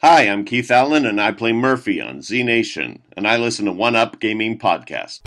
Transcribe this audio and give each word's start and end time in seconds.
Hi, 0.00 0.28
I'm 0.28 0.44
Keith 0.44 0.70
Allan, 0.70 1.04
and 1.06 1.20
I 1.20 1.32
play 1.32 1.52
Murphy 1.52 2.00
on 2.00 2.22
Z 2.22 2.44
Nation, 2.44 3.02
and 3.16 3.26
I 3.26 3.36
listen 3.36 3.64
to 3.64 3.72
One 3.72 3.96
Up 3.96 4.20
Gaming 4.20 4.56
Podcast. 4.56 5.26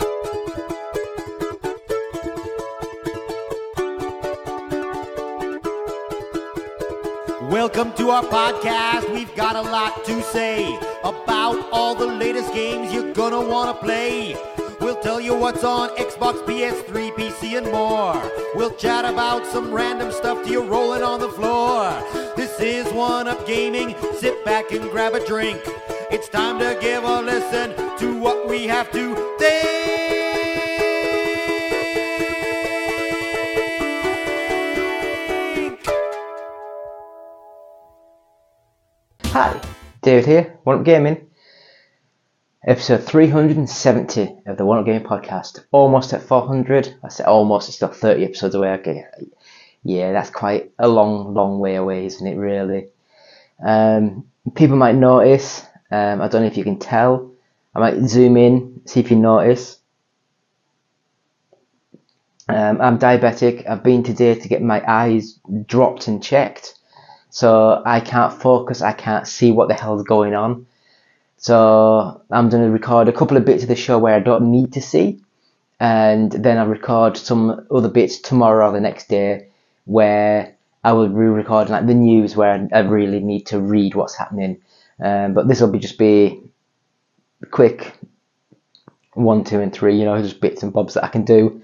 Welcome 7.50 7.92
to 7.96 8.08
our 8.08 8.22
podcast. 8.22 9.12
We've 9.12 9.36
got 9.36 9.56
a 9.56 9.60
lot 9.60 10.06
to 10.06 10.22
say 10.22 10.74
about 11.04 11.68
all 11.70 11.94
the 11.94 12.06
latest 12.06 12.54
games 12.54 12.94
you're 12.94 13.12
gonna 13.12 13.46
wanna 13.46 13.74
play. 13.74 14.34
We'll 14.80 15.00
tell 15.02 15.20
you 15.20 15.34
what's 15.34 15.64
on 15.64 15.90
Xbox, 15.96 16.42
PS3, 16.46 17.10
PC, 17.10 17.58
and 17.58 17.70
more. 17.70 18.20
We'll 18.54 18.74
chat 18.76 19.04
about 19.04 19.44
some 19.46 19.70
random 19.70 20.10
stuff 20.10 20.42
to 20.44 20.50
you 20.50 20.62
rolling 20.64 21.02
on 21.02 21.20
the 21.20 21.28
floor. 21.28 22.31
Is 22.62 22.92
One 22.92 23.26
Up 23.26 23.44
Gaming. 23.44 23.96
Sit 24.14 24.44
back 24.44 24.70
and 24.70 24.88
grab 24.92 25.14
a 25.14 25.26
drink. 25.26 25.60
It's 26.12 26.28
time 26.28 26.60
to 26.60 26.78
give 26.80 27.02
a 27.02 27.20
listen 27.20 27.74
to 27.98 28.16
what 28.20 28.48
we 28.48 28.68
have 28.68 28.92
to 28.92 29.16
think. 29.36 29.72
Hi, 39.24 39.60
David 40.02 40.26
here, 40.26 40.60
One 40.62 40.78
Up 40.78 40.84
Gaming. 40.84 41.30
Episode 42.64 43.02
370 43.02 44.36
of 44.46 44.56
the 44.56 44.64
One 44.64 44.78
Up 44.78 44.86
Gaming 44.86 45.02
podcast. 45.02 45.64
Almost 45.72 46.12
at 46.12 46.22
400. 46.22 46.94
I 47.02 47.08
said 47.08 47.26
almost, 47.26 47.66
it's 47.68 47.74
still 47.74 47.88
30 47.88 48.24
episodes 48.24 48.54
away. 48.54 48.70
Okay. 48.74 49.04
Yeah, 49.84 50.12
that's 50.12 50.30
quite 50.30 50.72
a 50.78 50.88
long, 50.88 51.34
long 51.34 51.58
way 51.58 51.74
away, 51.74 52.06
isn't 52.06 52.26
it, 52.26 52.36
really? 52.36 52.88
Um, 53.64 54.26
people 54.54 54.76
might 54.76 54.94
notice. 54.94 55.64
Um, 55.90 56.20
I 56.20 56.28
don't 56.28 56.42
know 56.42 56.48
if 56.48 56.56
you 56.56 56.64
can 56.64 56.78
tell. 56.78 57.32
I 57.74 57.80
might 57.80 58.04
zoom 58.06 58.36
in, 58.36 58.82
see 58.86 59.00
if 59.00 59.10
you 59.10 59.16
notice. 59.16 59.78
Um, 62.48 62.80
I'm 62.80 62.98
diabetic. 62.98 63.68
I've 63.68 63.82
been 63.82 64.02
today 64.02 64.34
to 64.34 64.48
get 64.48 64.62
my 64.62 64.82
eyes 64.86 65.38
dropped 65.66 66.06
and 66.06 66.22
checked. 66.22 66.74
So 67.30 67.82
I 67.84 68.00
can't 68.00 68.32
focus. 68.32 68.82
I 68.82 68.92
can't 68.92 69.26
see 69.26 69.52
what 69.52 69.68
the 69.68 69.74
hell's 69.74 70.02
going 70.02 70.34
on. 70.34 70.66
So 71.38 72.22
I'm 72.30 72.50
going 72.50 72.62
to 72.62 72.70
record 72.70 73.08
a 73.08 73.12
couple 73.12 73.36
of 73.36 73.44
bits 73.44 73.62
of 73.62 73.68
the 73.68 73.74
show 73.74 73.98
where 73.98 74.14
I 74.14 74.20
don't 74.20 74.52
need 74.52 74.74
to 74.74 74.82
see. 74.82 75.20
And 75.80 76.30
then 76.30 76.58
I'll 76.58 76.66
record 76.66 77.16
some 77.16 77.66
other 77.70 77.88
bits 77.88 78.18
tomorrow 78.18 78.68
or 78.68 78.72
the 78.72 78.80
next 78.80 79.08
day 79.08 79.48
where 79.84 80.56
I 80.84 80.92
will 80.92 81.08
re-record 81.08 81.70
like 81.70 81.86
the 81.86 81.94
news 81.94 82.36
where 82.36 82.68
I 82.72 82.80
really 82.80 83.20
need 83.20 83.46
to 83.46 83.60
read 83.60 83.94
what's 83.94 84.16
happening. 84.16 84.62
Um, 85.00 85.34
but 85.34 85.48
this 85.48 85.60
will 85.60 85.70
be 85.70 85.78
just 85.78 85.98
be 85.98 86.40
quick 87.50 87.92
one, 89.14 89.44
two, 89.44 89.60
and 89.60 89.72
three. 89.72 89.98
You 89.98 90.04
know, 90.04 90.20
just 90.22 90.40
bits 90.40 90.62
and 90.62 90.72
bobs 90.72 90.94
that 90.94 91.04
I 91.04 91.08
can 91.08 91.24
do 91.24 91.62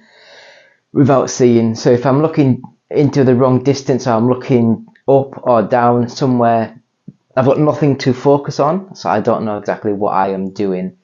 without 0.93 1.31
seeing. 1.31 1.75
So 1.75 1.91
if 1.91 2.07
I'm 2.07 2.23
looking 2.23 2.63
into 2.91 3.25
the 3.25 3.35
wrong 3.35 3.63
distance 3.63 4.07
or 4.07 4.13
I'm 4.13 4.29
looking 4.29 4.87
up 5.07 5.47
or 5.47 5.63
down 5.63 6.09
somewhere, 6.09 6.81
I've 7.37 7.45
got 7.45 7.61
nothing 7.61 7.99
to 7.99 8.13
focus 8.13 8.59
on, 8.59 8.95
so 8.95 9.09
I 9.09 9.21
don't 9.21 9.45
know 9.45 9.59
exactly 9.59 9.93
what 9.93 10.11
I 10.11 10.31
am 10.31 10.51
doing. 10.51 10.97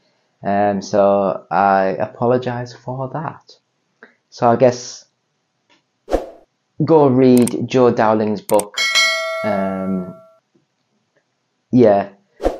Um, 0.43 0.83
so 0.83 1.47
I 1.51 1.97
apologise 2.01 2.75
for 2.75 3.09
that. 3.11 3.57
So 4.31 4.49
I 4.49 4.57
guess 4.57 5.05
go 6.83 7.07
read 7.09 7.69
Joe 7.69 7.93
Dowling's 7.93 8.41
book. 8.41 8.91
Um, 9.43 10.21
yeah, 11.71 12.11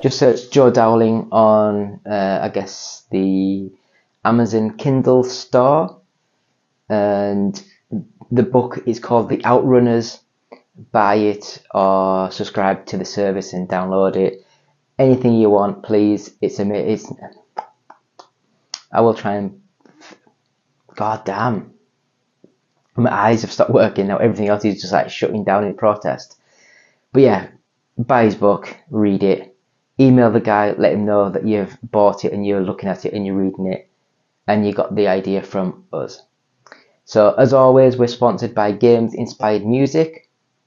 just 0.03 0.19
search 0.19 0.51
Joe 0.51 0.71
Dowling 0.71 1.29
on, 1.33 2.01
uh, 2.07 2.41
I 2.43 2.49
guess, 2.49 3.07
the 3.11 3.73
Amazon 4.25 4.77
Kindle 4.77 5.25
store. 5.25 6.01
And 6.89 7.61
the 8.31 8.43
book 8.43 8.81
is 8.87 9.01
called 9.01 9.29
The 9.29 9.39
Outrunners. 9.39 10.21
Buy 10.91 11.15
it 11.15 11.63
or 11.73 12.31
subscribe 12.33 12.87
to 12.87 12.97
the 12.97 13.05
service 13.05 13.53
and 13.53 13.69
download 13.69 14.17
it. 14.17 14.45
Anything 14.99 15.35
you 15.35 15.51
want, 15.51 15.85
please. 15.85 16.35
It's 16.41 16.59
a 16.59 16.69
it's. 16.73 17.13
I 18.93 19.01
will 19.01 19.15
try 19.15 19.37
and. 19.37 19.63
God 20.97 21.25
damn. 21.25 21.74
My 22.97 23.13
eyes 23.13 23.43
have 23.43 23.53
stopped 23.53 23.71
working 23.71 24.07
now. 24.07 24.19
Everything 24.19 24.49
else 24.49 24.65
is 24.65 24.81
just 24.81 24.93
like 24.93 25.11
shutting 25.11 25.45
down 25.45 25.65
in 25.65 25.75
protest. 25.75 26.37
But 27.13 27.23
yeah, 27.23 27.49
buy 27.99 28.25
his 28.25 28.35
book, 28.35 28.77
read 28.91 29.23
it, 29.23 29.57
email 30.01 30.31
the 30.31 30.41
guy, 30.41 30.73
let 30.73 30.93
him 30.93 31.05
know 31.05 31.31
that 31.31 31.47
you've 31.47 31.77
bought 31.83 32.25
it 32.25 32.33
and 32.33 32.47
you're 32.47 32.61
looking 32.61 32.89
at 32.89 33.05
it 33.05 33.13
and 33.13 33.27
you're 33.27 33.37
reading 33.37 33.67
it, 33.67 33.89
and 34.47 34.67
you 34.67 34.73
got 34.73 34.95
the 34.95 35.09
idea 35.09 35.43
from 35.43 35.85
us. 35.93 36.23
So 37.05 37.35
as 37.35 37.53
always, 37.53 37.97
we're 37.97 38.07
sponsored 38.07 38.55
by 38.55 38.73
Games 38.73 39.15
Inspired 39.15 39.67
Music. 39.67 40.29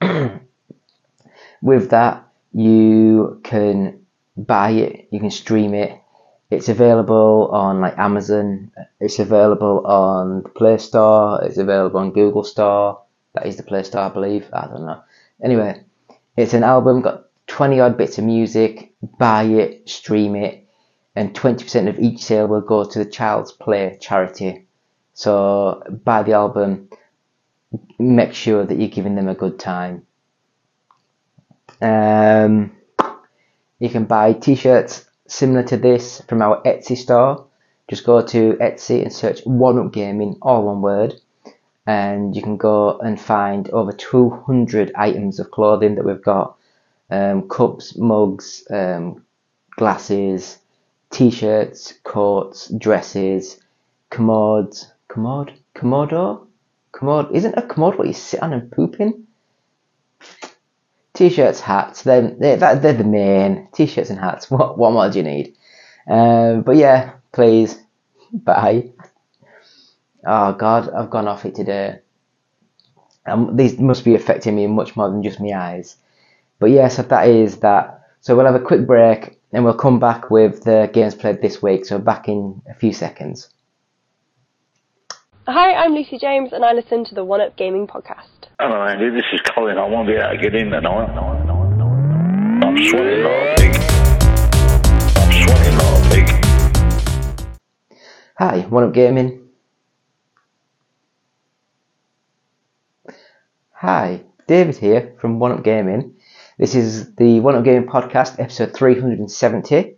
With 1.62 1.90
that, 1.90 2.28
you 2.52 3.40
can 3.42 4.06
buy 4.36 4.70
it, 4.70 5.08
you 5.10 5.20
can 5.20 5.30
stream 5.30 5.74
it. 5.74 6.00
It's 6.50 6.68
available 6.68 7.48
on 7.52 7.80
like 7.80 7.98
Amazon. 7.98 8.72
It's 9.00 9.18
available 9.18 9.86
on 9.86 10.42
the 10.42 10.48
Play 10.48 10.78
Store. 10.78 11.44
It's 11.44 11.58
available 11.58 12.00
on 12.00 12.12
Google 12.12 12.44
Store. 12.44 13.02
That 13.34 13.46
is 13.46 13.56
the 13.56 13.62
Play 13.62 13.82
Store, 13.82 14.02
I 14.02 14.08
believe. 14.08 14.48
I 14.52 14.66
don't 14.66 14.86
know. 14.86 15.02
Anyway, 15.42 15.82
it's 16.36 16.54
an 16.54 16.64
album, 16.64 17.02
got 17.02 17.26
20 17.48 17.80
odd 17.80 17.98
bits 17.98 18.18
of 18.18 18.24
music. 18.24 18.92
Buy 19.18 19.44
it, 19.44 19.88
stream 19.88 20.34
it, 20.34 20.66
and 21.14 21.34
20% 21.34 21.88
of 21.88 21.98
each 21.98 22.24
sale 22.24 22.48
will 22.48 22.62
go 22.62 22.84
to 22.84 22.98
the 22.98 23.10
Child's 23.10 23.52
Play 23.52 23.98
charity. 24.00 24.66
So 25.12 25.82
buy 26.04 26.22
the 26.22 26.32
album, 26.32 26.88
make 27.98 28.32
sure 28.32 28.64
that 28.64 28.78
you're 28.78 28.88
giving 28.88 29.16
them 29.16 29.28
a 29.28 29.34
good 29.34 29.58
time. 29.58 30.06
Um, 31.82 32.76
you 33.78 33.90
can 33.90 34.06
buy 34.06 34.32
t-shirts 34.32 35.07
similar 35.28 35.62
to 35.64 35.76
this 35.76 36.20
from 36.28 36.42
our 36.42 36.60
Etsy 36.62 36.96
store. 36.96 37.46
Just 37.88 38.04
go 38.04 38.20
to 38.20 38.54
Etsy 38.54 39.02
and 39.02 39.12
search 39.12 39.40
One 39.44 39.78
Up 39.78 39.92
Gaming, 39.92 40.36
all 40.42 40.64
one 40.64 40.82
word, 40.82 41.14
and 41.86 42.34
you 42.34 42.42
can 42.42 42.56
go 42.56 42.98
and 42.98 43.20
find 43.20 43.70
over 43.70 43.92
200 43.92 44.92
items 44.94 45.38
of 45.38 45.50
clothing 45.50 45.94
that 45.94 46.04
we've 46.04 46.22
got: 46.22 46.56
um, 47.10 47.48
cups, 47.48 47.96
mugs, 47.96 48.64
um, 48.70 49.24
glasses, 49.76 50.58
t-shirts, 51.10 51.94
coats, 52.04 52.68
dresses, 52.76 53.60
commodes, 54.10 54.92
commode, 55.08 55.52
commodo, 55.74 56.46
commode. 56.92 57.34
Isn't 57.34 57.56
a 57.56 57.62
commode 57.62 57.96
what 57.96 58.06
you 58.06 58.12
sit 58.12 58.42
on 58.42 58.52
and 58.52 58.70
poop 58.70 59.00
in? 59.00 59.26
T-shirts, 61.18 61.58
hats, 61.58 62.02
they're, 62.02 62.30
they're, 62.30 62.76
they're 62.76 62.92
the 62.92 63.02
main. 63.02 63.66
T-shirts 63.72 64.10
and 64.10 64.20
hats, 64.20 64.48
what, 64.52 64.78
what 64.78 64.92
more 64.92 65.10
do 65.10 65.18
you 65.18 65.24
need? 65.24 65.56
Um, 66.08 66.62
but 66.62 66.76
yeah, 66.76 67.14
please, 67.32 67.76
bye. 68.32 68.92
Oh 70.24 70.52
God, 70.52 70.88
I've 70.90 71.10
gone 71.10 71.26
off 71.26 71.44
it 71.44 71.56
today. 71.56 71.98
Um, 73.26 73.56
these 73.56 73.80
must 73.80 74.04
be 74.04 74.14
affecting 74.14 74.54
me 74.54 74.68
much 74.68 74.94
more 74.94 75.10
than 75.10 75.24
just 75.24 75.40
my 75.40 75.50
eyes. 75.58 75.96
But 76.60 76.70
yeah, 76.70 76.86
so 76.86 77.02
that 77.02 77.26
is 77.26 77.56
that. 77.58 78.02
So 78.20 78.36
we'll 78.36 78.46
have 78.46 78.54
a 78.54 78.60
quick 78.60 78.86
break 78.86 79.40
and 79.52 79.64
we'll 79.64 79.74
come 79.74 79.98
back 79.98 80.30
with 80.30 80.62
the 80.62 80.88
games 80.92 81.16
played 81.16 81.42
this 81.42 81.60
week. 81.60 81.84
So 81.84 81.98
back 81.98 82.28
in 82.28 82.62
a 82.70 82.74
few 82.74 82.92
seconds. 82.92 83.48
Hi, 85.50 85.72
I'm 85.72 85.94
Lucy 85.94 86.18
James, 86.18 86.52
and 86.52 86.62
I 86.62 86.74
listen 86.74 87.06
to 87.06 87.14
the 87.14 87.24
One 87.24 87.40
Up 87.40 87.56
Gaming 87.56 87.86
podcast. 87.86 88.48
Hello, 88.60 88.82
Andy. 88.82 89.08
This 89.08 89.24
is 89.32 89.40
Colin. 89.54 89.78
I 89.78 89.88
won't 89.88 90.06
be 90.06 90.12
able 90.12 90.28
to 90.28 90.36
get 90.36 90.54
in 90.54 90.68
tonight. 90.68 91.08
I'm 92.62 92.76
sweating 92.76 93.24
like 93.24 93.32
a 93.32 93.54
pig. 93.56 93.74
I'm 95.16 95.32
sweating 95.32 95.78
like 95.78 96.04
a 96.04 96.08
pig. 96.10 97.56
Hi, 98.36 98.60
One 98.68 98.84
Up 98.84 98.92
Gaming. 98.92 99.48
Hi, 103.72 104.24
David 104.48 104.76
here 104.76 105.14
from 105.18 105.38
One 105.38 105.52
Up 105.52 105.64
Gaming. 105.64 106.14
This 106.58 106.74
is 106.74 107.14
the 107.14 107.40
One 107.40 107.54
Up 107.54 107.64
Gaming 107.64 107.88
podcast, 107.88 108.38
episode 108.38 108.74
370, 108.74 109.96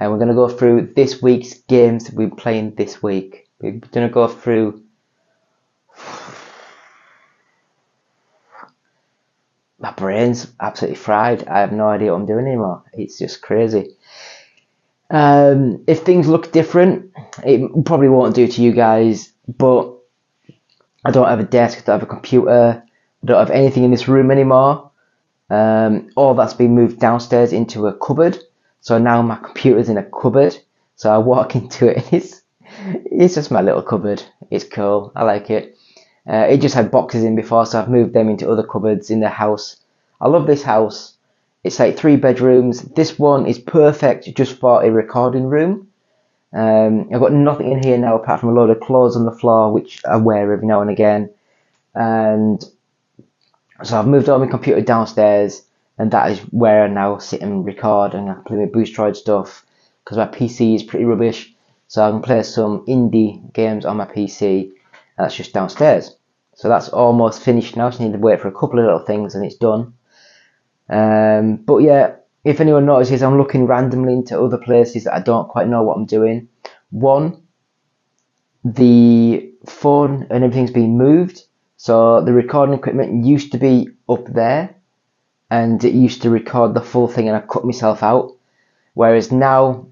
and 0.00 0.10
we're 0.10 0.16
going 0.16 0.28
to 0.28 0.34
go 0.34 0.48
through 0.48 0.94
this 0.96 1.20
week's 1.20 1.52
games 1.52 2.04
that 2.04 2.14
we've 2.14 2.30
been 2.30 2.36
playing 2.38 2.76
this 2.76 3.02
week. 3.02 3.42
We're 3.60 3.72
going 3.72 4.08
to 4.08 4.12
go 4.12 4.26
through 4.28 4.84
my 9.78 9.92
brain's 9.92 10.46
absolutely 10.60 10.96
fried. 10.96 11.46
I 11.48 11.60
have 11.60 11.72
no 11.72 11.88
idea 11.88 12.12
what 12.12 12.20
I'm 12.20 12.26
doing 12.26 12.46
anymore. 12.46 12.82
It's 12.92 13.18
just 13.18 13.42
crazy. 13.42 13.96
Um, 15.10 15.84
if 15.86 16.00
things 16.00 16.28
look 16.28 16.50
different, 16.50 17.12
it 17.44 17.84
probably 17.84 18.08
won't 18.08 18.34
do 18.34 18.48
to 18.48 18.62
you 18.62 18.72
guys, 18.72 19.32
but 19.46 19.92
I 21.04 21.10
don't 21.10 21.28
have 21.28 21.40
a 21.40 21.44
desk, 21.44 21.78
I 21.78 21.82
don't 21.82 22.00
have 22.00 22.08
a 22.08 22.12
computer, 22.12 22.82
I 23.22 23.26
don't 23.26 23.38
have 23.38 23.50
anything 23.50 23.84
in 23.84 23.90
this 23.90 24.08
room 24.08 24.30
anymore. 24.30 24.90
Um, 25.48 26.10
all 26.16 26.34
that's 26.34 26.54
been 26.54 26.74
moved 26.74 26.98
downstairs 26.98 27.52
into 27.52 27.86
a 27.86 27.94
cupboard. 27.94 28.38
So 28.80 28.98
now 28.98 29.22
my 29.22 29.36
computer's 29.36 29.88
in 29.88 29.98
a 29.98 30.02
cupboard. 30.02 30.56
So 30.96 31.12
I 31.12 31.18
walk 31.18 31.54
into 31.54 31.88
it 31.88 31.98
and 31.98 32.14
it's, 32.14 32.42
it's 33.04 33.34
just 33.34 33.50
my 33.50 33.60
little 33.60 33.82
cupboard. 33.82 34.22
It's 34.50 34.64
cool. 34.64 35.12
I 35.14 35.22
like 35.22 35.50
it. 35.50 35.76
Uh, 36.28 36.46
it 36.48 36.60
just 36.60 36.74
had 36.74 36.90
boxes 36.90 37.22
in 37.22 37.36
before, 37.36 37.66
so 37.66 37.80
I've 37.80 37.88
moved 37.88 38.12
them 38.12 38.28
into 38.28 38.50
other 38.50 38.64
cupboards 38.64 39.10
in 39.10 39.20
the 39.20 39.28
house. 39.28 39.76
I 40.20 40.28
love 40.28 40.46
this 40.46 40.62
house. 40.62 41.16
It's 41.62 41.78
like 41.78 41.96
three 41.96 42.16
bedrooms. 42.16 42.82
This 42.82 43.18
one 43.18 43.46
is 43.46 43.58
perfect 43.58 44.34
just 44.36 44.58
for 44.58 44.82
a 44.82 44.90
recording 44.90 45.46
room. 45.46 45.88
Um, 46.52 47.08
I've 47.12 47.20
got 47.20 47.32
nothing 47.32 47.70
in 47.72 47.82
here 47.82 47.98
now 47.98 48.16
apart 48.16 48.40
from 48.40 48.50
a 48.50 48.52
load 48.52 48.70
of 48.70 48.80
clothes 48.80 49.16
on 49.16 49.24
the 49.24 49.32
floor, 49.32 49.72
which 49.72 50.00
I 50.04 50.16
wear 50.16 50.52
every 50.52 50.66
now 50.66 50.80
and 50.80 50.90
again. 50.90 51.30
And 51.94 52.64
so 53.82 53.98
I've 53.98 54.06
moved 54.06 54.28
all 54.28 54.38
my 54.38 54.46
computer 54.46 54.80
downstairs, 54.80 55.62
and 55.98 56.10
that 56.10 56.30
is 56.30 56.40
where 56.50 56.84
I 56.84 56.88
now 56.88 57.18
sit 57.18 57.40
and 57.42 57.64
record 57.64 58.14
and 58.14 58.30
I 58.30 58.34
play 58.46 58.56
my 58.56 58.66
Boosteroid 58.66 59.16
stuff 59.16 59.64
because 60.04 60.18
my 60.18 60.26
PC 60.26 60.74
is 60.74 60.82
pretty 60.82 61.04
rubbish. 61.04 61.52
So 61.88 62.06
I 62.06 62.10
can 62.10 62.22
play 62.22 62.42
some 62.42 62.84
indie 62.86 63.52
games 63.52 63.84
on 63.84 63.96
my 63.96 64.06
PC. 64.06 64.72
That's 65.16 65.36
just 65.36 65.52
downstairs. 65.52 66.15
So 66.56 66.68
that's 66.68 66.88
almost 66.88 67.42
finished 67.42 67.76
now. 67.76 67.90
Just 67.90 68.00
need 68.00 68.14
to 68.14 68.18
wait 68.18 68.40
for 68.40 68.48
a 68.48 68.52
couple 68.52 68.78
of 68.78 68.86
little 68.86 69.04
things 69.04 69.34
and 69.34 69.44
it's 69.44 69.56
done. 69.56 69.92
Um, 70.88 71.56
but 71.56 71.78
yeah, 71.78 72.16
if 72.44 72.60
anyone 72.60 72.86
notices, 72.86 73.22
I'm 73.22 73.36
looking 73.36 73.66
randomly 73.66 74.14
into 74.14 74.40
other 74.40 74.56
places 74.56 75.04
that 75.04 75.14
I 75.14 75.20
don't 75.20 75.48
quite 75.48 75.68
know 75.68 75.82
what 75.82 75.98
I'm 75.98 76.06
doing. 76.06 76.48
One, 76.90 77.42
the 78.64 79.52
phone 79.66 80.26
and 80.30 80.44
everything's 80.44 80.70
been 80.70 80.96
moved. 80.96 81.42
So 81.76 82.22
the 82.24 82.32
recording 82.32 82.74
equipment 82.74 83.26
used 83.26 83.52
to 83.52 83.58
be 83.58 83.90
up 84.08 84.24
there 84.32 84.74
and 85.50 85.84
it 85.84 85.92
used 85.92 86.22
to 86.22 86.30
record 86.30 86.72
the 86.72 86.80
full 86.80 87.06
thing 87.06 87.28
and 87.28 87.36
I 87.36 87.40
cut 87.40 87.66
myself 87.66 88.02
out. 88.02 88.34
Whereas 88.94 89.30
now 89.30 89.88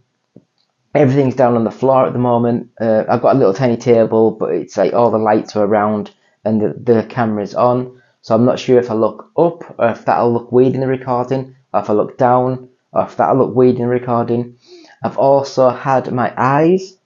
everything's 0.95 1.37
down 1.37 1.57
on 1.57 1.65
the 1.65 1.71
floor 1.71 2.07
at 2.07 2.15
the 2.15 2.19
moment. 2.19 2.71
Uh, 2.81 3.05
I've 3.07 3.21
got 3.21 3.37
a 3.37 3.39
little 3.39 3.53
tiny 3.53 3.77
table, 3.77 4.31
but 4.31 4.55
it's 4.55 4.79
like 4.79 4.95
all 4.95 5.11
the 5.11 5.19
lights 5.19 5.57
are 5.57 5.65
around 5.67 6.11
and 6.45 6.61
the, 6.61 6.75
the 6.93 7.07
camera's 7.09 7.55
on. 7.55 8.01
So 8.23 8.35
I'm 8.35 8.45
not 8.45 8.59
sure 8.59 8.79
if 8.79 8.91
I 8.91 8.95
look 8.95 9.31
up 9.37 9.75
or 9.79 9.89
if 9.89 10.05
that'll 10.05 10.33
look 10.33 10.51
weird 10.53 10.75
in 10.75 10.81
the 10.81 10.87
recording, 10.87 11.55
or 11.73 11.81
if 11.81 11.91
I 11.91 11.93
look 11.93 12.17
down 12.17 12.69
or 12.93 13.05
if 13.05 13.17
that'll 13.17 13.37
look 13.37 13.55
weird 13.55 13.77
in 13.77 13.83
the 13.83 13.89
recording. 13.89 14.57
I've 15.03 15.19
also 15.19 15.69
had 15.69 16.11
my 16.13 16.33
eyes 16.37 16.97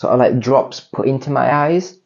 sort 0.00 0.14
of 0.14 0.18
like 0.18 0.40
drops 0.40 0.80
put 0.80 1.06
into 1.06 1.30
my 1.30 1.54
eyes. 1.54 1.98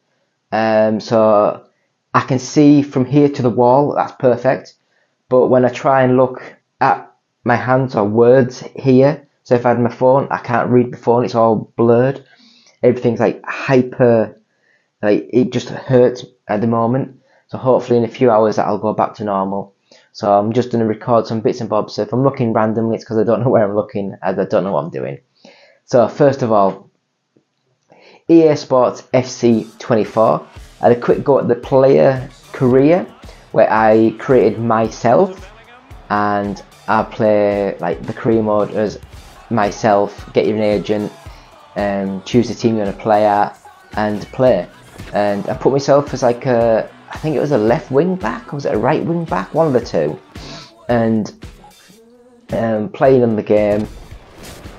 Um, 0.50 0.98
so 0.98 1.64
I 2.12 2.20
can 2.22 2.40
see 2.40 2.82
from 2.82 3.04
here 3.04 3.28
to 3.28 3.42
the 3.42 3.50
wall, 3.50 3.94
that's 3.94 4.12
perfect. 4.18 4.74
But 5.28 5.46
when 5.46 5.64
I 5.64 5.68
try 5.68 6.02
and 6.02 6.16
look 6.16 6.42
at 6.80 7.08
my 7.44 7.54
hands 7.54 7.94
or 7.94 8.04
words 8.04 8.64
here, 8.74 9.28
so 9.44 9.54
if 9.54 9.64
I 9.64 9.68
had 9.70 9.80
my 9.80 9.90
phone, 9.90 10.26
I 10.32 10.38
can't 10.38 10.70
read 10.70 10.92
the 10.92 10.96
phone, 10.96 11.24
it's 11.24 11.36
all 11.36 11.72
blurred. 11.76 12.24
Everything's 12.84 13.18
like 13.18 13.44
hyper, 13.44 14.40
like 15.02 15.28
it 15.32 15.52
just 15.52 15.70
hurts 15.70 16.24
at 16.46 16.60
the 16.60 16.68
moment. 16.68 17.20
So 17.48 17.58
hopefully 17.58 17.98
in 17.98 18.04
a 18.04 18.08
few 18.08 18.30
hours 18.30 18.56
that'll 18.56 18.78
go 18.78 18.92
back 18.92 19.14
to 19.14 19.24
normal. 19.24 19.74
So 20.12 20.32
I'm 20.32 20.52
just 20.52 20.70
going 20.70 20.80
to 20.80 20.86
record 20.86 21.26
some 21.26 21.40
bits 21.40 21.60
and 21.60 21.68
bobs. 21.68 21.94
So 21.94 22.02
if 22.02 22.12
I'm 22.12 22.22
looking 22.22 22.52
randomly, 22.52 22.94
it's 22.94 23.04
because 23.04 23.18
I 23.18 23.24
don't 23.24 23.42
know 23.42 23.48
where 23.54 23.64
I'm 23.64 23.74
looking 23.74 24.14
as 24.22 24.38
I 24.38 24.44
don't 24.44 24.62
know 24.62 24.72
what 24.72 24.84
I'm 24.84 24.90
doing. 24.90 25.18
So 25.86 26.06
first 26.08 26.42
of 26.42 26.52
all, 26.52 26.90
EA 28.28 28.56
Sports 28.56 29.02
FC 29.12 29.66
24. 29.78 30.46
I 30.80 30.88
had 30.88 30.96
a 30.96 31.00
quick 31.00 31.24
go 31.24 31.38
at 31.38 31.48
the 31.48 31.54
player 31.54 32.28
career 32.52 33.06
where 33.52 33.70
I 33.70 34.14
created 34.18 34.58
myself 34.58 35.50
and 36.10 36.62
I 36.88 37.02
play 37.02 37.76
like 37.78 38.02
the 38.02 38.12
career 38.12 38.42
mode 38.42 38.70
as 38.72 38.98
myself, 39.50 40.32
get 40.32 40.46
you 40.46 40.54
an 40.54 40.62
agent, 40.62 41.12
um, 41.76 42.22
choose 42.24 42.48
the 42.48 42.54
team 42.54 42.76
you're 42.76 42.84
going 42.84 42.96
to 42.96 43.02
play 43.02 43.26
at 43.26 43.58
and 43.96 44.22
play. 44.32 44.68
And 45.12 45.48
I 45.48 45.56
put 45.56 45.72
myself 45.72 46.12
as 46.14 46.22
like 46.22 46.46
a, 46.46 46.90
I 47.10 47.18
think 47.18 47.36
it 47.36 47.40
was 47.40 47.52
a 47.52 47.58
left 47.58 47.90
wing 47.90 48.16
back 48.16 48.52
or 48.52 48.56
was 48.56 48.66
it 48.66 48.74
a 48.74 48.78
right 48.78 49.04
wing 49.04 49.24
back? 49.24 49.54
One 49.54 49.66
of 49.66 49.72
the 49.72 49.84
two. 49.84 50.18
And 50.88 51.32
um, 52.50 52.88
playing 52.90 53.22
in 53.22 53.36
the 53.36 53.42
game 53.42 53.88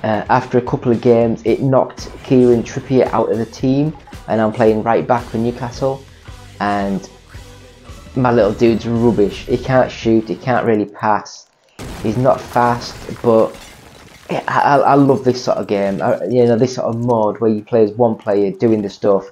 uh, 0.02 0.24
after 0.28 0.58
a 0.58 0.62
couple 0.62 0.92
of 0.92 1.00
games, 1.00 1.42
it 1.44 1.60
knocked 1.60 2.10
Kieran 2.22 2.62
Trippier 2.62 3.06
out 3.12 3.30
of 3.30 3.38
the 3.38 3.46
team, 3.46 3.96
and 4.28 4.40
I'm 4.40 4.52
playing 4.52 4.82
right 4.82 5.06
back 5.06 5.24
for 5.24 5.38
Newcastle. 5.38 6.02
And 6.60 7.08
my 8.14 8.30
little 8.30 8.52
dude's 8.52 8.86
rubbish. 8.86 9.46
He 9.46 9.58
can't 9.58 9.90
shoot, 9.90 10.28
he 10.28 10.36
can't 10.36 10.64
really 10.64 10.84
pass. 10.84 11.48
He's 12.02 12.16
not 12.16 12.40
fast, 12.40 12.94
but 13.22 13.48
I, 14.30 14.42
I, 14.48 14.76
I 14.78 14.94
love 14.94 15.24
this 15.24 15.42
sort 15.42 15.58
of 15.58 15.66
game. 15.66 16.02
I, 16.02 16.24
you 16.24 16.44
know, 16.46 16.56
this 16.56 16.74
sort 16.74 16.88
of 16.88 16.98
mode 16.98 17.38
where 17.40 17.50
you 17.50 17.62
play 17.62 17.84
as 17.84 17.92
one 17.92 18.16
player 18.16 18.50
doing 18.50 18.82
the 18.82 18.90
stuff. 18.90 19.26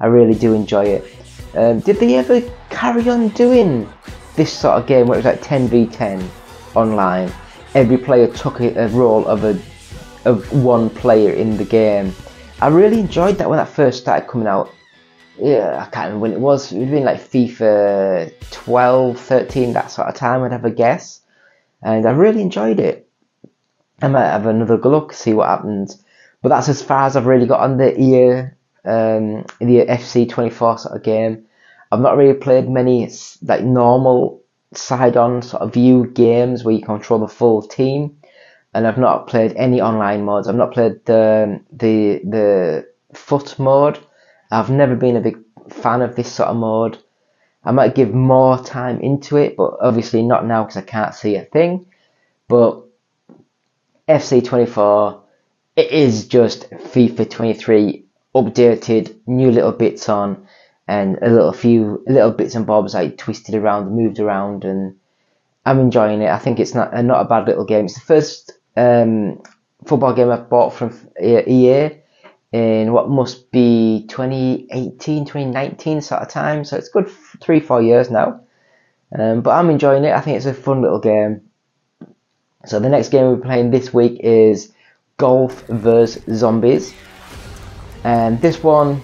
I 0.00 0.06
really 0.06 0.34
do 0.34 0.52
enjoy 0.52 0.84
it. 0.84 1.16
Um, 1.54 1.80
did 1.80 1.96
they 1.96 2.16
ever 2.16 2.42
carry 2.70 3.08
on 3.08 3.28
doing 3.28 3.88
this 4.34 4.52
sort 4.52 4.80
of 4.80 4.86
game 4.86 5.06
where 5.06 5.18
it 5.18 5.24
was 5.24 5.26
like 5.26 5.42
10v10 5.42 6.28
online? 6.74 7.32
Every 7.74 7.98
player 7.98 8.26
took 8.28 8.60
a, 8.60 8.84
a 8.84 8.88
role 8.88 9.26
of 9.26 9.44
a 9.44 9.58
of 10.24 10.50
one 10.52 10.90
player 10.90 11.32
in 11.32 11.56
the 11.56 11.64
game. 11.64 12.14
I 12.60 12.68
really 12.68 13.00
enjoyed 13.00 13.36
that 13.38 13.48
when 13.48 13.58
that 13.58 13.68
first 13.68 14.00
started 14.00 14.28
coming 14.28 14.48
out. 14.48 14.72
Yeah, 15.38 15.84
I 15.84 15.90
can't 15.90 16.06
remember 16.06 16.18
when 16.20 16.32
it 16.32 16.40
was. 16.40 16.72
It 16.72 16.78
would 16.78 16.88
have 16.88 16.94
been 16.94 17.04
like 17.04 17.20
FIFA 17.20 18.32
12, 18.50 19.20
13, 19.20 19.72
that 19.72 19.90
sort 19.90 20.08
of 20.08 20.14
time, 20.14 20.42
I'd 20.42 20.52
have 20.52 20.64
a 20.64 20.70
guess. 20.70 21.20
And 21.82 22.06
I 22.06 22.12
really 22.12 22.40
enjoyed 22.40 22.78
it. 22.78 23.03
I 24.04 24.08
might 24.08 24.30
have 24.30 24.46
another 24.46 24.76
look, 24.76 25.12
see 25.12 25.34
what 25.34 25.48
happens. 25.48 26.02
But 26.42 26.50
that's 26.50 26.68
as 26.68 26.82
far 26.82 27.06
as 27.06 27.16
I've 27.16 27.26
really 27.26 27.46
got 27.46 27.60
on 27.60 27.78
the 27.78 28.52
um, 28.84 29.44
the 29.60 29.86
FC 29.86 30.28
24 30.28 30.78
sort 30.78 30.96
of 30.96 31.02
game. 31.02 31.46
I've 31.90 32.00
not 32.00 32.16
really 32.16 32.38
played 32.38 32.68
many 32.68 33.10
like 33.42 33.62
normal 33.62 34.42
side-on 34.74 35.42
sort 35.42 35.62
of 35.62 35.72
view 35.72 36.06
games 36.06 36.64
where 36.64 36.74
you 36.74 36.84
control 36.84 37.20
the 37.20 37.28
full 37.28 37.62
team 37.62 38.16
and 38.74 38.86
I've 38.86 38.98
not 38.98 39.28
played 39.28 39.54
any 39.56 39.80
online 39.80 40.24
modes. 40.24 40.48
I've 40.48 40.56
not 40.56 40.72
played 40.72 41.04
the 41.06 41.60
the 41.72 42.20
the 42.24 42.88
foot 43.16 43.58
mode. 43.58 43.98
I've 44.50 44.70
never 44.70 44.96
been 44.96 45.16
a 45.16 45.20
big 45.20 45.38
fan 45.70 46.02
of 46.02 46.16
this 46.16 46.30
sort 46.30 46.48
of 46.48 46.56
mode. 46.56 46.98
I 47.64 47.70
might 47.70 47.94
give 47.94 48.12
more 48.12 48.58
time 48.62 49.00
into 49.00 49.36
it, 49.36 49.56
but 49.56 49.76
obviously 49.80 50.22
not 50.22 50.44
now 50.44 50.64
because 50.64 50.76
I 50.76 50.82
can't 50.82 51.14
see 51.14 51.36
a 51.36 51.44
thing. 51.44 51.86
But 52.48 52.84
FC24, 54.08 55.20
it 55.76 55.90
is 55.90 56.26
just 56.26 56.70
FIFA 56.70 57.30
23 57.30 58.04
updated, 58.34 59.16
new 59.26 59.50
little 59.50 59.72
bits 59.72 60.08
on, 60.08 60.46
and 60.86 61.18
a 61.22 61.30
little 61.30 61.52
few 61.52 62.02
little 62.06 62.30
bits 62.30 62.54
and 62.54 62.66
bobs 62.66 62.94
like 62.94 63.16
twisted 63.16 63.54
around, 63.54 63.96
moved 63.96 64.18
around, 64.20 64.64
and 64.64 64.96
I'm 65.64 65.80
enjoying 65.80 66.20
it. 66.20 66.30
I 66.30 66.38
think 66.38 66.60
it's 66.60 66.74
not 66.74 66.92
not 67.04 67.22
a 67.22 67.28
bad 67.28 67.46
little 67.46 67.64
game. 67.64 67.86
It's 67.86 67.94
the 67.94 68.00
first 68.00 68.52
um, 68.76 69.42
football 69.86 70.12
game 70.12 70.30
I've 70.30 70.50
bought 70.50 70.74
from 70.74 70.96
EA 71.20 71.90
in 72.52 72.92
what 72.92 73.08
must 73.08 73.50
be 73.50 74.06
2018, 74.08 75.24
2019 75.24 76.00
sort 76.02 76.22
of 76.22 76.28
time. 76.28 76.64
So 76.64 76.76
it's 76.76 76.88
good 76.88 77.08
three, 77.40 77.60
four 77.60 77.82
years 77.82 78.10
now. 78.10 78.40
Um, 79.18 79.40
but 79.40 79.50
I'm 79.50 79.70
enjoying 79.70 80.04
it. 80.04 80.12
I 80.12 80.20
think 80.20 80.36
it's 80.36 80.46
a 80.46 80.54
fun 80.54 80.82
little 80.82 81.00
game. 81.00 81.40
So 82.66 82.80
the 82.80 82.88
next 82.88 83.10
game 83.10 83.26
we're 83.26 83.36
playing 83.36 83.70
this 83.70 83.92
week 83.92 84.20
is 84.20 84.72
Golf 85.18 85.66
vs 85.66 86.22
Zombies. 86.34 86.94
And 88.04 88.40
this 88.40 88.62
one, 88.62 89.02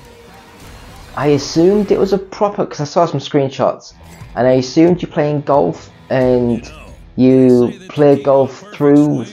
I 1.17 1.29
assumed 1.29 1.91
it 1.91 1.99
was 1.99 2.13
a 2.13 2.19
proper, 2.19 2.65
because 2.65 2.81
I 2.81 2.85
saw 2.85 3.07
some 3.07 3.21
screenshots, 3.21 3.95
and 4.35 4.47
I 4.47 4.53
assumed 4.53 5.03
you're 5.03 5.11
playing 5.11 5.43
golf 5.43 5.91
and 6.09 6.71
you 7.17 7.73
play 7.89 8.23
golf 8.23 8.65
through 8.73 9.27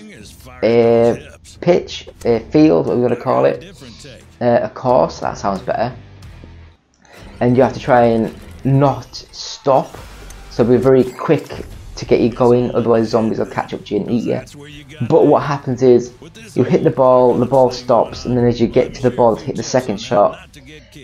a 0.63 1.29
pitch, 1.61 2.09
a 2.25 2.39
field, 2.39 2.87
what 2.87 2.97
we're 2.97 3.07
going 3.07 3.15
to 3.15 3.23
call 3.23 3.45
it, 3.45 3.63
uh, 4.41 4.59
a 4.63 4.69
course, 4.69 5.19
that 5.19 5.37
sounds 5.37 5.61
better. 5.61 5.95
And 7.39 7.55
you 7.55 7.63
have 7.63 7.73
to 7.73 7.79
try 7.79 8.05
and 8.05 8.35
not 8.65 9.15
stop, 9.31 9.95
so 10.49 10.63
be 10.65 10.77
very 10.77 11.03
quick 11.03 11.65
to 11.97 12.05
get 12.05 12.21
you 12.21 12.29
going, 12.29 12.73
otherwise 12.73 13.09
zombies 13.09 13.39
will 13.39 13.45
catch 13.45 13.73
up 13.73 13.85
to 13.85 13.95
you 13.95 14.01
and 14.01 14.11
eat 14.11 14.23
you. 14.23 14.41
But 15.07 15.27
what 15.27 15.43
happens 15.43 15.81
is, 15.81 16.13
you 16.55 16.63
hit 16.63 16.83
the 16.83 16.89
ball, 16.89 17.33
the 17.33 17.45
ball 17.45 17.71
stops, 17.71 18.25
and 18.25 18.37
then 18.37 18.45
as 18.45 18.59
you 18.61 18.67
get 18.67 18.93
to 18.95 19.01
the 19.01 19.11
ball 19.11 19.35
to 19.35 19.43
hit 19.43 19.55
the 19.55 19.63
second 19.63 19.97
shot, 19.97 20.47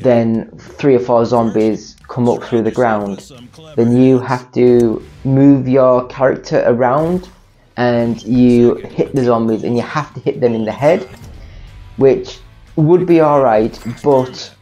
then 0.02 0.50
three 0.58 0.96
or 0.96 1.00
four 1.00 1.26
zombies 1.26 1.96
come 2.08 2.30
up 2.30 2.44
through 2.44 2.64
the 2.64 2.72
ground. 2.72 3.32
Then 3.76 3.98
you 3.98 4.20
have 4.20 4.52
to 4.54 5.04
move 5.24 5.68
your 5.68 6.08
character 6.08 6.64
around 6.66 7.30
and 7.78 8.22
you 8.24 8.76
hit 8.76 9.16
the 9.16 9.24
zombies 9.24 9.64
and 9.64 9.76
you 9.76 9.82
have 9.82 10.14
to 10.14 10.20
hit 10.20 10.40
them 10.40 10.54
in 10.54 10.64
the 10.66 10.72
head, 10.72 11.08
which 11.98 12.40
would 12.76 13.06
be 13.06 13.22
alright, 13.22 13.80
but 14.04 14.54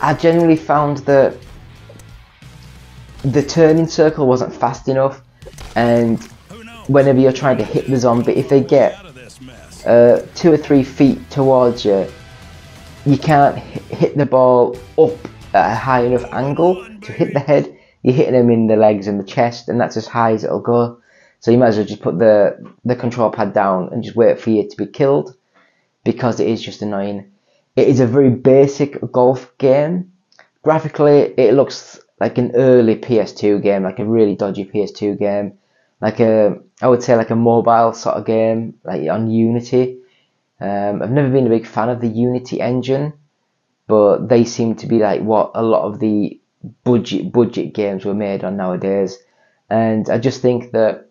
I 0.00 0.14
generally 0.14 0.56
found 0.56 0.98
that 0.98 1.36
the 3.22 3.42
turning 3.42 3.86
circle 3.86 4.26
wasn't 4.26 4.54
fast 4.54 4.88
enough, 4.88 5.22
and 5.74 6.22
whenever 6.86 7.18
you're 7.20 7.32
trying 7.32 7.58
to 7.58 7.64
hit 7.64 7.86
the 7.86 7.96
zombie, 7.96 8.32
if 8.32 8.48
they 8.48 8.62
get 8.62 8.98
uh, 9.86 10.20
two 10.34 10.52
or 10.52 10.56
three 10.56 10.82
feet 10.82 11.18
towards 11.30 11.84
you, 11.84 12.06
you 13.06 13.16
can't 13.16 13.56
hit 13.56 14.16
the 14.16 14.26
ball 14.26 14.76
up 14.98 15.16
at 15.54 15.72
a 15.72 15.74
high 15.74 16.04
enough 16.04 16.24
angle 16.32 16.84
to 17.00 17.12
hit 17.12 17.32
the 17.32 17.40
head. 17.40 17.74
You're 18.02 18.14
hitting 18.14 18.34
them 18.34 18.50
in 18.50 18.66
the 18.66 18.76
legs 18.76 19.06
and 19.06 19.18
the 19.18 19.24
chest, 19.24 19.68
and 19.68 19.80
that's 19.80 19.96
as 19.96 20.06
high 20.06 20.32
as 20.32 20.44
it'll 20.44 20.60
go. 20.60 21.00
So 21.40 21.50
you 21.50 21.58
might 21.58 21.68
as 21.68 21.76
well 21.76 21.86
just 21.86 22.02
put 22.02 22.18
the 22.18 22.56
the 22.84 22.96
control 22.96 23.30
pad 23.30 23.52
down 23.52 23.88
and 23.92 24.02
just 24.02 24.16
wait 24.16 24.40
for 24.40 24.50
you 24.50 24.68
to 24.68 24.76
be 24.76 24.86
killed, 24.86 25.36
because 26.04 26.40
it 26.40 26.48
is 26.48 26.62
just 26.62 26.82
annoying. 26.82 27.30
It 27.76 27.88
is 27.88 28.00
a 28.00 28.06
very 28.06 28.30
basic 28.30 28.98
golf 29.12 29.56
game. 29.58 30.12
Graphically, 30.62 31.34
it 31.38 31.54
looks 31.54 32.00
like 32.20 32.38
an 32.38 32.52
early 32.54 32.96
PS2 32.96 33.62
game, 33.62 33.84
like 33.84 33.98
a 33.98 34.04
really 34.04 34.34
dodgy 34.34 34.64
PS2 34.64 35.18
game, 35.18 35.58
like 36.00 36.20
a 36.20 36.56
I 36.80 36.88
would 36.88 37.02
say 37.02 37.16
like 37.16 37.30
a 37.30 37.36
mobile 37.36 37.92
sort 37.92 38.16
of 38.16 38.26
game, 38.26 38.78
like 38.84 39.08
on 39.08 39.30
Unity. 39.30 39.98
Um, 40.60 41.02
I've 41.02 41.10
never 41.10 41.30
been 41.30 41.46
a 41.46 41.50
big 41.50 41.66
fan 41.66 41.88
of 41.88 42.00
the 42.00 42.08
Unity 42.08 42.60
engine, 42.60 43.12
but 43.86 44.28
they 44.28 44.44
seem 44.44 44.74
to 44.76 44.86
be 44.86 44.98
like 44.98 45.22
what 45.22 45.52
a 45.54 45.62
lot 45.62 45.84
of 45.84 46.00
the 46.00 46.40
budget 46.84 47.32
budget 47.32 47.72
games 47.72 48.04
were 48.04 48.14
made 48.14 48.44
on 48.44 48.56
nowadays, 48.56 49.18
and 49.70 50.08
I 50.10 50.18
just 50.18 50.42
think 50.42 50.72
that 50.72 51.08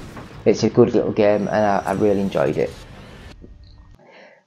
It's 0.44 0.62
a 0.62 0.70
good 0.70 0.94
little 0.94 1.12
game 1.12 1.48
and 1.48 1.50
I, 1.50 1.82
I 1.84 1.92
really 1.92 2.20
enjoyed 2.20 2.56
it. 2.56 2.70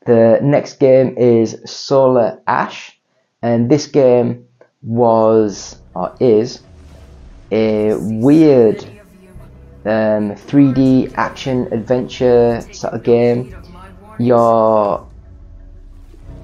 The 0.06 0.40
next 0.42 0.80
game 0.80 1.18
is 1.18 1.62
Solar 1.66 2.42
Ash 2.48 2.98
and 3.42 3.70
this 3.70 3.86
game 3.88 4.48
was 4.82 5.82
or 5.94 6.16
is 6.20 6.62
a 7.52 7.96
weird 7.96 8.84
um, 9.86 10.36
3D 10.36 11.14
action 11.16 11.68
adventure 11.74 12.62
sort 12.72 12.94
of 12.94 13.04
game. 13.04 13.56
You're 14.18 15.06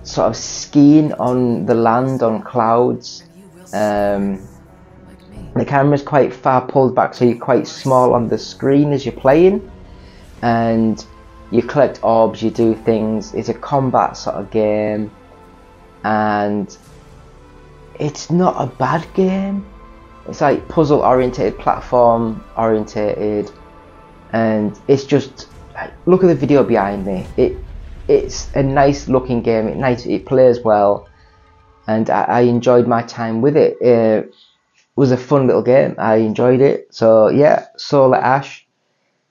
sort 0.04 0.28
of 0.30 0.36
skiing 0.36 1.14
on 1.14 1.66
the 1.66 1.76
land 1.76 2.24
on 2.24 2.42
clouds. 2.42 3.24
Um, 3.74 4.48
the 5.56 5.66
camera's 5.66 6.04
quite 6.04 6.34
far 6.34 6.66
pulled 6.68 6.94
back, 6.94 7.14
so 7.14 7.26
you're 7.26 7.38
quite 7.38 7.68
small 7.68 8.14
on 8.14 8.28
the 8.28 8.38
screen 8.38 8.92
as 8.92 9.06
you're 9.06 9.16
playing, 9.16 9.72
and 10.42 11.06
you 11.52 11.62
collect 11.62 12.04
orbs, 12.04 12.42
you 12.42 12.52
do 12.52 12.76
things. 12.76 13.34
It's 13.34 13.50
a 13.50 13.54
combat 13.54 14.18
sort 14.18 14.36
of 14.36 14.52
game, 14.52 15.10
and 16.04 16.78
it's 18.00 18.30
not 18.30 18.56
a 18.62 18.68
bad 18.68 19.08
game. 19.14 19.66
It's 20.28 20.42
like 20.42 20.68
puzzle 20.68 21.02
orientated, 21.02 21.58
platform 21.58 22.44
orientated, 22.58 23.52
and 24.34 24.78
it's 24.88 25.06
just 25.06 25.48
look 26.06 26.24
at 26.24 26.28
the 26.28 26.36
video 26.36 26.64
behind 26.64 27.06
me. 27.06 27.26
It 27.38 27.58
it's 28.08 28.54
a 28.56 28.62
nice 28.62 29.08
looking 29.08 29.42
game. 29.42 29.68
It 29.68 29.78
nice. 29.78 30.06
It 30.06 30.26
plays 30.26 30.60
well, 30.60 31.08
and 31.88 32.10
I, 32.10 32.24
I 32.24 32.42
enjoyed 32.42 32.88
my 32.88 33.04
time 33.04 33.42
with 33.42 33.56
it. 33.56 33.78
It 33.80 34.36
was 34.96 35.12
a 35.12 35.18
fun 35.18 35.48
little 35.48 35.62
game. 35.62 35.96
I 35.98 36.18
enjoyed 36.18 36.62
it. 36.62 36.94
So 36.94 37.30
yeah, 37.30 37.68
Solar 37.78 38.18
Ash. 38.18 38.66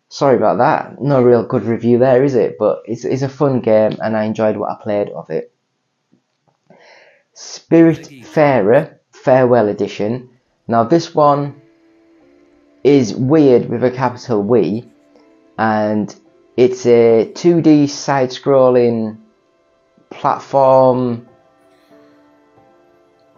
Sorry 0.08 0.36
about 0.36 0.58
that. 0.58 1.00
No 1.00 1.22
real 1.22 1.44
good 1.44 1.64
review 1.64 1.98
there, 1.98 2.22
is 2.22 2.34
it? 2.34 2.56
But 2.58 2.82
it's 2.84 3.04
it's 3.04 3.22
a 3.22 3.28
fun 3.28 3.60
game, 3.60 3.96
and 4.02 4.16
I 4.16 4.24
enjoyed 4.24 4.56
what 4.56 4.70
I 4.70 4.82
played 4.82 5.10
of 5.10 5.30
it. 5.30 5.52
Spiritfarer 7.34 8.98
Farewell 9.10 9.68
Edition. 9.68 10.30
Now 10.68 10.84
this 10.84 11.14
one 11.14 11.60
is 12.84 13.14
weird 13.14 13.68
with 13.68 13.82
a 13.82 13.90
capital 13.90 14.42
W, 14.42 14.82
and 15.58 16.14
it's 16.56 16.86
a 16.86 17.32
2D 17.34 17.88
side-scrolling 17.88 19.18
platform 20.10 21.26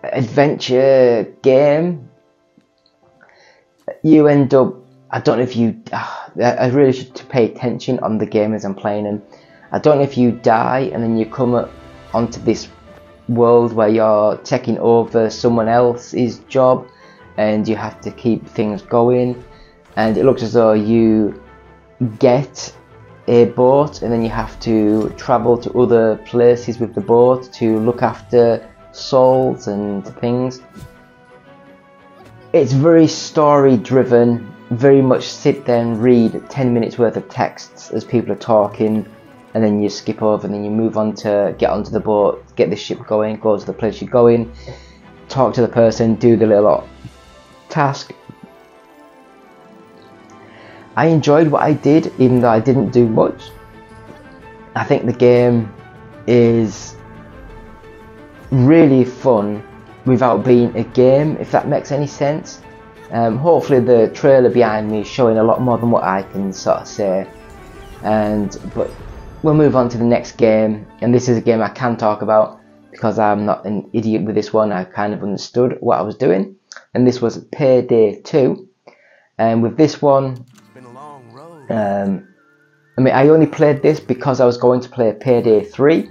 adventure 0.02 1.34
game. 1.42 2.10
You 4.02 4.28
end 4.28 4.54
up. 4.54 4.74
I 5.10 5.20
don't 5.20 5.38
know 5.38 5.44
if 5.44 5.56
you. 5.56 5.80
Uh, 5.92 6.26
I 6.42 6.68
really 6.68 6.92
should 6.92 7.14
pay 7.28 7.44
attention 7.46 7.98
on 8.00 8.18
the 8.18 8.26
game 8.26 8.52
as 8.52 8.64
I'm 8.64 8.74
playing 8.74 9.06
and 9.06 9.22
I 9.72 9.78
don't 9.78 9.98
know 9.98 10.04
if 10.04 10.16
you 10.16 10.32
die 10.32 10.90
and 10.92 11.02
then 11.02 11.16
you 11.16 11.26
come 11.26 11.54
up 11.54 11.70
onto 12.12 12.40
this 12.40 12.68
world 13.28 13.72
where 13.72 13.88
you're 13.88 14.36
taking 14.38 14.78
over 14.78 15.30
someone 15.30 15.68
else's 15.68 16.38
job 16.40 16.86
and 17.36 17.66
you 17.66 17.76
have 17.76 18.00
to 18.02 18.10
keep 18.10 18.46
things 18.46 18.82
going. 18.82 19.42
And 19.96 20.16
it 20.16 20.24
looks 20.24 20.42
as 20.42 20.52
though 20.52 20.72
you 20.72 21.42
get 22.18 22.74
a 23.28 23.46
boat 23.46 24.02
and 24.02 24.12
then 24.12 24.22
you 24.22 24.30
have 24.30 24.58
to 24.60 25.10
travel 25.16 25.58
to 25.58 25.72
other 25.78 26.16
places 26.26 26.78
with 26.78 26.94
the 26.94 27.00
boat 27.00 27.52
to 27.54 27.78
look 27.80 28.02
after 28.02 28.68
souls 28.92 29.66
and 29.66 30.06
things. 30.20 30.60
It's 32.52 32.72
very 32.72 33.06
story 33.06 33.76
driven, 33.76 34.52
very 34.70 35.02
much 35.02 35.24
sit 35.24 35.64
there 35.64 35.80
and 35.80 36.02
read 36.02 36.48
10 36.48 36.72
minutes 36.72 36.98
worth 36.98 37.16
of 37.16 37.28
texts 37.28 37.90
as 37.90 38.04
people 38.04 38.32
are 38.32 38.36
talking 38.36 39.06
and 39.54 39.64
then 39.64 39.82
you 39.82 39.88
skip 39.88 40.22
over 40.22 40.46
and 40.46 40.54
then 40.54 40.64
you 40.64 40.70
move 40.70 40.96
on 40.96 41.14
to 41.16 41.54
get 41.58 41.70
onto 41.70 41.90
the 41.90 42.00
boat, 42.00 42.44
get 42.56 42.70
the 42.70 42.76
ship 42.76 43.04
going, 43.06 43.36
go 43.36 43.58
to 43.58 43.64
the 43.64 43.72
place 43.72 44.00
you're 44.00 44.10
going, 44.10 44.52
talk 45.28 45.54
to 45.54 45.60
the 45.60 45.68
person, 45.68 46.14
do 46.14 46.36
the 46.36 46.46
little 46.46 46.88
task, 47.68 48.12
I 50.96 51.08
enjoyed 51.08 51.48
what 51.48 51.62
I 51.62 51.74
did, 51.74 52.10
even 52.18 52.40
though 52.40 52.48
I 52.48 52.58
didn't 52.58 52.90
do 52.90 53.06
much. 53.06 53.50
I 54.74 54.82
think 54.82 55.04
the 55.04 55.12
game 55.12 55.72
is 56.26 56.96
really 58.50 59.04
fun 59.04 59.62
without 60.06 60.44
being 60.44 60.74
a 60.76 60.84
game, 60.84 61.36
if 61.38 61.50
that 61.50 61.68
makes 61.68 61.92
any 61.92 62.06
sense. 62.06 62.62
Um, 63.10 63.36
hopefully, 63.36 63.80
the 63.80 64.08
trailer 64.14 64.50
behind 64.50 64.90
me 64.90 65.00
is 65.00 65.06
showing 65.06 65.38
a 65.38 65.44
lot 65.44 65.60
more 65.60 65.78
than 65.78 65.90
what 65.90 66.04
I 66.04 66.22
can 66.22 66.52
sort 66.52 66.78
of 66.78 66.88
say. 66.88 67.28
And 68.02 68.56
but 68.74 68.90
we'll 69.42 69.54
move 69.54 69.76
on 69.76 69.88
to 69.90 69.98
the 69.98 70.04
next 70.04 70.32
game, 70.36 70.86
and 71.00 71.14
this 71.14 71.28
is 71.28 71.36
a 71.36 71.40
game 71.40 71.62
I 71.62 71.68
can 71.68 71.96
talk 71.96 72.22
about 72.22 72.60
because 72.90 73.18
I'm 73.18 73.44
not 73.44 73.64
an 73.66 73.88
idiot 73.92 74.22
with 74.24 74.34
this 74.34 74.52
one. 74.52 74.72
I 74.72 74.84
kind 74.84 75.12
of 75.12 75.22
understood 75.22 75.76
what 75.80 75.98
I 75.98 76.02
was 76.02 76.16
doing, 76.16 76.56
and 76.94 77.06
this 77.06 77.20
was 77.20 77.44
Payday 77.52 78.22
2. 78.22 78.68
And 79.38 79.62
with 79.62 79.76
this 79.76 80.00
one, 80.00 80.44
um, 81.68 82.26
I 82.98 83.02
mean, 83.02 83.14
I 83.14 83.28
only 83.28 83.46
played 83.46 83.82
this 83.82 84.00
because 84.00 84.40
I 84.40 84.46
was 84.46 84.56
going 84.56 84.80
to 84.80 84.88
play 84.88 85.12
Payday 85.12 85.64
3, 85.64 86.10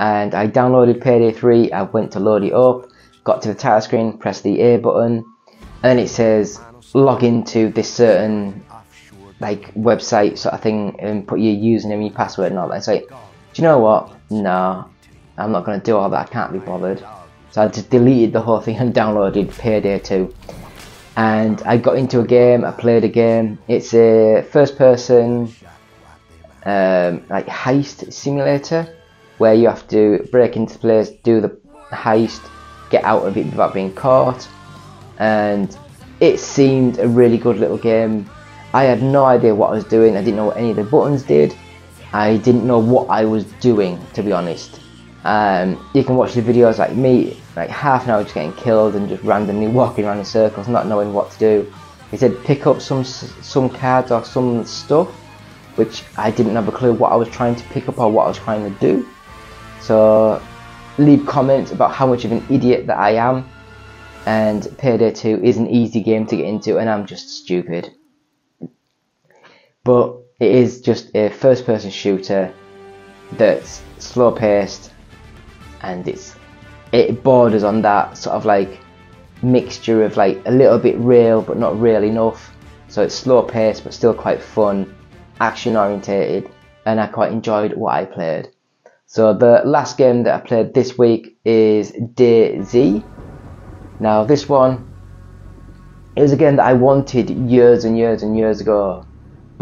and 0.00 0.34
I 0.34 0.48
downloaded 0.48 1.02
Payday 1.02 1.32
3. 1.32 1.70
I 1.72 1.82
went 1.82 2.12
to 2.12 2.20
load 2.20 2.42
it 2.44 2.54
up, 2.54 2.86
got 3.24 3.42
to 3.42 3.48
the 3.48 3.54
title 3.54 3.80
screen, 3.80 4.18
press 4.18 4.40
the 4.40 4.60
A 4.60 4.78
button, 4.78 5.24
and 5.82 5.98
it 5.98 6.08
says 6.08 6.60
log 6.94 7.24
into 7.24 7.70
this 7.70 7.92
certain 7.92 8.64
like 9.40 9.74
website 9.74 10.38
sort 10.38 10.54
of 10.54 10.60
thing 10.60 10.98
and 11.00 11.26
put 11.26 11.40
your 11.40 11.54
username 11.54 12.02
your 12.02 12.12
password 12.12 12.52
and 12.52 12.58
all 12.58 12.68
that. 12.68 12.76
It's 12.76 12.86
like, 12.88 13.08
do 13.08 13.14
you 13.54 13.62
know 13.62 13.78
what? 13.78 14.12
No, 14.30 14.88
I'm 15.36 15.52
not 15.52 15.64
going 15.64 15.80
to 15.80 15.84
do 15.84 15.96
all 15.96 16.08
that. 16.10 16.28
I 16.28 16.30
can't 16.30 16.52
be 16.52 16.58
bothered. 16.58 17.04
So 17.50 17.62
I 17.62 17.68
just 17.68 17.90
deleted 17.90 18.32
the 18.32 18.40
whole 18.40 18.60
thing 18.60 18.76
and 18.76 18.94
downloaded 19.02 19.56
Payday 19.58 19.98
2. 19.98 20.34
And 21.16 21.60
I 21.62 21.76
got 21.76 21.96
into 21.98 22.20
a 22.20 22.26
game. 22.26 22.64
I 22.64 22.70
played 22.70 23.04
a 23.04 23.08
game. 23.08 23.58
It's 23.68 23.92
a 23.92 24.46
first-person 24.50 25.54
um, 26.64 27.24
like 27.28 27.46
heist 27.46 28.12
simulator 28.12 28.96
where 29.38 29.54
you 29.54 29.68
have 29.68 29.86
to 29.88 30.26
break 30.30 30.56
into 30.56 30.78
place, 30.78 31.10
do 31.24 31.40
the 31.40 31.48
heist, 31.90 32.40
get 32.92 33.02
out 33.04 33.26
of 33.26 33.36
it 33.36 33.46
without 33.46 33.74
being 33.74 33.92
caught. 33.92 34.46
And 35.18 35.76
it 36.20 36.38
seemed 36.38 36.98
a 37.00 37.08
really 37.08 37.38
good 37.38 37.58
little 37.58 37.78
game. 37.78 38.30
I 38.72 38.84
had 38.84 39.02
no 39.02 39.24
idea 39.24 39.54
what 39.54 39.70
I 39.70 39.74
was 39.74 39.84
doing. 39.84 40.16
I 40.16 40.20
didn't 40.20 40.36
know 40.36 40.46
what 40.46 40.56
any 40.56 40.70
of 40.70 40.76
the 40.76 40.84
buttons 40.84 41.24
did. 41.24 41.56
I 42.12 42.36
didn't 42.36 42.66
know 42.66 42.78
what 42.78 43.08
I 43.08 43.24
was 43.24 43.44
doing, 43.60 43.98
to 44.14 44.22
be 44.22 44.32
honest. 44.32 44.80
Um, 45.24 45.84
you 45.94 46.04
can 46.04 46.16
watch 46.16 46.34
the 46.34 46.42
videos 46.42 46.78
like 46.78 46.94
me, 46.94 47.36
like 47.56 47.70
half 47.70 48.04
an 48.04 48.10
hour 48.10 48.22
just 48.22 48.34
getting 48.34 48.52
killed 48.52 48.94
and 48.94 49.08
just 49.08 49.22
randomly 49.22 49.68
walking 49.68 50.04
around 50.04 50.18
in 50.18 50.24
circles, 50.24 50.68
not 50.68 50.86
knowing 50.86 51.12
what 51.12 51.30
to 51.32 51.38
do. 51.38 51.72
He 52.10 52.16
said 52.16 52.36
pick 52.44 52.66
up 52.66 52.80
some 52.80 53.04
some 53.04 53.70
cards 53.70 54.10
or 54.10 54.24
some 54.24 54.64
stuff, 54.64 55.08
which 55.76 56.04
I 56.18 56.30
didn't 56.30 56.54
have 56.56 56.68
a 56.68 56.72
clue 56.72 56.92
what 56.92 57.12
I 57.12 57.16
was 57.16 57.28
trying 57.28 57.56
to 57.56 57.64
pick 57.64 57.88
up 57.88 57.98
or 57.98 58.10
what 58.10 58.24
I 58.24 58.28
was 58.28 58.38
trying 58.38 58.70
to 58.70 58.80
do. 58.80 59.08
So 59.80 60.42
leave 60.98 61.26
comments 61.26 61.72
about 61.72 61.92
how 61.92 62.06
much 62.06 62.24
of 62.24 62.32
an 62.32 62.44
idiot 62.50 62.86
that 62.86 62.98
I 62.98 63.12
am. 63.12 63.48
And 64.26 64.66
Payday 64.78 65.12
2 65.12 65.40
is 65.42 65.56
an 65.56 65.68
easy 65.68 66.02
game 66.02 66.26
to 66.26 66.36
get 66.36 66.46
into, 66.46 66.78
and 66.78 66.88
I'm 66.88 67.06
just 67.06 67.28
stupid 67.28 67.92
but 69.84 70.16
it 70.40 70.50
is 70.52 70.80
just 70.80 71.14
a 71.14 71.28
first 71.30 71.66
person 71.66 71.90
shooter 71.90 72.52
that's 73.32 73.82
slow 73.98 74.30
paced 74.30 74.92
and 75.80 76.06
it's 76.06 76.36
it 76.92 77.22
borders 77.22 77.64
on 77.64 77.82
that 77.82 78.16
sort 78.16 78.36
of 78.36 78.44
like 78.44 78.80
mixture 79.42 80.04
of 80.04 80.16
like 80.16 80.40
a 80.46 80.50
little 80.50 80.78
bit 80.78 80.96
real 80.98 81.42
but 81.42 81.56
not 81.56 81.78
real 81.80 82.04
enough 82.04 82.54
so 82.88 83.02
it's 83.02 83.14
slow 83.14 83.42
paced 83.42 83.82
but 83.82 83.94
still 83.94 84.14
quite 84.14 84.40
fun 84.40 84.94
action 85.40 85.76
orientated 85.76 86.48
and 86.84 87.00
I 87.00 87.06
quite 87.06 87.32
enjoyed 87.32 87.72
what 87.74 87.94
I 87.94 88.04
played 88.04 88.48
so 89.12 89.34
the 89.34 89.60
last 89.64 89.98
game 89.98 90.22
that 90.24 90.34
I 90.34 90.40
played 90.46 90.74
this 90.74 90.96
week 90.96 91.36
is 91.44 91.92
DayZ 91.92 93.04
now 94.00 94.24
this 94.24 94.48
one 94.48 94.88
is 96.16 96.32
a 96.32 96.36
game 96.36 96.56
that 96.56 96.66
I 96.66 96.72
wanted 96.72 97.30
years 97.30 97.84
and 97.84 97.96
years 97.96 98.22
and 98.22 98.36
years 98.36 98.60
ago 98.60 99.06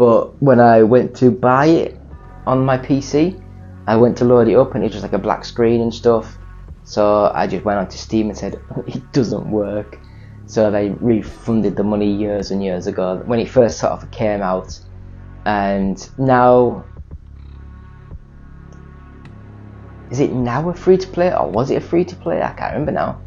but 0.01 0.41
when 0.41 0.59
I 0.59 0.81
went 0.83 1.15
to 1.17 1.29
buy 1.29 1.67
it 1.67 2.01
on 2.47 2.65
my 2.65 2.77
PC, 2.77 3.39
I 3.85 3.95
went 3.97 4.17
to 4.17 4.25
load 4.25 4.47
it 4.47 4.55
up 4.55 4.73
and 4.73 4.83
it 4.83 4.87
was 4.87 4.93
just 4.93 5.03
like 5.03 5.13
a 5.13 5.19
black 5.19 5.45
screen 5.45 5.79
and 5.79 5.93
stuff. 5.93 6.39
So 6.83 7.31
I 7.35 7.45
just 7.45 7.63
went 7.65 7.77
onto 7.77 7.97
Steam 7.97 8.29
and 8.29 8.37
said 8.37 8.59
it 8.87 9.11
doesn't 9.13 9.51
work. 9.51 9.99
So 10.47 10.71
they 10.71 10.89
refunded 10.89 11.75
the 11.75 11.83
money 11.83 12.11
years 12.11 12.49
and 12.49 12.63
years 12.63 12.87
ago 12.87 13.21
when 13.25 13.39
it 13.39 13.47
first 13.47 13.79
sort 13.79 13.93
of 13.93 14.09
came 14.11 14.41
out. 14.41 14.79
And 15.45 16.09
now 16.17 16.83
is 20.11 20.19
it 20.19 20.33
now 20.33 20.69
a 20.69 20.73
free 20.73 20.97
to 20.97 21.07
play 21.07 21.33
or 21.33 21.49
was 21.49 21.71
it 21.71 21.77
a 21.77 21.81
free 21.81 22.03
to 22.03 22.15
play? 22.17 22.41
I 22.41 22.51
can't 22.51 22.73
remember 22.73 22.91
now. 22.91 23.21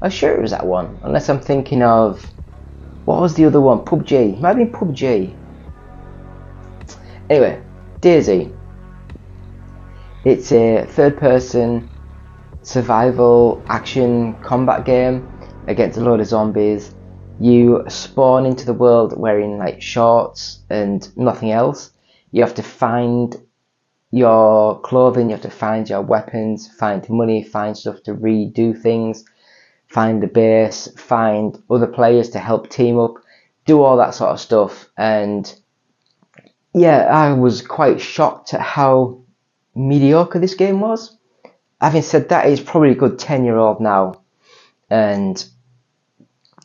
I'm 0.00 0.10
sure 0.10 0.32
it 0.34 0.40
was 0.40 0.50
that 0.50 0.66
one, 0.66 0.98
unless 1.02 1.28
I'm 1.28 1.40
thinking 1.40 1.82
of 1.82 2.24
what 3.04 3.20
was 3.20 3.34
the 3.34 3.44
other 3.44 3.60
one? 3.60 3.80
PUBG. 3.80 4.34
It 4.34 4.40
might 4.40 4.54
been 4.54 4.72
PUBG. 4.72 5.36
Anyway, 7.28 7.62
DayZ. 8.00 8.56
It's 10.24 10.50
a 10.52 10.86
third 10.86 11.18
person 11.18 11.90
survival 12.62 13.62
action 13.68 14.32
combat 14.42 14.86
game 14.86 15.30
against 15.66 15.98
a 15.98 16.00
load 16.00 16.20
of 16.20 16.26
zombies. 16.26 16.94
You 17.38 17.84
spawn 17.88 18.46
into 18.46 18.64
the 18.64 18.72
world 18.72 19.18
wearing 19.18 19.58
like 19.58 19.82
shorts 19.82 20.60
and 20.70 21.06
nothing 21.18 21.50
else. 21.50 21.90
You 22.32 22.42
have 22.42 22.54
to 22.54 22.62
find 22.62 23.36
your 24.14 24.80
clothing, 24.82 25.28
you 25.28 25.32
have 25.34 25.42
to 25.42 25.50
find 25.50 25.90
your 25.90 26.00
weapons, 26.00 26.68
find 26.68 27.04
money, 27.10 27.42
find 27.42 27.76
stuff 27.76 28.00
to 28.04 28.14
redo 28.14 28.80
things, 28.80 29.24
find 29.88 30.22
the 30.22 30.28
base, 30.28 30.86
find 30.96 31.60
other 31.68 31.88
players 31.88 32.30
to 32.30 32.38
help 32.38 32.70
team 32.70 32.96
up, 32.96 33.14
do 33.64 33.82
all 33.82 33.96
that 33.96 34.14
sort 34.14 34.30
of 34.30 34.38
stuff. 34.38 34.88
And 34.96 35.52
yeah, 36.72 36.98
I 37.10 37.32
was 37.32 37.60
quite 37.60 38.00
shocked 38.00 38.54
at 38.54 38.60
how 38.60 39.24
mediocre 39.74 40.38
this 40.38 40.54
game 40.54 40.78
was. 40.78 41.16
Having 41.80 42.02
said 42.02 42.28
that, 42.28 42.46
it's 42.46 42.62
probably 42.62 42.92
a 42.92 42.94
good 42.94 43.18
10 43.18 43.44
year 43.44 43.56
old 43.56 43.80
now. 43.80 44.22
And 44.90 45.44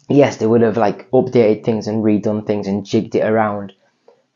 yes, 0.07 0.37
they 0.37 0.45
would 0.45 0.61
have 0.61 0.77
like 0.77 1.09
updated 1.09 1.63
things 1.63 1.87
and 1.87 2.03
redone 2.03 2.45
things 2.45 2.67
and 2.67 2.85
jigged 2.85 3.15
it 3.15 3.27
around. 3.27 3.73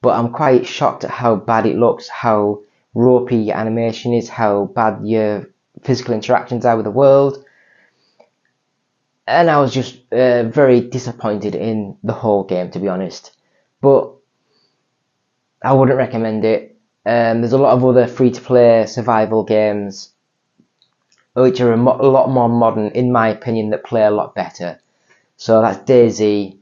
But 0.01 0.17
I'm 0.17 0.33
quite 0.33 0.65
shocked 0.65 1.03
at 1.03 1.11
how 1.11 1.35
bad 1.35 1.67
it 1.67 1.77
looks, 1.77 2.09
how 2.09 2.63
ropey 2.93 3.51
animation 3.51 4.13
is, 4.13 4.29
how 4.29 4.65
bad 4.65 5.01
your 5.03 5.49
physical 5.83 6.13
interactions 6.13 6.65
are 6.65 6.75
with 6.75 6.85
the 6.85 6.91
world. 6.91 7.43
And 9.25 9.49
I 9.49 9.59
was 9.59 9.73
just 9.73 9.99
uh, 10.11 10.43
very 10.43 10.81
disappointed 10.81 11.55
in 11.55 11.97
the 12.03 12.13
whole 12.13 12.43
game, 12.43 12.71
to 12.71 12.79
be 12.79 12.89
honest. 12.89 13.35
But 13.81 14.13
I 15.61 15.73
wouldn't 15.73 15.97
recommend 15.97 16.43
it. 16.43 16.77
Um, 17.05 17.41
there's 17.41 17.53
a 17.53 17.57
lot 17.57 17.73
of 17.73 17.85
other 17.85 18.07
free 18.07 18.31
to 18.31 18.41
play 18.41 18.85
survival 18.85 19.43
games 19.43 20.13
which 21.33 21.59
are 21.61 21.73
a, 21.73 21.77
mo- 21.77 21.97
a, 21.99 22.07
lot 22.07 22.29
more 22.29 22.49
modern, 22.49 22.89
in 22.91 23.11
my 23.11 23.29
opinion, 23.29 23.71
that 23.71 23.83
play 23.83 24.03
a 24.03 24.11
lot 24.11 24.35
better. 24.35 24.79
So 25.37 25.61
that's 25.61 25.79
DayZ, 25.89 26.57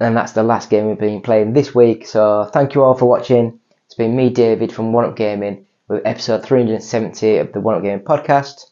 and 0.00 0.16
that's 0.16 0.32
the 0.32 0.42
last 0.42 0.70
game 0.70 0.88
we've 0.88 0.98
been 0.98 1.22
playing 1.22 1.52
this 1.52 1.74
week. 1.74 2.06
So 2.06 2.50
thank 2.52 2.74
you 2.74 2.82
all 2.82 2.94
for 2.94 3.06
watching. 3.06 3.57
It's 3.88 3.94
been 3.94 4.14
me, 4.14 4.28
David, 4.28 4.70
from 4.70 4.92
One 4.92 5.06
Up 5.06 5.16
Gaming, 5.16 5.64
with 5.88 6.02
episode 6.04 6.44
370 6.44 7.38
of 7.38 7.52
the 7.52 7.60
One 7.60 7.74
Up 7.74 7.82
Gaming 7.82 8.04
podcast. 8.04 8.66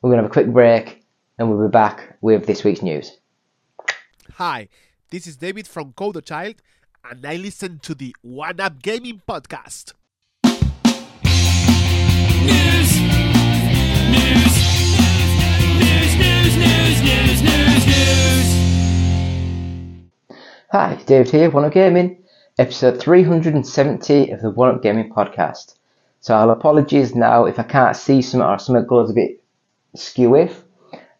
We're 0.00 0.10
going 0.10 0.16
to 0.16 0.22
have 0.24 0.30
a 0.30 0.32
quick 0.32 0.48
break, 0.48 1.04
and 1.38 1.48
we'll 1.48 1.68
be 1.68 1.70
back 1.70 2.16
with 2.20 2.44
this 2.46 2.64
week's 2.64 2.82
news. 2.82 3.16
Hi, 4.34 4.66
this 5.10 5.28
is 5.28 5.36
David 5.36 5.68
from 5.68 5.92
Coder 5.92 6.24
Child 6.24 6.56
and 7.08 7.24
I 7.24 7.36
listen 7.36 7.78
to 7.84 7.94
the 7.94 8.12
One 8.22 8.60
Up 8.60 8.82
Gaming 8.82 9.22
podcast. 9.28 9.92
News, 10.42 10.66
news, 14.10 14.56
news, 15.78 16.16
news, 16.18 16.56
news, 16.56 17.02
news, 17.02 17.42
news, 17.42 17.86
news. 17.86 18.48
Hi, 20.72 21.00
David 21.06 21.30
here, 21.30 21.50
One 21.50 21.64
Up 21.64 21.72
Gaming, 21.72 22.21
episode 22.58 23.00
370 23.00 24.30
of 24.30 24.40
the 24.40 24.50
One 24.50 24.74
Up 24.74 24.82
Gaming 24.82 25.12
podcast. 25.12 25.74
So 26.20 26.34
I'll 26.34 26.50
apologies 26.50 27.14
now 27.14 27.46
if 27.46 27.58
I 27.58 27.64
can't 27.64 27.96
see 27.96 28.22
something 28.22 28.48
or 28.48 28.58
something 28.58 28.86
goes 28.86 29.10
a 29.10 29.14
bit 29.14 29.42
skewy. 29.96 30.54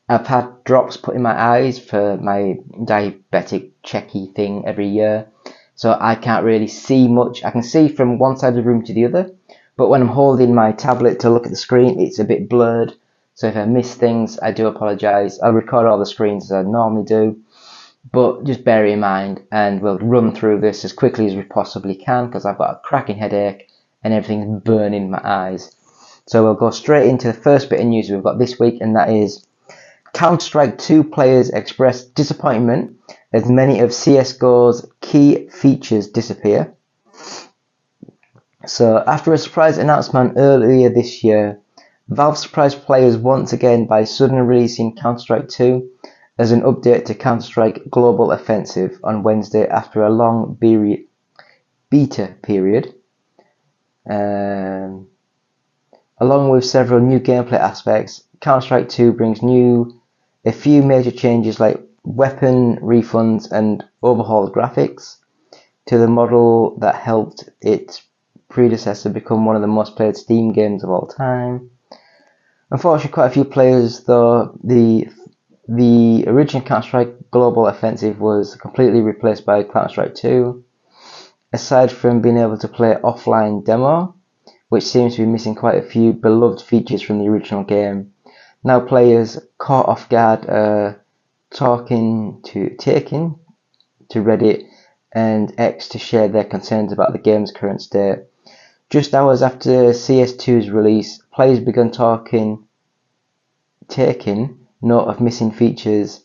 I've 0.08 0.26
had 0.26 0.64
drops 0.64 0.96
put 0.96 1.16
in 1.16 1.22
my 1.22 1.40
eyes 1.40 1.78
for 1.78 2.16
my 2.18 2.58
diabetic 2.74 3.70
checky 3.84 4.34
thing 4.34 4.64
every 4.66 4.88
year 4.88 5.28
so 5.74 5.96
I 5.98 6.14
can't 6.14 6.44
really 6.44 6.68
see 6.68 7.08
much. 7.08 7.44
I 7.44 7.50
can 7.50 7.62
see 7.62 7.88
from 7.88 8.18
one 8.18 8.36
side 8.36 8.50
of 8.50 8.54
the 8.54 8.62
room 8.62 8.84
to 8.84 8.94
the 8.94 9.04
other, 9.06 9.30
but 9.76 9.88
when 9.88 10.02
I'm 10.02 10.08
holding 10.08 10.54
my 10.54 10.72
tablet 10.72 11.20
to 11.20 11.30
look 11.30 11.44
at 11.44 11.50
the 11.50 11.56
screen, 11.56 12.00
it's 12.00 12.18
a 12.18 12.24
bit 12.24 12.48
blurred. 12.48 12.94
So 13.34 13.48
if 13.48 13.56
I 13.56 13.64
miss 13.64 13.94
things, 13.94 14.38
I 14.38 14.52
do 14.52 14.66
apologise. 14.66 15.40
I'll 15.40 15.52
record 15.52 15.86
all 15.86 15.98
the 15.98 16.06
screens 16.06 16.44
as 16.44 16.52
I 16.52 16.62
normally 16.62 17.04
do, 17.04 17.40
but 18.10 18.44
just 18.44 18.64
bear 18.64 18.84
in 18.86 19.00
mind, 19.00 19.42
and 19.52 19.80
we'll 19.80 19.98
run 19.98 20.34
through 20.34 20.60
this 20.60 20.84
as 20.84 20.92
quickly 20.92 21.26
as 21.26 21.34
we 21.34 21.42
possibly 21.42 21.94
can 21.94 22.26
because 22.26 22.44
I've 22.44 22.58
got 22.58 22.74
a 22.74 22.80
cracking 22.82 23.16
headache 23.16 23.68
and 24.02 24.12
everything's 24.12 24.62
burning 24.62 25.10
my 25.10 25.20
eyes. 25.22 25.76
So 26.26 26.42
we'll 26.42 26.54
go 26.54 26.70
straight 26.70 27.08
into 27.08 27.28
the 27.28 27.34
first 27.34 27.70
bit 27.70 27.80
of 27.80 27.86
news 27.86 28.10
we've 28.10 28.22
got 28.22 28.38
this 28.38 28.58
week, 28.58 28.80
and 28.80 28.96
that 28.96 29.10
is 29.10 29.46
Counter 30.12 30.44
Strike 30.44 30.78
2 30.78 31.04
players 31.04 31.50
express 31.50 32.04
disappointment 32.04 32.96
as 33.32 33.48
many 33.48 33.80
of 33.80 33.90
CSGO's 33.90 34.86
key 35.00 35.48
features 35.48 36.08
disappear. 36.08 36.74
So, 38.66 39.02
after 39.06 39.32
a 39.32 39.38
surprise 39.38 39.78
announcement 39.78 40.34
earlier 40.36 40.88
this 40.88 41.24
year, 41.24 41.60
Valve 42.08 42.36
surprised 42.36 42.82
players 42.82 43.16
once 43.16 43.52
again 43.52 43.86
by 43.86 44.04
suddenly 44.04 44.42
releasing 44.42 44.94
Counter 44.96 45.20
Strike 45.20 45.48
2 45.48 45.88
as 46.38 46.52
an 46.52 46.62
update 46.62 47.04
to 47.06 47.14
Counter 47.14 47.44
Strike 47.44 47.90
Global 47.90 48.32
Offensive 48.32 48.98
on 49.04 49.22
Wednesday 49.22 49.66
after 49.66 50.02
a 50.02 50.10
long 50.10 50.54
beta 51.90 52.34
period. 52.42 52.94
Um, 54.08 55.08
along 56.18 56.48
with 56.50 56.64
several 56.64 57.00
new 57.00 57.20
gameplay 57.20 57.58
aspects, 57.58 58.24
Counter 58.40 58.64
Strike 58.64 58.88
2 58.88 59.12
brings 59.12 59.42
new 59.42 60.00
a 60.44 60.52
few 60.52 60.82
major 60.82 61.10
changes 61.10 61.60
like 61.60 61.80
weapon 62.02 62.76
refunds 62.78 63.50
and 63.52 63.84
overhauled 64.02 64.52
graphics 64.52 65.18
to 65.86 65.98
the 65.98 66.08
model 66.08 66.76
that 66.78 66.96
helped 66.96 67.48
its 67.60 68.02
predecessor 68.48 69.10
become 69.10 69.46
one 69.46 69.56
of 69.56 69.62
the 69.62 69.68
most 69.68 69.96
played 69.96 70.16
Steam 70.16 70.52
games 70.52 70.82
of 70.82 70.90
all 70.90 71.06
time. 71.06 71.70
Unfortunately, 72.70 73.12
quite 73.12 73.26
a 73.26 73.30
few 73.30 73.44
players, 73.44 74.04
though, 74.04 74.58
the 74.64 75.08
the 75.74 76.24
original 76.26 76.62
Counter 76.62 76.86
Strike 76.86 77.30
Global 77.30 77.66
Offensive 77.66 78.20
was 78.20 78.56
completely 78.56 79.00
replaced 79.00 79.46
by 79.46 79.62
Counter 79.62 79.88
Strike 79.88 80.14
2. 80.14 80.62
Aside 81.54 81.90
from 81.90 82.20
being 82.20 82.36
able 82.36 82.58
to 82.58 82.68
play 82.68 82.94
offline 83.02 83.64
demo, 83.64 84.14
which 84.68 84.84
seems 84.84 85.16
to 85.16 85.22
be 85.22 85.26
missing 85.26 85.54
quite 85.54 85.82
a 85.82 85.88
few 85.88 86.12
beloved 86.12 86.60
features 86.60 87.00
from 87.00 87.18
the 87.18 87.28
original 87.28 87.64
game, 87.64 88.12
now 88.62 88.80
players 88.80 89.38
caught 89.56 89.88
off 89.88 90.10
guard 90.10 90.44
are 90.46 91.02
talking 91.50 92.42
to 92.44 92.76
taking 92.76 93.38
to 94.10 94.18
Reddit 94.18 94.68
and 95.10 95.54
X 95.56 95.88
to 95.88 95.98
share 95.98 96.28
their 96.28 96.44
concerns 96.44 96.92
about 96.92 97.12
the 97.12 97.18
game's 97.18 97.50
current 97.50 97.80
state. 97.80 98.18
Just 98.90 99.14
hours 99.14 99.40
after 99.40 99.92
CS2's 99.92 100.68
release, 100.68 101.22
players 101.32 101.60
began 101.60 101.90
talking, 101.90 102.66
taking 103.88 104.61
note 104.82 105.04
of 105.04 105.20
missing 105.20 105.52
features. 105.52 106.20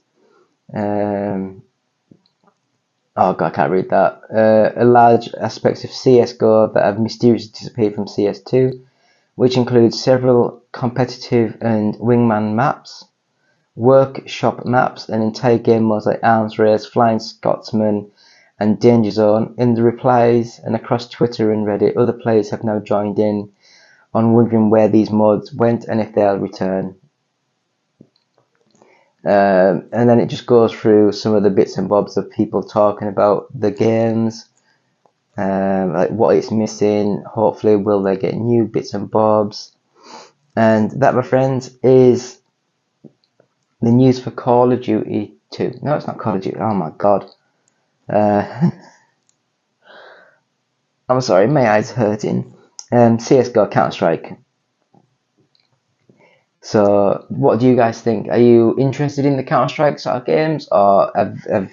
Um, 0.73 1.63
oh 3.15 3.33
god, 3.33 3.53
I 3.53 3.55
can't 3.55 3.71
read 3.71 3.89
that. 3.91 4.21
Uh, 4.33 4.71
a 4.75 4.85
large 4.85 5.29
aspects 5.39 5.83
of 5.83 5.91
CS:GO 5.91 6.73
that 6.73 6.83
have 6.83 6.99
mysteriously 6.99 7.51
disappeared 7.53 7.95
from 7.95 8.07
CS2, 8.07 8.81
which 9.35 9.55
includes 9.55 10.01
several 10.01 10.63
competitive 10.71 11.57
and 11.61 11.95
wingman 11.95 12.55
maps, 12.55 13.05
workshop 13.75 14.65
maps, 14.65 15.07
and 15.07 15.23
entire 15.23 15.59
game 15.59 15.83
modes 15.83 16.07
like 16.07 16.19
Arms 16.23 16.57
Race, 16.57 16.85
Flying 16.85 17.19
Scoutsman, 17.19 18.09
and 18.59 18.79
Danger 18.79 19.11
Zone. 19.11 19.53
In 19.57 19.75
the 19.75 19.83
replies 19.83 20.59
and 20.63 20.75
across 20.75 21.07
Twitter 21.07 21.51
and 21.51 21.65
Reddit, 21.65 21.95
other 21.95 22.13
players 22.13 22.49
have 22.49 22.63
now 22.63 22.79
joined 22.79 23.19
in 23.19 23.49
on 24.13 24.33
wondering 24.33 24.69
where 24.71 24.87
these 24.87 25.11
mods 25.11 25.53
went 25.53 25.85
and 25.85 26.01
if 26.01 26.13
they'll 26.15 26.37
return. 26.37 26.95
Um, 29.27 29.89
and 29.91 30.09
then 30.09 30.21
it 30.21 30.27
just 30.27 30.45
goes 30.45 30.73
through 30.73 31.11
some 31.11 31.35
of 31.35 31.43
the 31.43 31.49
bits 31.49 31.77
and 31.77 31.89
bobs 31.89 32.15
of 32.15 32.31
people 32.31 32.63
talking 32.63 33.09
about 33.09 33.47
the 33.53 33.71
games, 33.71 34.45
um, 35.37 35.93
like 35.93 36.11
what 36.11 36.37
it's 36.37 36.51
missing. 36.51 37.23
Hopefully, 37.27 37.75
will 37.75 38.03
they 38.03 38.17
get 38.17 38.35
new 38.35 38.65
bits 38.65 38.93
and 38.93 39.11
bobs? 39.11 39.73
And 40.55 40.91
that, 41.01 41.15
my 41.15 41.23
friends, 41.23 41.77
is 41.83 42.39
the 43.81 43.91
news 43.91 44.19
for 44.19 44.31
Call 44.31 44.71
of 44.71 44.81
Duty 44.81 45.33
2. 45.51 45.79
No, 45.81 45.95
it's 45.95 46.07
not 46.07 46.19
Call 46.19 46.35
of 46.35 46.41
Duty. 46.41 46.57
Oh 46.59 46.73
my 46.73 46.91
god. 46.97 47.29
Uh, 48.09 48.71
I'm 51.09 51.21
sorry, 51.21 51.47
my 51.47 51.69
eyes 51.69 51.91
hurting. 51.91 52.53
Um, 52.91 53.19
CS:GO 53.19 53.67
Counter 53.67 53.91
Strike. 53.91 54.37
So, 56.67 57.25
what 57.29 57.61
do 57.61 57.65
you 57.65 57.77
guys 57.77 58.01
think? 58.01 58.27
Are 58.27 58.37
you 58.37 58.75
interested 58.77 59.25
in 59.25 59.37
the 59.37 59.43
Counter 59.43 59.69
Strike 59.69 59.99
sort 59.99 60.17
of 60.17 60.25
games, 60.25 60.67
or 60.69 61.09
have, 61.15 61.37
have 61.49 61.71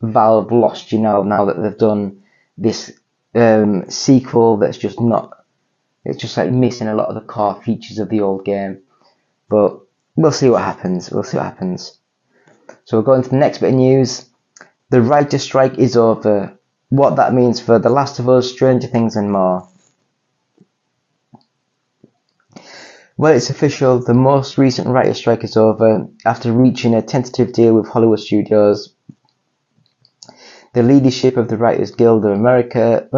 Valve 0.00 0.50
lost 0.50 0.90
you 0.90 1.00
now? 1.00 1.22
Now 1.22 1.44
that 1.44 1.60
they've 1.60 1.76
done 1.76 2.22
this 2.56 2.98
um, 3.34 3.90
sequel 3.90 4.56
that's 4.56 4.78
just 4.78 4.98
not, 4.98 5.44
it's 6.06 6.16
just 6.16 6.34
like 6.38 6.50
missing 6.50 6.88
a 6.88 6.94
lot 6.94 7.10
of 7.10 7.14
the 7.14 7.20
core 7.20 7.60
features 7.60 7.98
of 7.98 8.08
the 8.08 8.22
old 8.22 8.46
game. 8.46 8.80
But 9.50 9.78
we'll 10.16 10.32
see 10.32 10.48
what 10.48 10.62
happens. 10.62 11.10
We'll 11.10 11.24
see 11.24 11.36
what 11.36 11.44
happens. 11.44 11.98
So 12.84 12.96
we're 12.96 13.04
going 13.04 13.24
to 13.24 13.28
the 13.28 13.36
next 13.36 13.58
bit 13.58 13.74
of 13.74 13.74
news. 13.74 14.30
The 14.88 15.02
writer 15.02 15.36
strike 15.36 15.76
is 15.76 15.94
over. 15.94 16.58
What 16.88 17.16
that 17.16 17.34
means 17.34 17.60
for 17.60 17.78
The 17.78 17.90
Last 17.90 18.18
of 18.18 18.30
Us, 18.30 18.50
Stranger 18.50 18.88
Things, 18.88 19.14
and 19.14 19.30
more. 19.30 19.68
Well, 23.22 23.36
it's 23.36 23.50
official. 23.50 24.00
The 24.00 24.14
most 24.14 24.58
recent 24.58 24.88
writer 24.88 25.14
strike 25.14 25.44
is 25.44 25.56
over 25.56 26.08
after 26.24 26.50
reaching 26.50 26.92
a 26.92 27.02
tentative 27.02 27.52
deal 27.52 27.72
with 27.72 27.86
Hollywood 27.86 28.18
studios. 28.18 28.96
The 30.72 30.82
leadership 30.82 31.36
of 31.36 31.46
the 31.46 31.56
Writers 31.56 31.92
Guild 31.92 32.24
of 32.24 32.32
America 32.32 33.08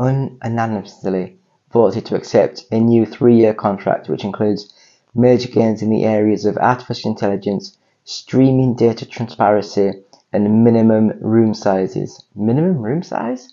unanimously 0.00 1.36
voted 1.70 2.06
to 2.06 2.16
accept 2.16 2.64
a 2.72 2.80
new 2.80 3.04
three-year 3.04 3.52
contract, 3.52 4.08
which 4.08 4.24
includes 4.24 4.72
major 5.14 5.50
gains 5.50 5.82
in 5.82 5.90
the 5.90 6.06
areas 6.06 6.46
of 6.46 6.56
artificial 6.56 7.10
intelligence, 7.10 7.76
streaming 8.04 8.74
data 8.74 9.04
transparency, 9.04 9.92
and 10.32 10.64
minimum 10.64 11.12
room 11.20 11.52
sizes. 11.52 12.24
Minimum 12.34 12.78
room 12.78 13.02
size? 13.02 13.52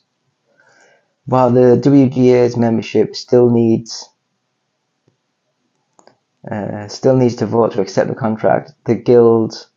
While 1.27 1.49
the 1.49 1.81
WGA's 1.81 2.55
membership 2.55 3.15
still 3.15 3.49
needs 3.49 4.07
uh, 6.49 6.87
still 6.87 7.15
needs 7.15 7.35
to 7.37 7.47
vote 7.47 7.71
to 7.71 7.81
accept 7.81 8.09
the 8.09 8.15
contract, 8.15 8.73
the 8.85 8.93
guild, 8.93 9.67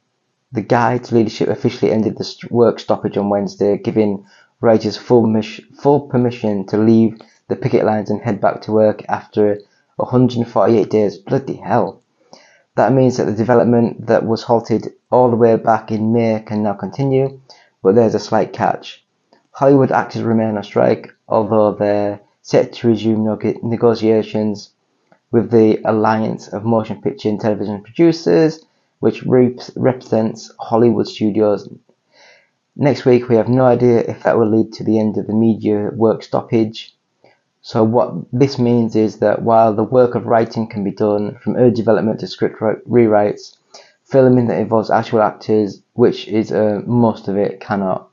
the 0.52 0.60
guide's 0.60 1.10
leadership 1.10 1.48
officially 1.48 1.90
ended 1.90 2.18
the 2.18 2.48
work 2.50 2.78
stoppage 2.78 3.16
on 3.16 3.30
Wednesday, 3.30 3.78
giving 3.78 4.26
writers 4.60 4.98
full, 4.98 5.26
mis- 5.26 5.62
full 5.80 6.00
permission 6.08 6.66
to 6.66 6.76
leave 6.76 7.18
the 7.48 7.56
picket 7.56 7.86
lines 7.86 8.10
and 8.10 8.20
head 8.20 8.42
back 8.42 8.60
to 8.62 8.72
work 8.72 9.02
after 9.08 9.58
148 9.96 10.90
days. 10.90 11.16
Bloody 11.16 11.56
hell! 11.56 12.02
That 12.76 12.92
means 12.92 13.16
that 13.16 13.24
the 13.24 13.32
development 13.32 14.06
that 14.06 14.26
was 14.26 14.42
halted 14.42 14.92
all 15.10 15.30
the 15.30 15.36
way 15.36 15.56
back 15.56 15.90
in 15.90 16.12
May 16.12 16.42
can 16.46 16.62
now 16.62 16.74
continue, 16.74 17.40
but 17.82 17.94
there's 17.94 18.14
a 18.14 18.20
slight 18.20 18.52
catch. 18.52 19.02
Hollywood 19.58 19.90
actors 19.90 20.22
remain 20.22 20.56
on 20.56 20.62
strike, 20.62 21.12
although 21.28 21.72
they're 21.72 22.20
set 22.42 22.72
to 22.74 22.86
resume 22.86 23.24
neg- 23.24 23.60
negotiations 23.64 24.70
with 25.32 25.50
the 25.50 25.80
Alliance 25.84 26.46
of 26.46 26.64
Motion 26.64 27.02
Picture 27.02 27.28
and 27.28 27.40
Television 27.40 27.82
Producers, 27.82 28.64
which 29.00 29.24
rep- 29.24 29.58
represents 29.74 30.52
Hollywood 30.60 31.08
studios. 31.08 31.68
Next 32.76 33.04
week, 33.04 33.28
we 33.28 33.34
have 33.34 33.48
no 33.48 33.64
idea 33.64 33.98
if 33.98 34.22
that 34.22 34.38
will 34.38 34.48
lead 34.48 34.72
to 34.74 34.84
the 34.84 34.96
end 34.96 35.18
of 35.18 35.26
the 35.26 35.32
media 35.32 35.90
work 35.92 36.22
stoppage. 36.22 36.96
So, 37.60 37.82
what 37.82 38.14
this 38.32 38.60
means 38.60 38.94
is 38.94 39.18
that 39.18 39.42
while 39.42 39.74
the 39.74 39.82
work 39.82 40.14
of 40.14 40.26
writing 40.26 40.68
can 40.68 40.84
be 40.84 40.92
done 40.92 41.36
from 41.42 41.56
early 41.56 41.72
development 41.72 42.20
to 42.20 42.28
script 42.28 42.60
ri- 42.60 42.84
rewrites, 42.88 43.56
filming 44.04 44.46
that 44.46 44.60
involves 44.60 44.88
actual 44.88 45.20
actors, 45.20 45.82
which 45.94 46.28
is 46.28 46.52
uh, 46.52 46.80
most 46.86 47.26
of 47.26 47.36
it, 47.36 47.58
cannot. 47.60 48.07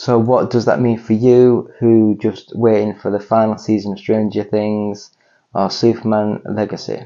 So, 0.00 0.18
what 0.18 0.48
does 0.48 0.64
that 0.64 0.80
mean 0.80 0.98
for 0.98 1.12
you 1.12 1.70
who 1.78 2.16
just 2.18 2.56
waiting 2.56 2.94
for 2.94 3.10
the 3.10 3.20
final 3.20 3.58
season 3.58 3.92
of 3.92 3.98
Stranger 3.98 4.44
Things 4.44 5.10
or 5.52 5.68
Superman 5.68 6.40
Legacy? 6.46 7.04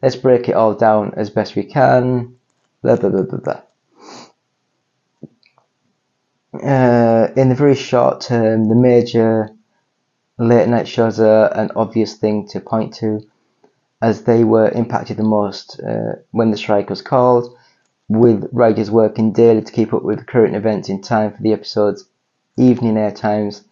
Let's 0.00 0.14
break 0.14 0.48
it 0.48 0.54
all 0.54 0.74
down 0.74 1.12
as 1.16 1.28
best 1.28 1.56
we 1.56 1.64
can. 1.64 2.36
Blah 2.82 2.94
blah 2.94 3.10
blah 3.10 3.22
blah 3.22 3.40
blah. 3.40 3.62
Uh, 6.54 7.32
in 7.36 7.48
the 7.48 7.56
very 7.56 7.74
short 7.74 8.20
term, 8.20 8.68
the 8.68 8.76
major 8.76 9.50
late 10.38 10.68
night 10.68 10.86
shows 10.86 11.18
are 11.18 11.52
an 11.58 11.72
obvious 11.74 12.14
thing 12.14 12.46
to 12.50 12.60
point 12.60 12.94
to, 12.94 13.28
as 14.00 14.22
they 14.22 14.44
were 14.44 14.68
impacted 14.68 15.16
the 15.16 15.24
most 15.24 15.80
uh, 15.80 16.12
when 16.30 16.52
the 16.52 16.56
strike 16.56 16.88
was 16.88 17.02
called, 17.02 17.58
with 18.10 18.46
writers 18.52 18.90
working 18.90 19.32
daily 19.32 19.62
to 19.62 19.72
keep 19.72 19.94
up 19.94 20.02
with 20.02 20.26
current 20.26 20.54
events 20.54 20.90
in 20.90 21.00
time 21.00 21.32
for 21.32 21.42
the 21.42 21.54
episode's 21.54 22.04
evening 22.58 22.98
air 22.98 23.12
times. 23.12 23.62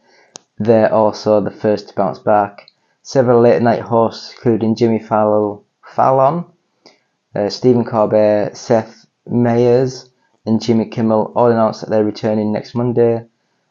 They're 0.58 0.92
also 0.92 1.42
the 1.42 1.50
first 1.50 1.88
to 1.88 1.94
bounce 1.94 2.20
back. 2.20 2.70
Several 3.02 3.42
late 3.42 3.60
night 3.60 3.82
hosts, 3.82 4.32
including 4.32 4.76
Jimmy 4.76 5.00
Fallon, 5.00 5.60
Fallon 5.84 6.46
uh, 7.34 7.48
Stephen 7.48 7.84
Colbert, 7.84 8.56
Seth 8.56 9.06
Meyers, 9.26 10.10
and 10.46 10.62
Jimmy 10.62 10.86
Kimmel, 10.86 11.32
all 11.34 11.50
announced 11.50 11.80
that 11.80 11.90
they're 11.90 12.04
returning 12.04 12.52
next 12.52 12.74
Monday, 12.74 13.26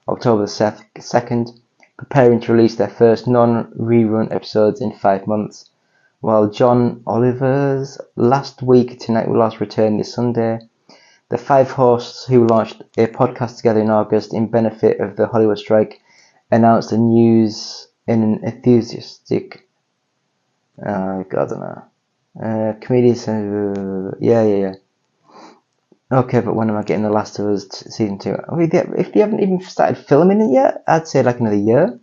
October 0.08 0.44
the 0.44 0.76
2nd, 1.00 1.60
preparing 1.98 2.40
to 2.42 2.54
release 2.54 2.76
their 2.76 2.90
first 2.90 3.28
non-rerun 3.28 4.32
episodes 4.32 4.80
in 4.80 4.92
five 4.92 5.26
months. 5.26 5.70
While 6.20 6.50
John 6.50 7.02
Oliver's 7.08 8.00
Last 8.16 8.62
Week 8.62 9.00
Tonight 9.00 9.28
Will 9.28 9.40
Last 9.40 9.60
return 9.60 9.98
this 9.98 10.14
Sunday, 10.14 10.60
The 11.30 11.38
five 11.38 11.72
hosts 11.72 12.26
who 12.26 12.48
launched 12.48 12.82
a 12.98 13.08
podcast 13.08 13.58
together 13.58 13.82
in 13.82 13.90
August 13.90 14.34
in 14.34 14.48
benefit 14.50 15.00
of 15.00 15.16
the 15.16 15.28
Hollywood 15.28 15.58
strike 15.58 16.00
announced 16.52 16.92
the 16.92 16.98
news 16.98 17.88
in 18.08 18.24
an 18.24 18.40
enthusiastic. 18.44 19.68
Uh, 20.86 21.24
I 21.30 21.46
don't 21.46 21.60
know. 21.60 21.84
Uh, 22.42 22.74
comedians. 22.80 23.28
Uh, 23.28 24.12
yeah, 24.20 24.44
yeah, 24.44 24.56
yeah. 24.56 24.74
Okay, 26.20 26.40
but 26.40 26.56
when 26.56 26.70
am 26.70 26.78
I 26.78 26.84
getting 26.84 27.04
The 27.04 27.10
Last 27.10 27.38
of 27.40 27.48
Us 27.48 27.66
t- 27.68 27.90
season 27.90 28.18
two? 28.20 28.36
I 28.50 28.56
mean, 28.56 28.70
they- 28.70 28.86
If 28.98 29.12
they 29.14 29.20
haven't 29.20 29.42
even 29.42 29.60
started 29.62 29.98
filming 29.98 30.40
it 30.42 30.52
yet, 30.52 30.84
I'd 30.88 31.08
say 31.08 31.22
like 31.24 31.40
another 31.40 31.58
year. 31.58 32.00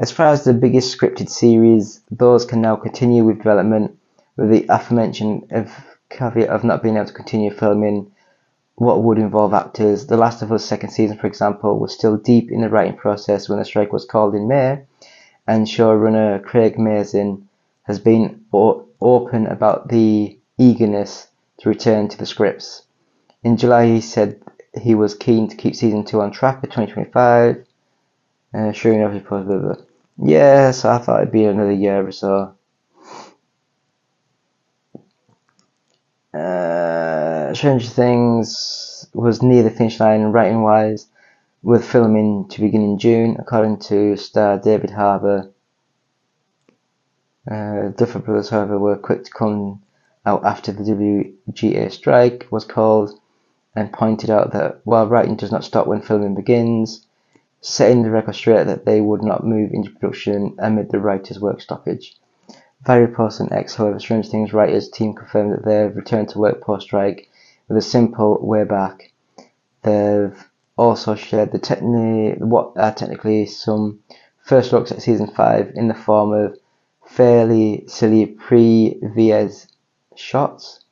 As 0.00 0.12
far 0.12 0.28
as 0.28 0.44
the 0.44 0.54
biggest 0.54 0.96
scripted 0.96 1.28
series, 1.28 2.02
those 2.08 2.44
can 2.44 2.60
now 2.60 2.76
continue 2.76 3.24
with 3.24 3.38
development, 3.38 3.98
with 4.36 4.48
the 4.48 4.64
aforementioned 4.68 5.48
of 5.50 5.72
caveat 6.08 6.48
of 6.50 6.62
not 6.62 6.84
being 6.84 6.94
able 6.94 7.06
to 7.06 7.12
continue 7.12 7.50
filming 7.50 8.12
what 8.76 9.02
would 9.02 9.18
involve 9.18 9.52
actors. 9.52 10.06
The 10.06 10.16
Last 10.16 10.40
of 10.40 10.52
Us 10.52 10.64
second 10.64 10.90
season, 10.90 11.18
for 11.18 11.26
example, 11.26 11.80
was 11.80 11.92
still 11.92 12.16
deep 12.16 12.52
in 12.52 12.60
the 12.60 12.68
writing 12.68 12.96
process 12.96 13.48
when 13.48 13.58
the 13.58 13.64
strike 13.64 13.92
was 13.92 14.04
called 14.04 14.36
in 14.36 14.46
May, 14.46 14.82
and 15.48 15.66
showrunner 15.66 16.44
Craig 16.44 16.78
Mazin 16.78 17.48
has 17.82 17.98
been 17.98 18.44
open 18.52 19.48
about 19.48 19.88
the 19.88 20.38
eagerness 20.58 21.26
to 21.58 21.68
return 21.68 22.06
to 22.06 22.16
the 22.16 22.26
scripts. 22.26 22.84
In 23.42 23.56
July, 23.56 23.86
he 23.86 24.00
said 24.00 24.40
he 24.80 24.94
was 24.94 25.16
keen 25.16 25.48
to 25.48 25.56
keep 25.56 25.74
season 25.74 26.04
two 26.04 26.20
on 26.20 26.30
track 26.30 26.60
for 26.60 26.68
2025. 26.68 27.64
Uh, 28.54 28.70
sure 28.70 28.92
enough, 28.92 29.12
he 29.12 29.18
posted. 29.18 29.87
Yeah, 30.20 30.72
so 30.72 30.90
I 30.90 30.98
thought 30.98 31.22
it'd 31.22 31.32
be 31.32 31.44
another 31.44 31.72
year 31.72 32.06
or 32.06 32.12
so. 32.12 32.54
Uh, 36.34 37.54
Stranger 37.54 37.88
Things 37.88 39.08
was 39.14 39.42
near 39.42 39.62
the 39.62 39.70
finish 39.70 39.98
line 40.00 40.22
writing 40.24 40.62
wise, 40.62 41.06
with 41.62 41.84
filming 41.84 42.48
to 42.48 42.60
begin 42.60 42.82
in 42.82 42.98
June, 42.98 43.36
according 43.38 43.78
to 43.78 44.16
star 44.16 44.58
David 44.58 44.90
Harbour. 44.90 45.50
Uh, 47.50 47.88
Duffer 47.88 48.18
Brothers, 48.18 48.50
however, 48.50 48.78
were 48.78 48.96
quick 48.96 49.24
to 49.24 49.30
come 49.30 49.82
out 50.26 50.44
after 50.44 50.72
the 50.72 50.84
WGA 50.84 51.90
strike 51.90 52.46
was 52.50 52.64
called 52.64 53.18
and 53.74 53.92
pointed 53.92 54.30
out 54.30 54.52
that 54.52 54.80
while 54.84 55.06
writing 55.06 55.36
does 55.36 55.52
not 55.52 55.64
stop 55.64 55.86
when 55.86 56.02
filming 56.02 56.34
begins, 56.34 57.06
setting 57.60 58.02
the 58.02 58.10
record 58.10 58.34
straight 58.34 58.64
that 58.64 58.84
they 58.84 59.00
would 59.00 59.22
not 59.22 59.44
move 59.44 59.72
into 59.72 59.90
production 59.90 60.54
amid 60.58 60.90
the 60.90 61.00
writers' 61.00 61.40
work 61.40 61.60
stoppage. 61.60 62.16
Via 62.84 63.08
post 63.08 63.40
on 63.40 63.52
X, 63.52 63.74
however, 63.74 63.98
Stranger 63.98 64.28
Things 64.28 64.52
writers 64.52 64.88
team 64.88 65.14
confirmed 65.14 65.52
that 65.52 65.64
they 65.64 65.76
have 65.76 65.96
returned 65.96 66.28
to 66.28 66.38
work 66.38 66.60
post 66.60 66.86
strike 66.86 67.28
with 67.66 67.76
a 67.76 67.82
simple 67.82 68.38
way 68.40 68.64
back. 68.64 69.12
They've 69.82 70.48
also 70.76 71.16
shared 71.16 71.50
the 71.50 71.58
techni- 71.58 72.38
what 72.38 72.72
are 72.76 72.92
technically 72.92 73.46
some 73.46 74.00
first 74.42 74.72
looks 74.72 74.92
at 74.92 75.02
season 75.02 75.26
five 75.26 75.72
in 75.74 75.88
the 75.88 75.94
form 75.94 76.32
of 76.32 76.58
fairly 77.04 77.84
silly 77.88 78.26
pre-VS 78.26 79.66
shots, 80.14 80.84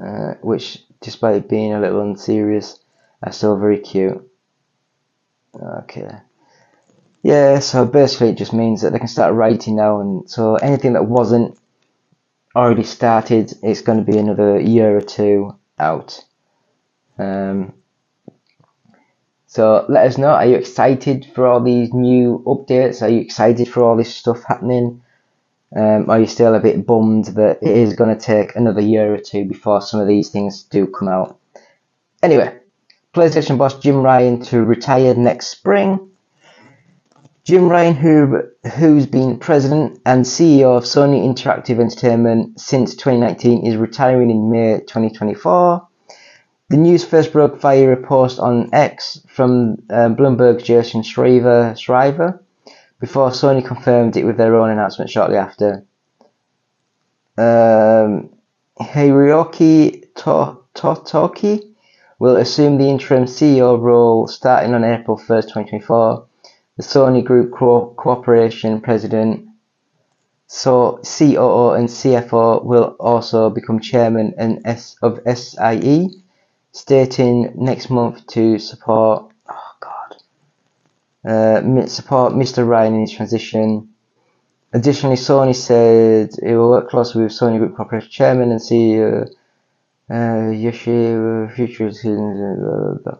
uh, 0.00 0.34
which, 0.42 0.84
despite 1.00 1.48
being 1.48 1.72
a 1.72 1.80
little 1.80 2.02
unserious, 2.02 2.80
are 3.22 3.32
still 3.32 3.56
very 3.58 3.78
cute. 3.78 4.30
Okay. 5.62 6.10
Yeah, 7.22 7.58
so 7.60 7.86
basically 7.86 8.30
it 8.30 8.36
just 8.36 8.52
means 8.52 8.82
that 8.82 8.92
they 8.92 8.98
can 8.98 9.08
start 9.08 9.34
writing 9.34 9.76
now, 9.76 10.00
and 10.00 10.28
so 10.28 10.56
anything 10.56 10.92
that 10.92 11.06
wasn't 11.06 11.58
already 12.54 12.84
started, 12.84 13.52
it's 13.62 13.80
going 13.80 14.04
to 14.04 14.10
be 14.10 14.18
another 14.18 14.60
year 14.60 14.96
or 14.96 15.00
two 15.00 15.56
out. 15.78 16.22
Um, 17.18 17.72
so 19.46 19.86
let 19.88 20.06
us 20.06 20.18
know. 20.18 20.28
Are 20.28 20.46
you 20.46 20.56
excited 20.56 21.26
for 21.34 21.46
all 21.46 21.62
these 21.62 21.94
new 21.94 22.42
updates? 22.46 23.02
Are 23.02 23.08
you 23.08 23.20
excited 23.20 23.68
for 23.68 23.82
all 23.82 23.96
this 23.96 24.14
stuff 24.14 24.42
happening? 24.44 25.02
Um, 25.74 26.10
are 26.10 26.20
you 26.20 26.26
still 26.26 26.54
a 26.54 26.60
bit 26.60 26.86
bummed 26.86 27.26
that 27.36 27.58
it 27.62 27.76
is 27.76 27.94
going 27.94 28.16
to 28.16 28.20
take 28.20 28.54
another 28.54 28.80
year 28.80 29.14
or 29.14 29.18
two 29.18 29.44
before 29.44 29.80
some 29.80 30.00
of 30.00 30.06
these 30.06 30.28
things 30.28 30.62
do 30.64 30.86
come 30.86 31.08
out? 31.08 31.38
Anyway, 32.22 32.56
PlayStation 33.14 33.56
boss 33.56 33.78
Jim 33.78 34.02
Ryan 34.02 34.42
to 34.42 34.64
retire 34.64 35.14
next 35.14 35.46
spring. 35.46 36.10
Jim 37.44 37.68
Ryan, 37.68 37.94
who 37.94 38.42
who's 38.76 39.06
been 39.06 39.38
president 39.38 40.00
and 40.04 40.24
CEO 40.24 40.76
of 40.76 40.84
Sony 40.84 41.22
Interactive 41.22 41.78
Entertainment 41.78 42.58
since 42.58 42.96
2019, 42.96 43.66
is 43.66 43.76
retiring 43.76 44.30
in 44.30 44.50
May 44.50 44.80
2024. 44.80 45.86
The 46.70 46.76
news 46.76 47.04
first 47.04 47.32
broke 47.32 47.60
via 47.60 47.92
a 47.92 47.96
post 47.96 48.40
on 48.40 48.70
X 48.74 49.20
from 49.28 49.76
uh, 49.90 50.08
Bloomberg's 50.08 50.64
Jason 50.64 51.02
Schreier, 51.02 51.74
Schreier 51.74 52.40
before 52.98 53.28
Sony 53.30 53.64
confirmed 53.64 54.16
it 54.16 54.24
with 54.24 54.38
their 54.38 54.56
own 54.56 54.70
announcement 54.70 55.10
shortly 55.10 55.36
after. 55.36 55.84
Um, 57.36 58.30
Hiroki 58.80 60.06
to- 60.16 60.58
will 62.18 62.36
assume 62.36 62.78
the 62.78 62.88
interim 62.88 63.24
CEO 63.24 63.80
role 63.80 64.26
starting 64.28 64.74
on 64.74 64.84
April 64.84 65.16
1st, 65.16 65.42
2024. 65.42 66.26
The 66.76 66.82
Sony 66.82 67.24
Group 67.24 67.52
Co- 67.52 67.94
Cooperation 67.96 68.80
President, 68.80 69.46
so 70.48 71.00
COO 71.04 71.70
and 71.72 71.88
CFO 71.88 72.64
will 72.64 72.96
also 73.00 73.50
become 73.50 73.80
chairman 73.80 74.34
and 74.38 74.60
S- 74.64 74.96
of 75.02 75.20
SIE, 75.26 76.08
stating 76.72 77.52
next 77.56 77.90
month 77.90 78.26
to 78.28 78.58
support. 78.58 79.32
Oh 79.48 79.72
God. 79.80 80.16
Uh, 81.24 81.86
support 81.86 82.32
Mr. 82.34 82.66
Ryan 82.66 82.94
in 82.94 83.00
his 83.02 83.12
transition. 83.12 83.90
Additionally, 84.72 85.16
Sony 85.16 85.54
said 85.54 86.30
it 86.42 86.56
will 86.56 86.70
work 86.70 86.90
closely 86.90 87.22
with 87.22 87.32
Sony 87.32 87.58
Group 87.58 87.76
Corporation 87.76 88.10
Chairman 88.10 88.50
and 88.50 88.60
CEO 88.60 89.28
uh, 90.10 90.50
Yoshihiro 90.64 91.52
Futures. 91.54 92.04
Uh, 92.04 93.10
uh, 93.10 93.16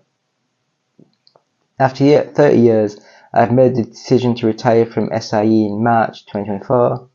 after 1.78 2.04
ye- 2.04 2.20
30 2.20 2.58
years, 2.58 3.00
I've 3.32 3.52
made 3.52 3.74
the 3.76 3.84
decision 3.84 4.34
to 4.36 4.46
retire 4.46 4.86
from 4.86 5.10
SIE 5.12 5.66
in 5.66 5.82
March 5.82 6.26
2024. 6.26 7.08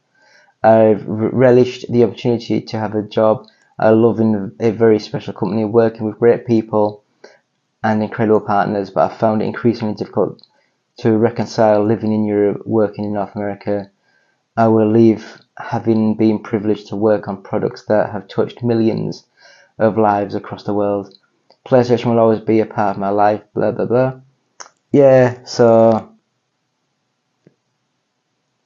I've 0.64 1.08
re- 1.08 1.30
relished 1.32 1.86
the 1.92 2.04
opportunity 2.04 2.62
to 2.62 2.78
have 2.80 2.96
a 2.96 3.04
job 3.04 3.48
uh, 3.80 3.86
I 3.86 3.90
love 3.92 4.20
in 4.20 4.52
a 4.60 4.72
very 4.72 5.00
special 5.00 5.34
company, 5.34 5.64
working 5.66 6.06
with 6.06 6.20
great 6.20 6.46
people 6.46 7.04
and 7.84 8.04
incredible 8.04 8.42
partners, 8.42 8.90
but 8.90 9.12
I've 9.12 9.18
found 9.18 9.42
it 9.42 9.46
increasingly 9.46 9.94
difficult 9.96 10.42
to 10.98 11.18
reconcile 11.18 11.84
living 11.86 12.12
in 12.12 12.26
Europe, 12.26 12.64
working 12.66 13.06
in 13.06 13.14
North 13.14 13.36
America. 13.36 13.90
I 14.58 14.68
will 14.68 14.92
leave 14.92 15.42
having 15.58 16.16
been 16.16 16.40
privileged 16.40 16.88
to 16.90 16.98
work 16.98 17.28
on 17.28 17.42
products 17.44 17.86
that 17.86 18.12
have 18.12 18.28
touched 18.28 18.64
millions 18.64 19.26
of 19.80 19.98
lives 19.98 20.36
across 20.36 20.64
the 20.64 20.74
world. 20.74 21.14
PlayStation 21.66 22.06
will 22.06 22.20
always 22.20 22.40
be 22.40 22.60
a 22.60 22.66
part 22.66 22.96
of 22.96 23.00
my 23.00 23.10
life, 23.10 23.42
blah 23.54 23.72
blah 23.72 23.86
blah. 23.86 24.20
Yeah, 24.92 25.44
so 25.46 26.16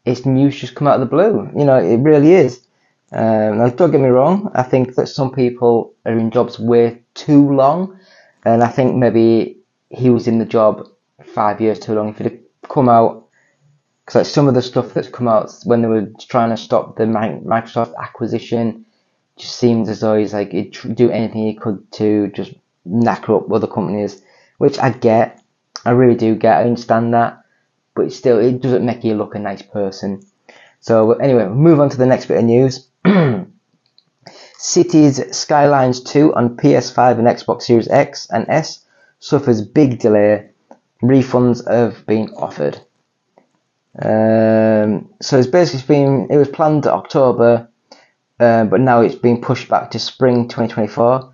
it's 0.05 0.25
news 0.25 0.59
just 0.59 0.75
come 0.75 0.87
out 0.87 0.95
of 0.95 0.99
the 1.01 1.15
blue. 1.15 1.49
You 1.57 1.65
know, 1.65 1.77
it 1.77 1.97
really 1.97 2.33
is. 2.33 2.65
Um, 3.11 3.59
now, 3.59 3.69
don't 3.69 3.91
get 3.91 4.01
me 4.01 4.07
wrong. 4.07 4.51
I 4.55 4.63
think 4.63 4.95
that 4.95 5.07
some 5.07 5.31
people 5.31 5.93
are 6.05 6.17
in 6.17 6.31
jobs 6.31 6.59
way 6.59 7.03
too 7.13 7.51
long, 7.53 7.99
and 8.43 8.63
I 8.63 8.67
think 8.67 8.95
maybe 8.95 9.59
he 9.89 10.09
was 10.09 10.27
in 10.27 10.39
the 10.39 10.45
job 10.45 10.87
five 11.23 11.61
years 11.61 11.79
too 11.79 11.93
long. 11.93 12.09
If 12.09 12.17
had 12.17 12.39
come 12.67 12.89
out, 12.89 13.27
because 14.05 14.15
like 14.15 14.25
some 14.25 14.47
of 14.47 14.55
the 14.55 14.61
stuff 14.61 14.93
that's 14.93 15.09
come 15.09 15.27
out 15.27 15.53
when 15.63 15.81
they 15.81 15.87
were 15.87 16.11
trying 16.19 16.49
to 16.49 16.57
stop 16.57 16.97
the 16.97 17.03
Microsoft 17.03 17.93
acquisition, 18.01 18.85
just 19.37 19.55
seems 19.55 19.89
as 19.89 20.01
though 20.01 20.15
he's 20.15 20.33
like 20.33 20.51
he'd 20.51 20.77
do 20.95 21.09
anything 21.09 21.45
he 21.45 21.55
could 21.55 21.91
to 21.93 22.27
just 22.29 22.53
knacker 22.87 23.37
up 23.37 23.51
other 23.51 23.67
companies, 23.67 24.21
which 24.57 24.77
I 24.79 24.91
get. 24.91 25.41
I 25.85 25.91
really 25.91 26.15
do 26.15 26.35
get. 26.35 26.57
I 26.57 26.63
understand 26.63 27.13
that, 27.13 27.43
but 27.95 28.13
still 28.13 28.39
it 28.39 28.61
doesn't 28.61 28.85
make 28.85 29.03
you 29.03 29.15
look 29.15 29.35
a 29.35 29.39
nice 29.39 29.61
person. 29.61 30.25
So 30.79 31.13
anyway, 31.13 31.45
we'll 31.45 31.55
move 31.55 31.79
on 31.79 31.89
to 31.89 31.97
the 31.97 32.05
next 32.05 32.27
bit 32.27 32.37
of 32.37 32.43
news. 32.43 32.87
Cities 34.57 35.35
Skylines 35.35 36.01
2 36.01 36.35
on 36.35 36.55
PS5 36.55 37.19
and 37.19 37.27
Xbox 37.27 37.63
Series 37.63 37.87
X 37.89 38.27
and 38.29 38.45
S 38.47 38.85
suffers 39.19 39.61
big 39.61 39.99
delay. 39.99 40.49
Refunds 41.01 41.67
have 41.69 42.05
been 42.05 42.29
offered. 42.29 42.79
Um, 44.01 45.09
so 45.21 45.37
it's 45.37 45.47
basically 45.47 45.95
been 45.95 46.27
it 46.29 46.37
was 46.37 46.47
planned 46.47 46.87
October, 46.87 47.69
uh, 48.39 48.65
but 48.65 48.81
now 48.81 49.01
it's 49.01 49.15
being 49.15 49.41
pushed 49.41 49.69
back 49.69 49.91
to 49.91 49.99
spring 49.99 50.47
2024. 50.47 51.33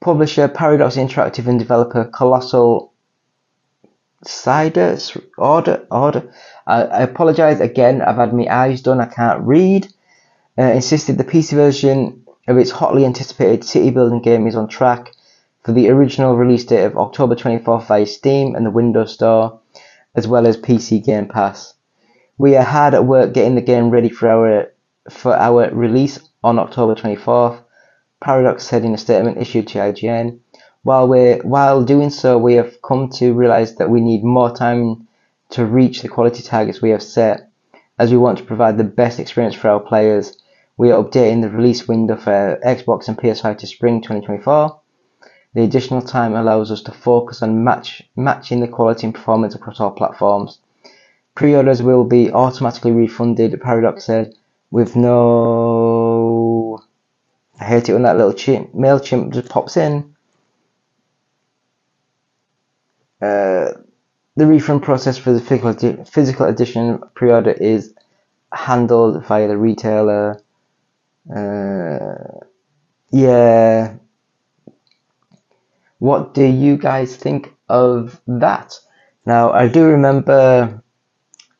Publisher 0.00 0.48
Paradox 0.48 0.96
Interactive 0.96 1.46
and 1.46 1.58
developer 1.58 2.04
Colossal 2.04 2.92
Cider 4.24 4.98
Order 5.38 5.86
Order. 5.90 6.32
I, 6.66 6.82
I 6.82 7.02
apologise 7.02 7.60
again. 7.60 8.02
I've 8.02 8.16
had 8.16 8.34
my 8.34 8.46
eyes 8.46 8.82
done. 8.82 9.00
I 9.00 9.06
can't 9.06 9.42
read. 9.42 9.86
Uh, 10.58 10.64
insisted 10.64 11.18
the 11.18 11.24
PC 11.24 11.54
version 11.54 12.24
of 12.46 12.58
its 12.58 12.70
hotly 12.70 13.04
anticipated 13.04 13.64
city 13.64 13.90
building 13.90 14.20
game 14.20 14.46
is 14.46 14.56
on 14.56 14.68
track 14.68 15.12
for 15.64 15.72
the 15.72 15.88
original 15.88 16.36
release 16.36 16.64
date 16.64 16.84
of 16.84 16.98
October 16.98 17.36
24th 17.36 17.86
via 17.86 18.06
Steam 18.06 18.54
and 18.54 18.66
the 18.66 18.70
Windows 18.70 19.14
Store, 19.14 19.60
as 20.14 20.26
well 20.26 20.46
as 20.46 20.56
PC 20.56 21.04
Game 21.04 21.28
Pass. 21.28 21.74
We 22.36 22.56
are 22.56 22.64
hard 22.64 22.94
at 22.94 23.06
work 23.06 23.32
getting 23.32 23.54
the 23.54 23.60
game 23.60 23.90
ready 23.90 24.08
for 24.08 24.28
our 24.28 24.72
for 25.10 25.34
our 25.34 25.70
release 25.70 26.18
on 26.42 26.58
October 26.58 26.94
24th, 26.94 27.62
Paradox 28.20 28.64
said 28.64 28.84
in 28.84 28.94
a 28.94 28.98
statement 28.98 29.38
issued 29.38 29.68
to 29.68 29.78
IGN. 29.78 30.38
While 30.82 31.08
we 31.08 31.34
while 31.42 31.84
doing 31.84 32.10
so, 32.10 32.38
we 32.38 32.54
have 32.54 32.82
come 32.82 33.08
to 33.18 33.32
realize 33.34 33.76
that 33.76 33.90
we 33.90 34.00
need 34.00 34.24
more 34.24 34.54
time 34.54 35.06
to 35.50 35.64
reach 35.64 36.02
the 36.02 36.08
quality 36.08 36.42
targets 36.42 36.82
we 36.82 36.90
have 36.90 37.02
set, 37.02 37.50
as 37.98 38.10
we 38.10 38.16
want 38.16 38.38
to 38.38 38.44
provide 38.44 38.78
the 38.78 38.84
best 38.84 39.20
experience 39.20 39.54
for 39.54 39.68
our 39.68 39.80
players. 39.80 40.36
We 40.76 40.90
are 40.90 41.02
updating 41.02 41.42
the 41.42 41.50
release 41.50 41.86
window 41.86 42.16
for 42.16 42.58
Xbox 42.64 43.06
and 43.06 43.18
PS5 43.18 43.58
to 43.58 43.66
spring 43.66 44.00
2024. 44.00 44.80
The 45.54 45.62
additional 45.62 46.00
time 46.00 46.34
allows 46.34 46.70
us 46.70 46.82
to 46.82 46.92
focus 46.92 47.42
on 47.42 47.62
match, 47.62 48.02
matching 48.16 48.60
the 48.60 48.68
quality 48.68 49.06
and 49.06 49.14
performance 49.14 49.54
across 49.54 49.80
all 49.80 49.90
platforms. 49.90 50.60
Pre-orders 51.34 51.82
will 51.82 52.04
be 52.04 52.32
automatically 52.32 52.92
refunded, 52.92 53.60
Paradox 53.60 54.04
said, 54.04 54.34
with 54.70 54.96
no... 54.96 55.91
I 57.62 57.64
hate 57.64 57.88
it 57.88 57.92
when 57.92 58.02
that 58.02 58.16
little 58.16 58.32
chimp, 58.32 58.74
MailChimp 58.74 59.32
just 59.32 59.48
pops 59.48 59.76
in. 59.76 60.16
Uh, 63.20 63.70
the 64.34 64.46
refund 64.46 64.82
process 64.82 65.16
for 65.16 65.32
the 65.32 65.40
physical, 65.40 66.04
physical 66.04 66.46
edition 66.46 67.00
pre-order 67.14 67.52
is 67.52 67.94
handled 68.52 69.24
via 69.26 69.46
the 69.46 69.56
retailer. 69.56 70.42
Uh, 71.32 72.40
yeah. 73.12 73.94
What 76.00 76.34
do 76.34 76.44
you 76.44 76.76
guys 76.76 77.14
think 77.14 77.54
of 77.68 78.20
that? 78.26 78.74
Now, 79.24 79.52
I 79.52 79.68
do 79.68 79.84
remember 79.84 80.82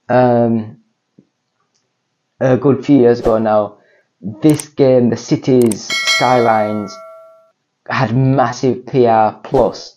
um, 0.09 0.83
a 2.41 2.57
good 2.57 2.85
few 2.85 2.99
years 2.99 3.21
ago 3.21 3.39
now, 3.39 3.79
this 4.23 4.69
game, 4.69 5.11
the 5.11 5.17
cities, 5.17 5.85
skylines, 5.85 6.95
had 7.89 8.17
massive 8.17 8.87
PR 8.87 9.37
plus 9.43 9.97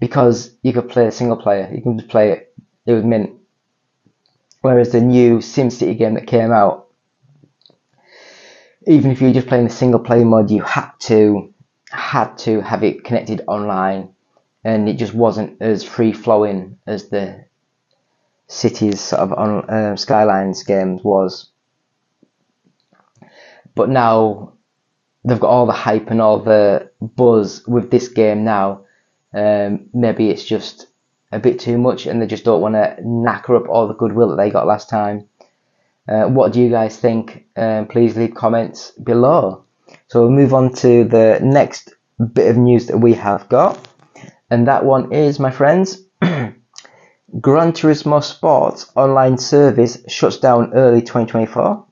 because 0.00 0.56
you 0.62 0.72
could 0.72 0.88
play 0.88 1.10
single 1.10 1.36
player. 1.36 1.70
You 1.74 1.82
can 1.82 1.98
just 1.98 2.10
play 2.10 2.30
it. 2.30 2.54
It 2.86 2.92
was 2.92 3.04
mint. 3.04 3.36
Whereas 4.62 4.92
the 4.92 5.00
new 5.00 5.38
SimCity 5.38 5.98
game 5.98 6.14
that 6.14 6.26
came 6.26 6.52
out, 6.52 6.88
even 8.86 9.10
if 9.10 9.20
you 9.20 9.28
were 9.28 9.34
just 9.34 9.48
playing 9.48 9.64
the 9.64 9.70
single 9.70 10.00
player 10.00 10.24
mode, 10.24 10.50
you 10.50 10.62
had 10.62 10.90
to 11.00 11.52
had 11.90 12.38
to 12.38 12.60
have 12.60 12.84
it 12.84 13.04
connected 13.04 13.42
online, 13.48 14.14
and 14.64 14.88
it 14.88 14.94
just 14.94 15.12
wasn't 15.12 15.60
as 15.60 15.82
free 15.82 16.12
flowing 16.12 16.78
as 16.86 17.08
the 17.08 17.44
cities 18.46 19.00
sort 19.00 19.22
of 19.22 19.32
on 19.32 19.68
uh, 19.68 19.96
skylines 19.96 20.62
games 20.62 21.02
was. 21.02 21.49
But 23.80 23.88
now 23.88 24.58
they've 25.24 25.40
got 25.40 25.48
all 25.48 25.64
the 25.64 25.72
hype 25.72 26.10
and 26.10 26.20
all 26.20 26.38
the 26.38 26.90
buzz 27.00 27.66
with 27.66 27.90
this 27.90 28.08
game 28.08 28.44
now. 28.44 28.84
Um, 29.32 29.88
maybe 29.94 30.28
it's 30.28 30.44
just 30.44 30.88
a 31.32 31.38
bit 31.38 31.58
too 31.58 31.78
much, 31.78 32.04
and 32.04 32.20
they 32.20 32.26
just 32.26 32.44
don't 32.44 32.60
want 32.60 32.74
to 32.74 32.98
knacker 33.02 33.56
up 33.56 33.70
all 33.70 33.88
the 33.88 33.94
goodwill 33.94 34.28
that 34.28 34.36
they 34.36 34.50
got 34.50 34.66
last 34.66 34.90
time. 34.90 35.30
Uh, 36.06 36.26
what 36.26 36.52
do 36.52 36.60
you 36.60 36.68
guys 36.68 36.98
think? 36.98 37.46
Um, 37.56 37.86
please 37.86 38.18
leave 38.18 38.34
comments 38.34 38.90
below. 38.90 39.64
So 40.08 40.20
we'll 40.20 40.30
move 40.30 40.52
on 40.52 40.74
to 40.74 41.04
the 41.04 41.40
next 41.42 41.94
bit 42.34 42.50
of 42.50 42.58
news 42.58 42.84
that 42.88 42.98
we 42.98 43.14
have 43.14 43.48
got, 43.48 43.88
and 44.50 44.68
that 44.68 44.84
one 44.84 45.10
is, 45.10 45.40
my 45.40 45.50
friends, 45.50 46.02
Gran 46.20 47.72
Turismo 47.72 48.22
Sports 48.22 48.92
online 48.94 49.38
service 49.38 50.02
shuts 50.06 50.36
down 50.36 50.74
early 50.74 51.00
2024. 51.00 51.86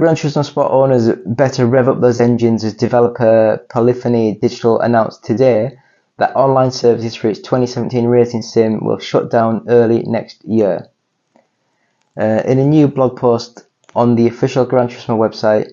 Gran 0.00 0.14
Turismo 0.14 0.42
Sport 0.42 0.72
owners 0.72 1.10
better 1.26 1.66
rev 1.66 1.86
up 1.86 2.00
those 2.00 2.22
engines 2.22 2.64
as 2.64 2.72
developer 2.72 3.62
Polyphony 3.68 4.32
Digital 4.40 4.80
announced 4.80 5.22
today 5.26 5.78
that 6.16 6.34
online 6.34 6.70
services 6.70 7.14
for 7.14 7.28
its 7.28 7.40
2017 7.40 8.06
racing 8.06 8.40
sim 8.40 8.82
will 8.82 8.98
shut 8.98 9.30
down 9.30 9.66
early 9.68 10.02
next 10.04 10.42
year. 10.42 10.88
Uh, 12.18 12.40
in 12.46 12.58
a 12.58 12.64
new 12.64 12.88
blog 12.88 13.18
post 13.18 13.66
on 13.94 14.14
the 14.14 14.26
official 14.26 14.64
Gran 14.64 14.88
Turismo 14.88 15.18
website, 15.18 15.68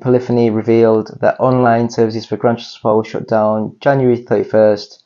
Polyphony 0.00 0.48
revealed 0.48 1.10
that 1.20 1.38
online 1.38 1.90
services 1.90 2.24
for 2.24 2.38
Gran 2.38 2.56
Turismo 2.56 2.78
Sport 2.78 2.96
will 2.96 3.02
shut 3.02 3.28
down 3.28 3.76
January 3.80 4.24
31st. 4.24 5.02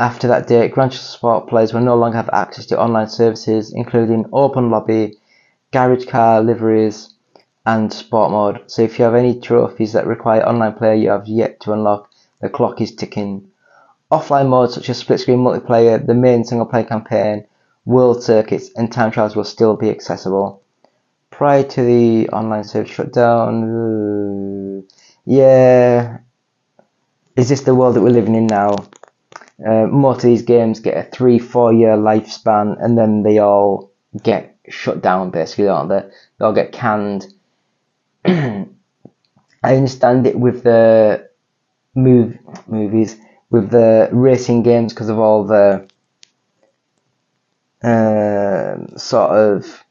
After 0.00 0.26
that 0.26 0.48
date, 0.48 0.72
Gran 0.72 0.90
Turismo 0.90 1.14
Sport 1.14 1.48
players 1.48 1.72
will 1.72 1.82
no 1.82 1.94
longer 1.94 2.16
have 2.16 2.30
access 2.32 2.66
to 2.66 2.80
online 2.80 3.08
services, 3.08 3.72
including 3.72 4.28
Open 4.32 4.68
Lobby, 4.68 5.16
garage 5.72 6.04
car 6.06 6.42
liveries, 6.42 7.14
and 7.64 7.92
sport 7.92 8.30
mode. 8.30 8.62
So 8.66 8.82
if 8.82 8.98
you 8.98 9.04
have 9.04 9.14
any 9.14 9.38
trophies 9.38 9.92
that 9.92 10.06
require 10.06 10.42
online 10.42 10.74
play 10.74 10.98
you 10.98 11.10
have 11.10 11.28
yet 11.28 11.60
to 11.60 11.72
unlock, 11.72 12.10
the 12.40 12.48
clock 12.48 12.80
is 12.80 12.94
ticking. 12.94 13.48
Offline 14.10 14.48
modes 14.48 14.74
such 14.74 14.90
as 14.90 14.98
split 14.98 15.20
screen 15.20 15.38
multiplayer, 15.38 16.04
the 16.04 16.14
main 16.14 16.44
single 16.44 16.66
player 16.66 16.84
campaign, 16.84 17.46
world 17.84 18.22
circuits, 18.22 18.70
and 18.76 18.92
time 18.92 19.10
trials 19.10 19.36
will 19.36 19.44
still 19.44 19.76
be 19.76 19.90
accessible. 19.90 20.62
Prior 21.30 21.62
to 21.62 21.82
the 21.82 22.28
online 22.28 22.64
service 22.64 22.90
shutdown, 22.90 23.62
uh, 23.64 24.94
yeah, 25.24 26.18
is 27.36 27.48
this 27.48 27.62
the 27.62 27.74
world 27.74 27.96
that 27.96 28.02
we're 28.02 28.10
living 28.10 28.34
in 28.34 28.46
now? 28.46 28.74
Uh, 29.66 29.86
most 29.86 30.16
of 30.16 30.22
these 30.24 30.42
games 30.42 30.80
get 30.80 30.96
a 30.96 31.08
three, 31.10 31.38
four 31.38 31.72
year 31.72 31.96
lifespan 31.96 32.76
and 32.84 32.98
then 32.98 33.22
they 33.22 33.38
all 33.38 33.92
get 34.22 34.51
shut 34.68 35.02
down 35.02 35.30
basically, 35.30 35.68
aren't 35.68 35.90
they? 35.90 36.02
They 36.38 36.44
all 36.44 36.52
get 36.52 36.72
canned. 36.72 37.26
I 38.24 38.66
understand 39.62 40.26
it 40.26 40.38
with 40.38 40.62
the 40.62 41.28
move 41.94 42.38
movies, 42.66 43.16
with 43.50 43.70
the 43.70 44.08
racing 44.12 44.62
games 44.62 44.92
because 44.92 45.08
of 45.08 45.18
all 45.18 45.44
the 45.44 45.88
um 47.82 48.96
sort 48.96 49.30
of 49.30 49.82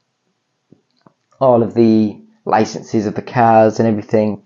all 1.39 1.61
of 1.63 1.73
the 1.73 2.21
licenses 2.45 3.05
of 3.05 3.15
the 3.15 3.21
cars 3.21 3.79
and 3.79 3.87
everything, 3.87 4.43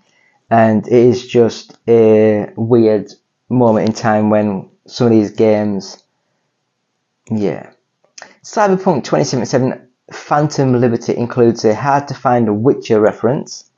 and 0.50 0.86
it 0.86 0.92
is 0.92 1.26
just 1.26 1.78
a 1.88 2.52
weird 2.56 3.12
moment 3.48 3.88
in 3.88 3.94
time 3.94 4.30
when 4.30 4.68
some 4.86 5.06
of 5.06 5.12
these 5.12 5.30
games, 5.30 6.02
yeah. 7.30 7.72
Cyberpunk 8.42 9.04
2077 9.04 9.85
Phantom 10.12 10.80
Liberty 10.80 11.16
includes 11.16 11.64
a 11.64 11.74
hard 11.74 12.08
to 12.08 12.14
find 12.14 12.62
Witcher 12.62 13.00
reference. 13.00 13.70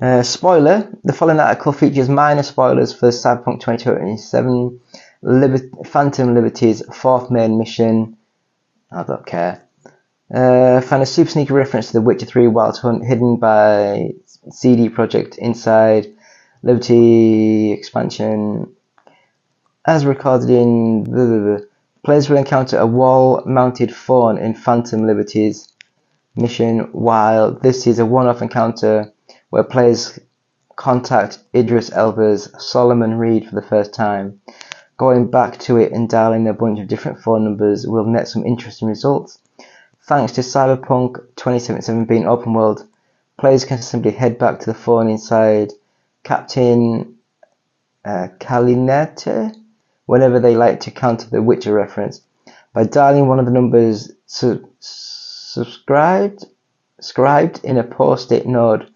Uh, 0.00 0.22
spoiler 0.22 0.88
the 1.04 1.12
following 1.12 1.40
article 1.40 1.72
features 1.72 2.08
minor 2.08 2.42
spoilers 2.42 2.92
for 2.92 3.08
Cyberpunk 3.08 3.60
2077 3.60 4.80
Liber- 5.22 5.84
Phantom 5.84 6.34
Liberty's 6.34 6.82
fourth 6.94 7.30
main 7.30 7.58
mission. 7.58 8.16
I 8.90 9.02
don't 9.04 9.26
care. 9.26 9.62
Uh, 10.32 10.80
found 10.80 11.02
a 11.02 11.06
super 11.06 11.30
sneaky 11.30 11.52
reference 11.52 11.88
to 11.88 11.92
The 11.94 12.00
Witcher 12.00 12.26
3 12.26 12.46
Wild 12.48 12.78
Hunt 12.78 13.04
hidden 13.04 13.36
by 13.36 14.14
CD 14.50 14.88
Projekt 14.88 15.36
inside 15.38 16.06
Liberty 16.62 17.72
expansion. 17.72 18.74
As 19.84 20.06
recorded 20.06 20.48
in. 20.48 21.04
Blah, 21.04 21.26
blah, 21.26 21.56
blah. 21.56 21.66
Players 22.04 22.28
will 22.28 22.38
encounter 22.38 22.78
a 22.78 22.86
wall-mounted 22.86 23.94
phone 23.94 24.36
in 24.36 24.54
Phantom 24.54 25.06
Liberty's 25.06 25.72
mission, 26.34 26.88
while 26.92 27.52
this 27.52 27.86
is 27.86 28.00
a 28.00 28.06
one-off 28.06 28.42
encounter 28.42 29.12
where 29.50 29.62
players 29.62 30.18
contact 30.74 31.38
Idris 31.54 31.92
Elba's 31.92 32.52
Solomon 32.58 33.18
Reed 33.18 33.48
for 33.48 33.54
the 33.54 33.62
first 33.62 33.94
time. 33.94 34.40
Going 34.96 35.30
back 35.30 35.58
to 35.60 35.76
it 35.76 35.92
and 35.92 36.08
dialing 36.08 36.48
a 36.48 36.52
bunch 36.52 36.80
of 36.80 36.88
different 36.88 37.20
phone 37.20 37.44
numbers 37.44 37.86
will 37.86 38.04
net 38.04 38.26
some 38.26 38.44
interesting 38.44 38.88
results. 38.88 39.38
Thanks 40.02 40.32
to 40.32 40.40
Cyberpunk 40.40 41.18
2077 41.36 42.06
being 42.06 42.26
open 42.26 42.52
world, 42.52 42.84
players 43.38 43.64
can 43.64 43.80
simply 43.80 44.10
head 44.10 44.38
back 44.38 44.58
to 44.58 44.66
the 44.66 44.74
phone 44.74 45.08
inside 45.08 45.72
Captain 46.24 47.16
uh, 48.04 48.26
whenever 50.12 50.38
they 50.38 50.54
like 50.54 50.78
to 50.78 50.90
counter 50.90 51.26
the 51.30 51.40
Witcher 51.40 51.72
reference. 51.72 52.20
By 52.74 52.84
dialing 52.84 53.28
one 53.28 53.38
of 53.38 53.46
the 53.46 53.50
numbers 53.50 54.12
su- 54.26 54.68
subscribed 54.78 56.44
scribed 57.00 57.64
in 57.64 57.78
a 57.78 57.82
post-it 57.82 58.46
note 58.46 58.90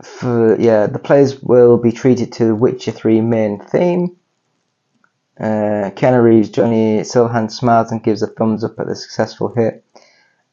for 0.00 0.56
yeah, 0.60 0.86
the 0.86 1.00
players 1.00 1.42
will 1.42 1.76
be 1.76 1.90
treated 1.90 2.30
to 2.34 2.44
the 2.44 2.54
Witcher 2.54 2.92
3 2.92 3.20
main 3.20 3.58
theme. 3.58 4.16
Uh, 5.40 5.90
Keanu 5.96 6.22
Reeves, 6.22 6.50
Johnny 6.50 7.00
Silverhand 7.00 7.50
smiles 7.50 7.90
and 7.90 8.00
gives 8.00 8.22
a 8.22 8.28
thumbs 8.28 8.62
up 8.62 8.78
at 8.78 8.86
the 8.86 8.94
successful 8.94 9.48
hit. 9.48 9.84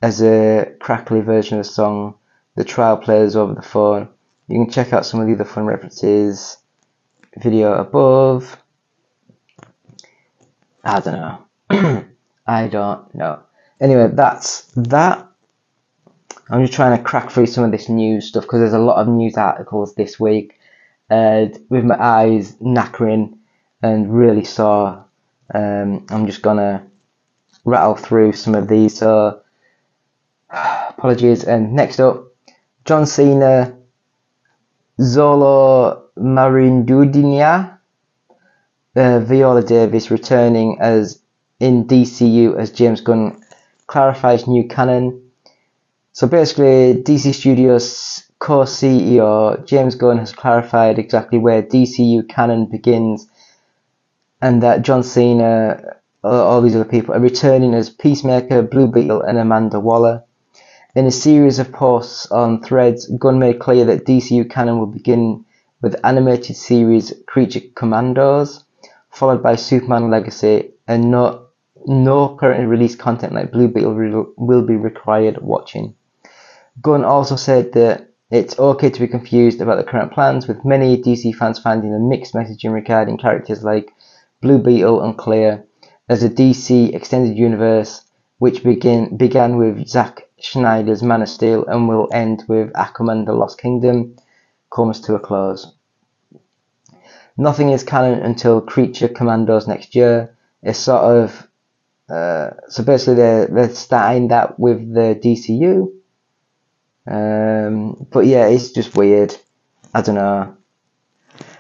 As 0.02 0.20
a 0.24 0.74
crackly 0.80 1.22
version 1.22 1.60
of 1.60 1.66
the 1.68 1.72
song, 1.72 2.16
the 2.56 2.64
trial 2.64 2.98
plays 2.98 3.36
over 3.36 3.54
the 3.54 3.62
phone. 3.62 4.10
You 4.48 4.64
can 4.64 4.72
check 4.72 4.94
out 4.94 5.06
some 5.06 5.20
of 5.20 5.28
the 5.28 5.36
other 5.36 5.46
fun 5.46 5.68
references 5.68 6.58
video 7.38 7.74
above. 7.74 8.58
I 10.84 11.00
don't 11.00 11.14
know. 11.14 12.06
I 12.48 12.68
don't 12.68 13.14
know. 13.14 13.42
Anyway, 13.80 14.10
that's 14.14 14.64
that. 14.76 15.28
I'm 16.50 16.62
just 16.62 16.74
trying 16.74 16.98
to 16.98 17.04
crack 17.04 17.30
through 17.30 17.48
some 17.48 17.64
of 17.64 17.72
this 17.72 17.90
news 17.90 18.28
stuff 18.28 18.44
because 18.44 18.60
there's 18.60 18.74
a 18.74 18.80
lot 18.80 18.98
of 18.98 19.08
news 19.08 19.36
articles 19.36 19.96
this 19.96 20.20
week. 20.20 20.60
And 21.10 21.58
with 21.70 21.84
my 21.84 22.02
eyes 22.02 22.54
knackering 22.56 23.38
and 23.82 24.18
really 24.18 24.44
sore, 24.44 25.06
um, 25.54 26.06
I'm 26.10 26.26
just 26.26 26.42
gonna 26.42 26.86
rattle 27.66 27.96
through 27.96 28.34
some 28.34 28.56
of 28.56 28.68
these. 28.68 28.98
So, 28.98 29.42
apologies. 30.50 31.44
And 31.44 31.74
next 31.74 32.00
up, 32.00 32.28
John 32.86 33.06
Cena, 33.06 33.76
Xolo 35.00 36.04
Maridueña, 36.18 37.77
uh, 38.98 39.20
Viola 39.20 39.64
Davis 39.64 40.10
returning 40.10 40.78
as 40.82 41.22
in 41.60 41.86
DCU 41.86 42.58
as 42.58 42.72
James 42.72 43.02
Gunn 43.02 43.42
clarifies 43.86 44.48
new 44.48 44.68
canon. 44.68 45.32
So 46.14 46.28
basically, 46.28 47.02
DC 47.04 47.34
Studios 47.34 48.24
co-CEO 48.40 49.66
James 49.66 49.96
Gunn 49.96 50.18
has 50.18 50.32
clarified 50.34 51.00
exactly 51.00 51.40
where 51.40 51.64
DCU 51.64 52.28
canon 52.28 52.66
begins, 52.66 53.28
and 54.42 54.62
that 54.64 54.82
John 54.82 55.04
Cena, 55.04 55.98
all 56.24 56.62
these 56.62 56.76
other 56.76 56.86
people, 56.86 57.14
are 57.14 57.20
returning 57.20 57.74
as 57.74 57.90
Peacemaker, 57.90 58.62
Blue 58.64 58.88
Beetle, 58.88 59.22
and 59.22 59.38
Amanda 59.38 59.80
Waller. 59.80 60.24
In 60.96 61.06
a 61.06 61.12
series 61.12 61.60
of 61.60 61.72
posts 61.72 62.32
on 62.32 62.64
Threads, 62.64 63.08
Gunn 63.20 63.38
made 63.38 63.60
clear 63.60 63.86
that 63.86 64.06
DCU 64.06 64.50
canon 64.50 64.80
will 64.80 64.88
begin 64.88 65.46
with 65.82 66.00
animated 66.04 66.56
series 66.56 67.14
Creature 67.28 67.62
Commandos, 67.76 68.64
followed 69.18 69.42
by 69.42 69.56
Superman 69.56 70.12
Legacy, 70.12 70.72
and 70.88 71.10
no 71.10 71.48
no 71.88 72.36
currently 72.36 72.66
released 72.66 73.00
content 73.00 73.34
like 73.34 73.52
Blue 73.52 73.68
Beetle 73.68 73.96
re- 73.96 74.34
will 74.38 74.62
be 74.62 74.76
required 74.76 75.42
watching. 75.42 75.96
Gunn 76.82 77.04
also 77.04 77.36
said 77.36 77.74
that 77.74 78.10
it's 78.30 78.60
okay 78.60 78.90
to 78.90 79.00
be 79.00 79.08
confused 79.08 79.62
about 79.62 79.78
the 79.78 79.90
current 79.90 80.12
plans, 80.12 80.48
with 80.48 80.66
many 80.66 81.02
DC 81.02 81.34
fans 81.36 81.60
finding 81.60 81.94
a 81.94 82.00
mixed 82.00 82.34
messaging 82.34 82.74
regarding 82.74 83.18
characters 83.18 83.64
like 83.64 83.94
Blue 84.42 84.60
Beetle 84.60 85.02
and 85.02 85.12
unclear, 85.12 85.66
as 86.10 86.24
a 86.24 86.30
DC 86.30 86.94
extended 86.94 87.38
universe 87.38 88.04
which 88.40 88.64
begin, 88.64 89.18
began 89.18 89.58
with 89.58 89.88
Zack 89.88 90.30
Snyder's 90.40 91.02
Man 91.02 91.24
of 91.24 91.30
Steel 91.30 91.66
and 91.66 91.88
will 91.88 92.08
end 92.12 92.44
with 92.48 92.72
Aquaman 92.74 93.26
the 93.26 93.34
Lost 93.34 93.60
Kingdom 93.60 94.16
comes 94.72 95.02
to 95.02 95.16
a 95.16 95.20
close. 95.20 95.74
Nothing 97.38 97.70
is 97.70 97.84
canon 97.84 98.20
until 98.24 98.62
Creature 98.62 99.10
Commandos 99.10 99.68
next 99.68 99.96
year. 99.96 100.36
It's 100.64 100.80
sort 100.80 101.04
of 101.04 101.48
uh, 102.10 102.52
so 102.70 102.84
basically 102.84 103.16
they're 103.16 103.48
they're 103.48 103.76
starting 103.76 104.30
that 104.30 104.60
with 104.60 104.94
the 104.94 105.20
DCU. 105.22 105.94
Um, 107.10 108.08
but 108.10 108.26
yeah, 108.26 108.48
it's 108.48 108.72
just 108.72 108.96
weird. 108.96 109.36
I 109.94 110.02
don't 110.02 110.16
know. 110.16 110.58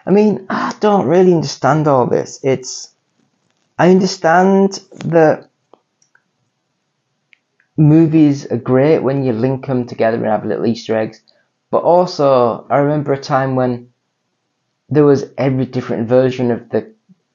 I 0.06 0.12
mean, 0.12 0.46
I 0.50 0.74
don't 0.80 1.06
really 1.06 1.34
understand 1.34 1.88
all 1.88 2.08
this. 2.08 2.40
It's 2.44 2.94
I 3.78 3.90
understand 3.92 4.80
that 5.06 5.50
movies 7.76 8.46
are 8.48 8.58
great 8.58 9.00
when 9.00 9.24
you 9.24 9.34
link 9.34 9.68
them 9.68 9.86
together 9.86 10.18
and 10.18 10.26
have 10.26 10.46
little 10.46 10.66
Easter 10.66 10.98
eggs. 10.98 11.22
But 11.70 11.84
also, 11.84 12.66
I 12.70 12.78
remember 12.78 13.14
a 13.14 13.22
time 13.22 13.56
when 13.56 13.92
there 14.90 15.06
was 15.06 15.26
every 15.38 15.66
different 15.66 16.08
version 16.08 16.52
of 16.52 16.70
the 16.70 16.94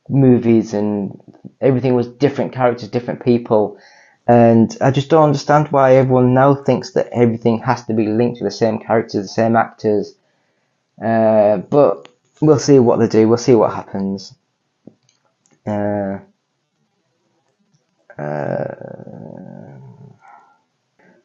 movies 0.09 0.75
and 0.75 1.21
everything 1.61 1.95
was 1.95 2.09
different 2.09 2.53
characters, 2.53 2.89
different 2.89 3.25
people. 3.25 3.79
And 4.27 4.77
I 4.81 4.91
just 4.91 5.11
don't 5.11 5.25
understand 5.25 5.69
why 5.69 5.97
everyone 5.97 6.35
now 6.35 6.55
thinks 6.55 6.93
that 6.93 7.09
everything 7.13 7.59
has 7.61 7.85
to 7.87 7.95
be 7.95 8.07
linked 8.07 8.39
to 8.39 8.45
the 8.45 8.51
same 8.51 8.79
characters, 8.79 9.23
the 9.23 9.29
same 9.29 9.57
actors. 9.57 10.15
Uh, 11.03 11.59
but 11.59 12.09
we'll 12.41 12.59
see 12.59 12.79
what 12.79 12.99
they 12.99 13.09
do. 13.09 13.29
We'll 13.29 13.39
see 13.39 13.55
what 13.55 13.75
happens. 13.75 14.35
Uh, 15.67 16.19
uh, 18.19 18.75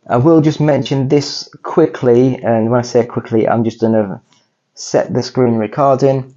I 0.09 0.17
will 0.17 0.41
just 0.41 0.61
mention 0.61 1.09
this 1.09 1.49
quickly, 1.63 2.41
and 2.41 2.71
when 2.71 2.80
I 2.80 2.84
say 2.84 3.05
quickly, 3.05 3.47
I'm 3.47 3.63
just 3.63 3.82
gonna 3.82 4.21
set 4.78 5.13
the 5.13 5.23
screen 5.23 5.55
recording. 5.55 6.36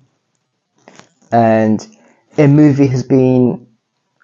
And 1.31 1.87
a 2.39 2.49
movie 2.49 2.87
has 2.89 3.03
been 3.03 3.67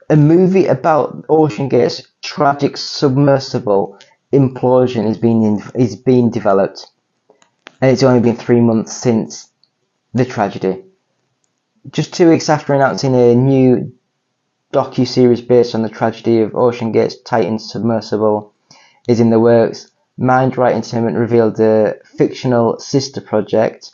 a 0.09 0.17
movie 0.17 0.67
about 0.67 1.27
OceanGate's 1.29 2.07
tragic 2.23 2.77
submersible 2.77 3.99
implosion 4.33 5.09
is 5.09 5.19
being 5.19 5.43
in, 5.43 5.63
is 5.75 5.97
being 5.97 6.31
developed, 6.31 6.87
and 7.81 7.91
it's 7.91 8.03
only 8.03 8.21
been 8.21 8.37
three 8.37 8.61
months 8.61 8.93
since 8.93 9.51
the 10.15 10.25
tragedy. 10.25 10.85
Just 11.91 12.15
two 12.15 12.31
weeks 12.31 12.49
after 12.49 12.75
announcing 12.75 13.15
a 13.15 13.35
new 13.35 13.93
docu 14.73 15.07
series 15.07 15.41
based 15.41 15.75
on 15.75 15.83
the 15.83 15.89
tragedy 15.89 16.41
of 16.41 16.53
OceanGate's 16.53 17.21
Titan 17.23 17.59
submersible 17.59 18.55
is 19.09 19.21
in 19.21 19.31
the 19.31 19.41
works, 19.41 19.91
MindRiot 20.19 20.73
Entertainment 20.73 21.17
revealed 21.17 21.61
a 21.61 21.97
fictional 22.05 22.79
sister 22.79 23.21
project 23.21 23.93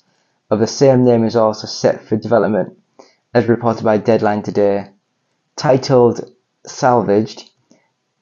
of 0.52 0.60
the 0.60 0.66
same 0.66 1.02
name 1.02 1.24
is 1.24 1.34
also 1.34 1.66
set 1.66 2.04
for 2.04 2.14
development, 2.18 2.78
as 3.32 3.46
reported 3.46 3.82
by 3.82 3.96
Deadline 3.96 4.42
today. 4.42 4.86
Titled 5.56 6.30
Salvaged, 6.66 7.50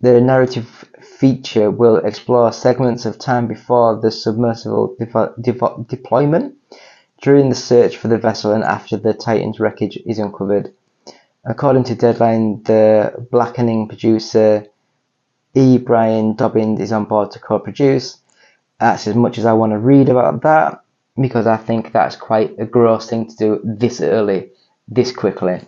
the 0.01 0.21
narrative 0.21 0.85
feature 1.03 1.73
will 1.73 1.97
explore 1.97 2.53
segments 2.53 3.05
of 3.05 3.19
time 3.19 3.49
before 3.49 4.01
the 4.01 4.13
submersible 4.13 4.97
deployment, 5.41 6.55
during 7.21 7.49
the 7.49 7.57
search 7.57 7.97
for 7.97 8.07
the 8.07 8.17
vessel, 8.17 8.53
and 8.53 8.63
after 8.63 8.97
the 8.97 9.13
Titan's 9.13 9.59
wreckage 9.59 9.99
is 10.07 10.21
uncovered. 10.21 10.73
According 11.45 11.83
to 11.85 11.97
Deadline, 11.97 12.63
the 12.63 13.27
Blackening 13.33 13.89
producer 13.89 14.67
E. 15.55 15.79
Brian 15.79 16.37
Dobbins 16.37 16.79
is 16.79 16.93
on 16.93 17.07
board 17.07 17.33
to 17.33 17.41
co-produce. 17.41 18.19
That's 18.79 19.09
as 19.09 19.17
much 19.17 19.37
as 19.37 19.47
I 19.47 19.55
want 19.55 19.73
to 19.73 19.79
read 19.79 20.09
about 20.09 20.43
that 20.43 20.85
because 21.21 21.47
I 21.47 21.57
think 21.57 21.93
that's 21.93 22.17
quite 22.17 22.59
a 22.59 22.67
gross 22.67 23.09
thing 23.09 23.29
to 23.29 23.37
do 23.37 23.61
this 23.65 24.01
early, 24.01 24.51
this 24.89 25.13
quickly. 25.13 25.61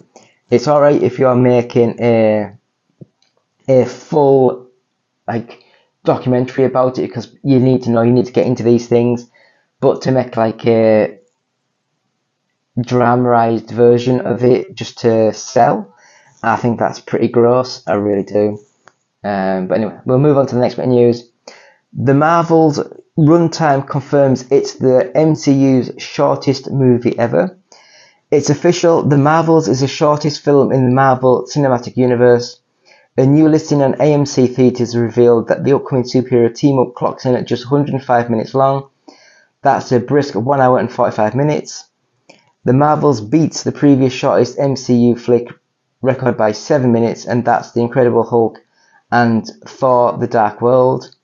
It's 0.51 0.68
alright 0.68 1.03
if 1.03 1.18
you're 1.18 1.34
making 1.34 1.97
a 2.01 2.53
a 3.68 3.84
full 3.84 4.68
like 5.26 5.64
documentary 6.05 6.64
about 6.64 6.99
it 6.99 7.09
because 7.09 7.34
you 7.43 7.59
need 7.59 7.82
to 7.84 7.90
know, 7.90 8.03
you 8.03 8.12
need 8.12 8.26
to 8.26 8.32
get 8.32 8.47
into 8.47 8.62
these 8.62 8.88
things, 8.88 9.30
but 9.80 10.03
to 10.03 10.11
make 10.11 10.36
like 10.36 10.66
a 10.66 11.18
dramatized 12.80 13.70
version 13.70 14.20
of 14.20 14.43
it 14.45 14.74
just 14.74 14.99
to 14.99 15.32
sell, 15.32 15.95
I 16.43 16.57
think 16.57 16.78
that's 16.78 17.01
pretty 17.01 17.28
gross. 17.28 17.86
I 17.86 17.95
really 17.95 18.24
do. 18.24 18.59
Um, 19.24 19.68
but 19.68 19.78
anyway, 19.78 19.99
we'll 20.05 20.18
move 20.18 20.36
on 20.36 20.47
to 20.49 20.55
the 20.55 20.61
next 20.61 20.74
bit 20.74 20.86
of 20.86 20.90
news. 20.90 21.30
The 21.93 22.14
Marvels 22.14 22.80
runtime 23.18 23.86
confirms 23.86 24.46
it's 24.50 24.74
the 24.74 25.12
MCU's 25.14 26.02
shortest 26.02 26.70
movie 26.70 27.18
ever. 27.18 27.58
It's 28.30 28.48
official, 28.48 29.02
The 29.02 29.18
Marvels 29.18 29.68
is 29.68 29.80
the 29.80 29.88
shortest 29.88 30.42
film 30.42 30.72
in 30.72 30.88
the 30.88 30.94
Marvel 30.94 31.46
Cinematic 31.46 31.98
Universe. 31.98 32.60
A 33.18 33.26
new 33.26 33.46
listing 33.50 33.82
on 33.82 33.92
AMC 33.94 34.54
Theatres 34.54 34.96
revealed 34.96 35.48
that 35.48 35.64
the 35.64 35.74
upcoming 35.74 36.04
superhero 36.04 36.54
team 36.54 36.78
up 36.78 36.94
clocks 36.94 37.26
in 37.26 37.34
at 37.34 37.46
just 37.46 37.70
105 37.70 38.30
minutes 38.30 38.54
long. 38.54 38.88
That's 39.60 39.92
a 39.92 40.00
brisk 40.00 40.34
1 40.34 40.60
hour 40.62 40.78
and 40.78 40.90
45 40.90 41.34
minutes. 41.34 41.84
The 42.64 42.72
Marvels 42.72 43.20
beats 43.20 43.62
the 43.62 43.72
previous 43.72 44.14
shortest 44.14 44.56
MCU 44.56 45.20
flick 45.20 45.48
record 46.00 46.38
by 46.38 46.52
7 46.52 46.90
minutes, 46.90 47.26
and 47.26 47.44
that's 47.44 47.72
The 47.72 47.82
Incredible 47.82 48.24
Hulk 48.24 48.60
and 49.10 49.46
Thor 49.66 50.16
The 50.16 50.26
Dark 50.26 50.62
World, 50.62 51.14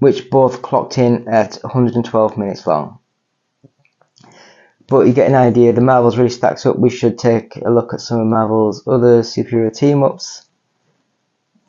which 0.00 0.28
both 0.30 0.62
clocked 0.62 0.98
in 0.98 1.28
at 1.28 1.58
112 1.62 2.36
minutes 2.36 2.66
long. 2.66 2.98
But 4.88 5.06
you 5.06 5.12
get 5.12 5.28
an 5.28 5.36
idea, 5.36 5.72
the 5.72 5.80
Marvels 5.80 6.18
really 6.18 6.30
stacks 6.30 6.66
up. 6.66 6.76
We 6.76 6.90
should 6.90 7.16
take 7.16 7.56
a 7.64 7.70
look 7.70 7.94
at 7.94 8.00
some 8.00 8.18
of 8.18 8.26
Marvel's 8.26 8.82
other 8.88 9.22
superhero 9.22 9.72
team 9.72 10.02
ups. 10.02 10.48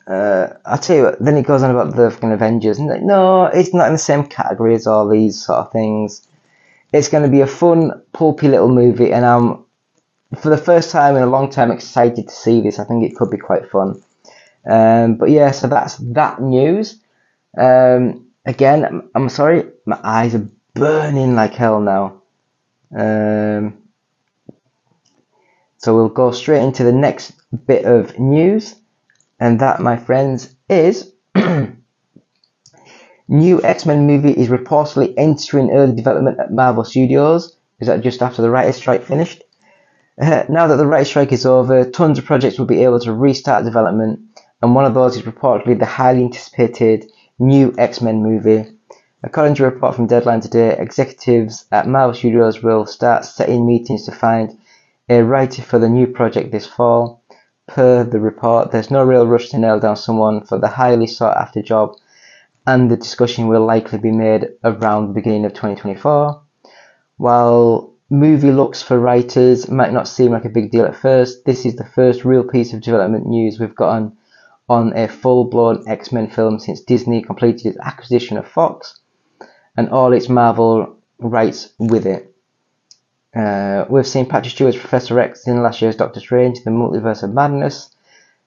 Uh, 0.08 0.48
I'll 0.66 0.78
tell 0.78 0.96
you 0.96 1.02
what, 1.04 1.20
then 1.20 1.36
it 1.36 1.46
goes 1.46 1.62
on 1.62 1.70
about 1.70 1.94
the 1.94 2.10
fucking 2.10 2.32
Avengers. 2.32 2.78
And 2.78 2.88
like, 2.88 3.02
no, 3.02 3.44
it's 3.44 3.72
not 3.72 3.86
in 3.86 3.92
the 3.92 3.98
same 3.98 4.26
category 4.26 4.74
as 4.74 4.88
all 4.88 5.08
these 5.08 5.40
sort 5.40 5.60
of 5.60 5.70
things. 5.70 6.26
It's 6.92 7.08
going 7.08 7.22
to 7.22 7.30
be 7.30 7.40
a 7.42 7.46
fun, 7.46 8.02
pulpy 8.12 8.48
little 8.48 8.68
movie, 8.68 9.12
and 9.12 9.24
I'm, 9.24 9.64
for 10.36 10.48
the 10.50 10.58
first 10.58 10.90
time 10.90 11.14
in 11.14 11.22
a 11.22 11.26
long 11.26 11.48
time, 11.48 11.70
excited 11.70 12.28
to 12.28 12.34
see 12.34 12.60
this. 12.60 12.80
I 12.80 12.84
think 12.84 13.04
it 13.04 13.14
could 13.14 13.30
be 13.30 13.38
quite 13.38 13.70
fun. 13.70 14.02
Um, 14.68 15.14
but 15.14 15.30
yeah, 15.30 15.52
so 15.52 15.68
that's 15.68 15.96
that 15.98 16.42
news. 16.42 17.00
Um, 17.56 18.28
again, 18.44 18.84
I'm, 18.84 19.10
I'm 19.14 19.28
sorry, 19.28 19.70
my 19.86 19.98
eyes 20.02 20.34
are 20.34 20.48
burning 20.74 21.34
like 21.34 21.54
hell 21.54 21.80
now. 21.80 22.22
Um, 22.96 23.78
so 25.78 25.94
we'll 25.94 26.08
go 26.08 26.30
straight 26.30 26.62
into 26.62 26.84
the 26.84 26.92
next 26.92 27.32
bit 27.66 27.84
of 27.84 28.18
news, 28.18 28.76
and 29.40 29.60
that, 29.60 29.80
my 29.80 29.96
friends, 29.96 30.54
is 30.68 31.12
new 33.28 33.62
X 33.62 33.86
Men 33.86 34.06
movie 34.06 34.32
is 34.32 34.48
reportedly 34.48 35.14
entering 35.16 35.70
early 35.70 35.94
development 35.94 36.38
at 36.38 36.52
Marvel 36.52 36.84
Studios. 36.84 37.56
Is 37.80 37.88
that 37.88 38.02
just 38.02 38.22
after 38.22 38.42
the 38.42 38.50
writer's 38.50 38.76
strike 38.76 39.02
finished? 39.02 39.42
Uh, 40.20 40.44
now 40.48 40.66
that 40.68 40.76
the 40.76 40.86
writer's 40.86 41.08
strike 41.08 41.32
is 41.32 41.46
over, 41.46 41.84
tons 41.90 42.18
of 42.18 42.24
projects 42.24 42.58
will 42.58 42.66
be 42.66 42.84
able 42.84 43.00
to 43.00 43.12
restart 43.12 43.64
development, 43.64 44.20
and 44.62 44.74
one 44.74 44.84
of 44.84 44.94
those 44.94 45.16
is 45.16 45.22
reportedly 45.22 45.78
the 45.78 45.86
highly 45.86 46.22
anticipated 46.22 47.10
new 47.42 47.74
X 47.76 48.00
Men 48.00 48.22
movie. 48.22 48.70
According 49.24 49.56
to 49.56 49.64
a 49.64 49.70
report 49.70 49.96
from 49.96 50.06
Deadline 50.06 50.40
today, 50.40 50.76
executives 50.78 51.66
at 51.72 51.88
Marvel 51.88 52.14
Studios 52.14 52.62
will 52.62 52.86
start 52.86 53.24
setting 53.24 53.66
meetings 53.66 54.04
to 54.04 54.12
find 54.12 54.58
a 55.08 55.22
writer 55.22 55.60
for 55.60 55.78
the 55.78 55.88
new 55.88 56.06
project 56.06 56.52
this 56.52 56.66
fall. 56.66 57.22
Per 57.66 58.04
the 58.04 58.20
report, 58.20 58.70
there's 58.70 58.90
no 58.90 59.04
real 59.04 59.26
rush 59.26 59.48
to 59.50 59.58
nail 59.58 59.80
down 59.80 59.96
someone 59.96 60.44
for 60.44 60.58
the 60.58 60.68
highly 60.68 61.06
sought 61.06 61.36
after 61.36 61.62
job, 61.62 61.96
and 62.66 62.90
the 62.90 62.96
discussion 62.96 63.48
will 63.48 63.64
likely 63.64 63.98
be 63.98 64.12
made 64.12 64.48
around 64.62 65.08
the 65.08 65.14
beginning 65.14 65.44
of 65.44 65.52
2024. 65.52 66.40
While 67.16 67.92
movie 68.08 68.52
looks 68.52 68.82
for 68.82 68.98
writers 69.00 69.68
might 69.68 69.92
not 69.92 70.06
seem 70.06 70.30
like 70.30 70.44
a 70.44 70.48
big 70.48 70.70
deal 70.70 70.84
at 70.84 70.96
first, 70.96 71.44
this 71.44 71.66
is 71.66 71.74
the 71.74 71.84
first 71.84 72.24
real 72.24 72.44
piece 72.44 72.72
of 72.72 72.82
development 72.82 73.26
news 73.26 73.58
we've 73.58 73.74
gotten 73.74 74.16
on 74.72 74.96
a 74.96 75.06
full 75.06 75.44
blown 75.44 75.84
X 75.86 76.12
Men 76.12 76.30
film 76.30 76.58
since 76.58 76.80
Disney 76.80 77.22
completed 77.22 77.66
its 77.66 77.78
acquisition 77.78 78.38
of 78.38 78.48
Fox 78.48 79.00
and 79.76 79.90
all 79.90 80.12
its 80.14 80.28
Marvel 80.30 80.96
rights 81.18 81.74
with 81.78 82.06
it. 82.06 82.34
Uh, 83.36 83.84
we've 83.90 84.06
seen 84.06 84.26
Patrick 84.26 84.52
Stewart's 84.54 84.78
Professor 84.78 85.20
X 85.20 85.46
in 85.46 85.62
last 85.62 85.82
year's 85.82 85.96
Doctor 85.96 86.20
Strange, 86.20 86.64
The 86.64 86.70
Multiverse 86.70 87.22
of 87.22 87.34
Madness, 87.34 87.94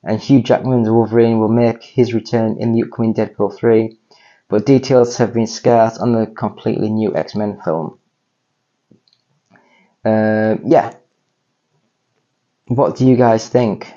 and 0.03 0.19
Hugh 0.19 0.41
Jackman's 0.41 0.89
Wolverine 0.89 1.39
will 1.39 1.49
make 1.49 1.83
his 1.83 2.13
return 2.13 2.57
in 2.59 2.73
the 2.73 2.83
upcoming 2.83 3.13
Deadpool 3.13 3.55
3, 3.55 3.97
but 4.47 4.65
details 4.65 5.17
have 5.17 5.33
been 5.33 5.47
scarce 5.47 5.97
on 5.97 6.13
the 6.13 6.27
completely 6.27 6.89
new 6.89 7.15
X 7.15 7.35
Men 7.35 7.59
film. 7.63 7.99
Uh, 10.03 10.55
yeah. 10.65 10.93
What 12.67 12.95
do 12.95 13.05
you 13.05 13.15
guys 13.15 13.47
think? 13.47 13.91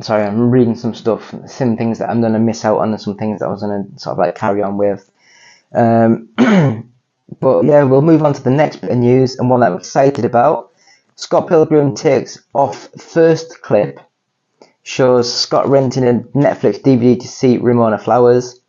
Sorry, 0.00 0.24
I'm 0.24 0.50
reading 0.50 0.76
some 0.76 0.94
stuff, 0.94 1.34
some 1.46 1.76
things 1.76 1.98
that 1.98 2.10
I'm 2.10 2.20
going 2.20 2.34
to 2.34 2.38
miss 2.38 2.64
out 2.64 2.78
on, 2.78 2.90
and 2.90 3.00
some 3.00 3.16
things 3.16 3.40
that 3.40 3.46
I 3.46 3.50
was 3.50 3.62
going 3.62 3.92
to 3.92 3.98
sort 3.98 4.12
of 4.12 4.18
like 4.18 4.34
carry 4.34 4.62
on 4.62 4.76
with. 4.76 5.10
Um, 5.72 6.28
but 7.40 7.64
yeah, 7.64 7.82
we'll 7.82 8.02
move 8.02 8.22
on 8.22 8.34
to 8.34 8.42
the 8.42 8.50
next 8.50 8.76
bit 8.76 8.90
of 8.90 8.98
news 8.98 9.38
and 9.38 9.48
one 9.48 9.60
that 9.60 9.72
I'm 9.72 9.78
excited 9.78 10.24
about. 10.24 10.70
Scott 11.14 11.48
Pilgrim 11.48 11.94
takes 11.94 12.42
off 12.54 12.88
first 12.98 13.62
clip, 13.62 13.98
shows 14.82 15.32
Scott 15.32 15.66
renting 15.66 16.06
a 16.06 16.12
Netflix 16.36 16.82
DVD 16.82 17.18
to 17.18 17.26
see 17.26 17.56
Ramona 17.56 17.96
Flowers. 17.98 18.60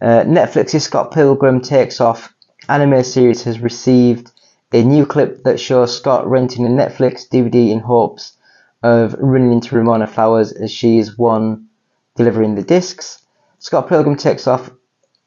Uh, 0.00 0.24
Netflix's 0.24 0.82
Scott 0.82 1.12
Pilgrim 1.12 1.60
takes 1.60 2.00
off 2.00 2.34
anime 2.68 3.02
series 3.02 3.42
has 3.44 3.60
received 3.60 4.30
a 4.72 4.82
new 4.82 5.04
clip 5.06 5.42
that 5.44 5.58
shows 5.58 5.96
Scott 5.96 6.26
renting 6.28 6.64
a 6.64 6.68
Netflix 6.68 7.28
DVD 7.28 7.70
in 7.70 7.80
hopes 7.80 8.36
of 8.82 9.14
running 9.18 9.52
into 9.52 9.74
Ramona 9.76 10.06
Flowers 10.06 10.52
as 10.52 10.70
she 10.70 10.98
is 10.98 11.18
one 11.18 11.68
delivering 12.16 12.54
the 12.54 12.62
discs. 12.62 13.24
Scott 13.58 13.88
Pilgrim 13.88 14.16
takes 14.16 14.46
off, 14.46 14.70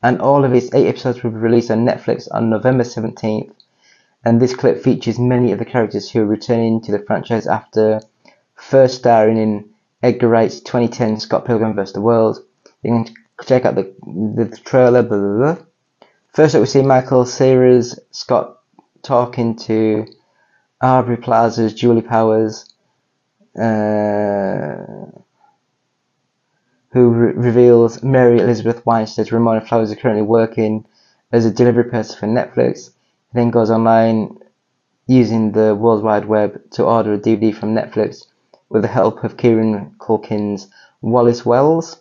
and 0.01 0.21
all 0.21 0.43
of 0.43 0.53
its 0.53 0.73
eight 0.73 0.87
episodes 0.87 1.23
will 1.23 1.31
be 1.31 1.37
released 1.37 1.71
on 1.71 1.85
Netflix 1.85 2.27
on 2.31 2.49
November 2.49 2.83
17th. 2.83 3.51
And 4.25 4.41
this 4.41 4.55
clip 4.55 4.81
features 4.81 5.19
many 5.19 5.51
of 5.51 5.59
the 5.59 5.65
characters 5.65 6.09
who 6.09 6.21
are 6.21 6.25
returning 6.25 6.81
to 6.81 6.91
the 6.91 7.03
franchise 7.05 7.45
after 7.45 8.01
first 8.55 8.95
starring 8.95 9.37
in 9.37 9.69
Edgar 10.01 10.29
Wright's 10.29 10.59
2010 10.61 11.19
Scott 11.19 11.45
Pilgrim 11.45 11.75
vs. 11.75 11.93
the 11.93 12.01
World. 12.01 12.39
You 12.81 13.05
can 13.05 13.15
check 13.45 13.65
out 13.65 13.75
the, 13.75 13.93
the 14.05 14.57
trailer. 14.65 15.03
Blah, 15.03 15.17
blah, 15.17 15.37
blah. 15.37 15.65
First 16.33 16.55
up, 16.55 16.61
we 16.61 16.67
see 16.67 16.81
Michael 16.81 17.25
Cera's 17.25 17.99
Scott 18.11 18.59
talking 19.03 19.55
to 19.57 20.07
Aubrey 20.81 21.17
Plaza's 21.17 21.73
Julie 21.73 22.01
Powers, 22.01 22.72
uh, 23.59 25.11
who 26.91 27.09
re- 27.09 27.33
reveals 27.33 28.03
Mary 28.03 28.39
Elizabeth 28.39 28.85
Winstead's 28.85 29.31
Ramona 29.31 29.61
Flowers 29.61 29.91
is 29.91 29.97
currently 29.97 30.23
working 30.23 30.85
as 31.31 31.45
a 31.45 31.51
delivery 31.51 31.85
person 31.85 32.17
for 32.17 32.27
Netflix. 32.27 32.89
He 33.31 33.39
then 33.39 33.51
goes 33.51 33.71
online 33.71 34.37
using 35.07 35.51
the 35.51 35.75
World 35.75 36.03
Wide 36.03 36.25
Web 36.25 36.61
to 36.71 36.83
order 36.83 37.13
a 37.13 37.19
DVD 37.19 37.53
from 37.53 37.75
Netflix 37.75 38.25
with 38.69 38.81
the 38.83 38.87
help 38.87 39.23
of 39.23 39.37
Kieran 39.37 39.95
Culkin's 39.99 40.67
Wallace 41.01 41.45
Wells. 41.45 41.99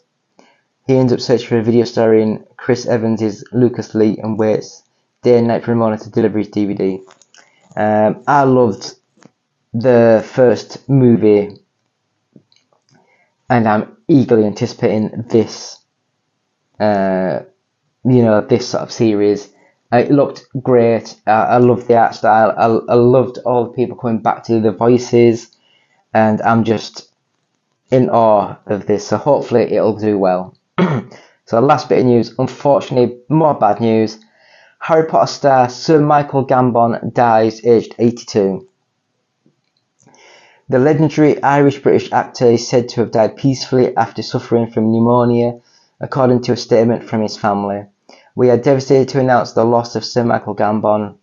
He 0.87 0.97
ends 0.97 1.13
up 1.13 1.21
searching 1.21 1.49
for 1.49 1.59
a 1.59 1.63
video 1.63 1.85
starring 1.85 2.45
Chris 2.57 2.87
Evans' 2.87 3.45
Lucas 3.53 3.95
Lee 3.95 4.19
and 4.19 4.39
waits 4.39 4.83
day 5.23 5.39
and 5.39 5.49
night 5.49 5.65
for 5.65 5.73
Ramona 5.73 5.99
to 5.99 6.11
deliver 6.11 6.39
his 6.39 6.49
DVD. 6.49 7.01
Um, 7.77 8.23
I 8.27 8.43
loved 8.43 8.95
the 9.75 10.25
first 10.35 10.89
movie, 10.89 11.59
and 13.49 13.69
I'm 13.69 13.97
eagerly 14.09 14.45
anticipating 14.47 15.25
this. 15.29 15.79
Uh, 16.81 17.41
you 18.05 18.23
know, 18.23 18.41
this 18.41 18.69
sort 18.71 18.83
of 18.85 18.93
series. 18.93 19.53
Uh, 19.93 19.99
It 19.99 20.11
looked 20.13 20.47
great. 20.63 21.17
Uh, 21.27 21.31
I 21.31 21.59
loved 21.59 21.89
the 21.89 21.97
art 21.99 22.15
style. 22.15 22.53
I, 22.57 22.93
I 22.93 22.97
loved 22.97 23.39
all 23.47 23.65
the 23.65 23.71
people 23.73 23.97
coming 23.97 24.23
back 24.23 24.45
to 24.45 24.61
the 24.61 24.73
voices, 24.73 25.57
and 26.15 26.41
I'm 26.43 26.65
just 26.65 27.13
in 27.91 28.11
awe 28.11 28.57
of 28.67 28.87
this. 28.87 29.09
So 29.09 29.17
hopefully 29.19 29.63
it'll 29.75 29.97
do 29.97 30.19
well. 30.19 30.57
so 31.47 31.61
last 31.61 31.89
bit 31.89 32.01
of 32.01 32.07
news. 32.07 32.35
Unfortunately, 32.39 33.19
more 33.29 33.55
bad 33.55 33.81
news. 33.81 34.21
Harry 34.81 35.07
Potter 35.07 35.27
star 35.33 35.69
Sir 35.69 36.01
Michael 36.01 36.47
Gambon 36.47 37.13
dies 37.15 37.65
aged 37.65 37.95
82. 37.99 38.69
The 40.69 40.79
legendary 40.79 41.43
Irish-British 41.43 42.13
actor 42.13 42.47
is 42.47 42.69
said 42.69 42.89
to 42.91 43.01
have 43.01 43.11
died 43.11 43.37
peacefully 43.37 43.97
after 43.97 44.23
suffering 44.23 44.71
from 44.71 44.93
pneumonia, 44.93 45.61
according 46.01 46.43
to 46.43 46.53
a 46.53 46.57
statement 46.57 47.05
from 47.05 47.23
his 47.23 47.37
family. 47.37 47.87
We 48.35 48.49
are 48.49 48.57
devastated 48.57 49.09
to 49.09 49.21
announce 49.21 49.53
the 49.53 49.65
loss 49.65 49.97
of 49.97 50.05
Sir 50.05 50.25
Michael 50.25 50.55
Gambon. 50.55 51.17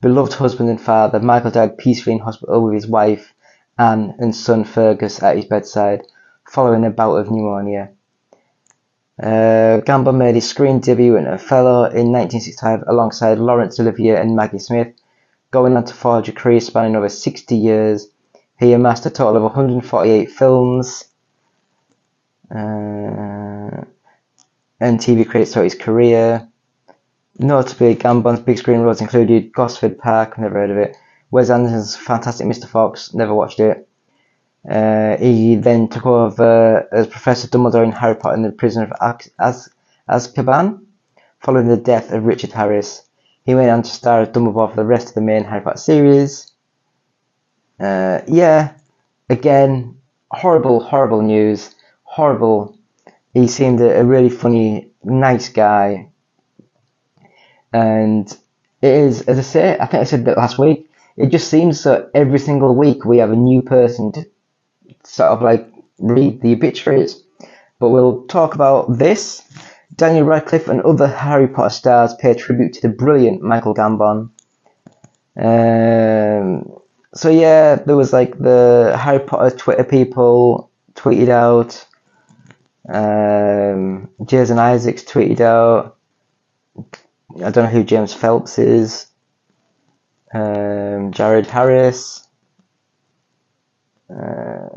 Beloved 0.00 0.32
husband 0.34 0.70
and 0.70 0.80
father, 0.80 1.20
Michael 1.20 1.50
died 1.50 1.78
peacefully 1.78 2.16
in 2.16 2.22
hospital 2.22 2.64
with 2.64 2.74
his 2.74 2.88
wife, 2.88 3.34
Anne, 3.78 4.14
and 4.18 4.34
son 4.34 4.64
Fergus 4.64 5.22
at 5.22 5.36
his 5.36 5.44
bedside, 5.44 6.02
following 6.44 6.84
a 6.84 6.90
bout 6.90 7.16
of 7.16 7.30
pneumonia. 7.30 7.90
Uh, 9.22 9.80
Gambon 9.86 10.16
made 10.16 10.34
his 10.34 10.48
screen 10.48 10.80
debut 10.80 11.16
in 11.16 11.26
Othello 11.26 11.84
in 11.84 12.10
1965 12.10 12.84
alongside 12.88 13.38
Laurence 13.38 13.78
Olivier 13.78 14.16
and 14.16 14.34
Maggie 14.34 14.58
Smith, 14.58 14.94
going 15.50 15.76
on 15.76 15.84
to 15.84 15.94
forge 15.94 16.28
a 16.28 16.32
career 16.32 16.58
spanning 16.58 16.96
over 16.96 17.08
60 17.08 17.54
years. 17.54 18.08
He 18.62 18.72
amassed 18.74 19.06
a 19.06 19.10
total 19.10 19.38
of 19.38 19.42
148 19.42 20.30
films 20.30 21.06
uh, 22.48 22.54
and 22.54 23.88
TV 25.00 25.28
credits 25.28 25.52
throughout 25.52 25.64
his 25.64 25.74
career. 25.74 26.48
Notably, 27.40 27.96
Gambon's 27.96 28.38
big 28.38 28.58
screen 28.58 28.82
roles 28.82 29.00
included 29.00 29.52
Gosford 29.52 29.98
Park, 29.98 30.38
never 30.38 30.54
heard 30.54 30.70
of 30.70 30.76
it, 30.76 30.96
Wes 31.32 31.50
Anderson's 31.50 31.96
Fantastic 31.96 32.46
Mr. 32.46 32.68
Fox, 32.68 33.12
never 33.12 33.34
watched 33.34 33.58
it. 33.58 33.88
Uh, 34.70 35.16
he 35.16 35.56
then 35.56 35.88
took 35.88 36.06
over 36.06 36.86
as 36.92 37.08
Professor 37.08 37.48
Dumbledore 37.48 37.82
in 37.82 37.90
Harry 37.90 38.14
Potter 38.14 38.36
and 38.36 38.44
the 38.44 38.52
Prisoner 38.52 38.84
of 38.84 38.92
Az- 39.00 39.30
Az- 39.40 39.70
Azkaban, 40.08 40.84
following 41.40 41.66
the 41.66 41.76
death 41.76 42.12
of 42.12 42.26
Richard 42.26 42.52
Harris. 42.52 43.02
He 43.44 43.56
went 43.56 43.70
on 43.70 43.82
to 43.82 43.90
star 43.90 44.20
as 44.20 44.28
Dumbledore 44.28 44.70
for 44.70 44.76
the 44.76 44.84
rest 44.84 45.08
of 45.08 45.14
the 45.14 45.20
main 45.20 45.42
Harry 45.42 45.62
Potter 45.62 45.78
series. 45.78 46.51
Uh, 47.82 48.22
yeah, 48.28 48.74
again, 49.28 49.98
horrible, 50.30 50.80
horrible 50.80 51.22
news. 51.22 51.74
Horrible. 52.04 52.78
He 53.34 53.48
seemed 53.48 53.80
a, 53.80 54.00
a 54.00 54.04
really 54.04 54.30
funny, 54.30 54.92
nice 55.04 55.48
guy. 55.48 56.10
And 57.72 58.30
it 58.82 58.92
is, 58.92 59.22
as 59.22 59.38
I 59.38 59.42
say, 59.42 59.78
I 59.78 59.86
think 59.86 60.02
I 60.02 60.04
said 60.04 60.24
that 60.26 60.36
last 60.36 60.58
week, 60.58 60.90
it 61.16 61.28
just 61.30 61.48
seems 61.48 61.82
that 61.84 62.10
every 62.14 62.38
single 62.38 62.74
week 62.76 63.04
we 63.04 63.18
have 63.18 63.32
a 63.32 63.36
new 63.36 63.62
person 63.62 64.12
to 64.12 64.26
sort 65.04 65.30
of 65.30 65.42
like 65.42 65.68
read 65.98 66.40
the 66.42 66.52
obituaries. 66.52 67.22
But 67.80 67.90
we'll 67.90 68.26
talk 68.26 68.54
about 68.54 68.98
this. 68.98 69.42
Daniel 69.96 70.24
Radcliffe 70.24 70.68
and 70.68 70.82
other 70.82 71.08
Harry 71.08 71.48
Potter 71.48 71.70
stars 71.70 72.14
pay 72.14 72.34
tribute 72.34 72.74
to 72.74 72.82
the 72.82 72.88
brilliant 72.88 73.42
Michael 73.42 73.74
Gambon. 73.74 74.30
Um, 75.36 76.81
so 77.14 77.28
yeah, 77.28 77.76
there 77.76 77.96
was 77.96 78.12
like 78.12 78.38
the 78.38 78.98
Harry 78.98 79.20
Potter 79.20 79.54
Twitter 79.56 79.84
people 79.84 80.70
tweeted 80.94 81.28
out. 81.28 81.86
Um, 82.88 84.10
Jason 84.24 84.58
Isaacs 84.58 85.04
tweeted 85.04 85.40
out. 85.40 85.96
I 86.76 87.50
don't 87.50 87.64
know 87.64 87.70
who 87.70 87.84
James 87.84 88.14
Phelps 88.14 88.58
is. 88.58 89.06
Um, 90.34 91.12
Jared 91.12 91.46
Harris. 91.46 92.26
Uh, 94.10 94.68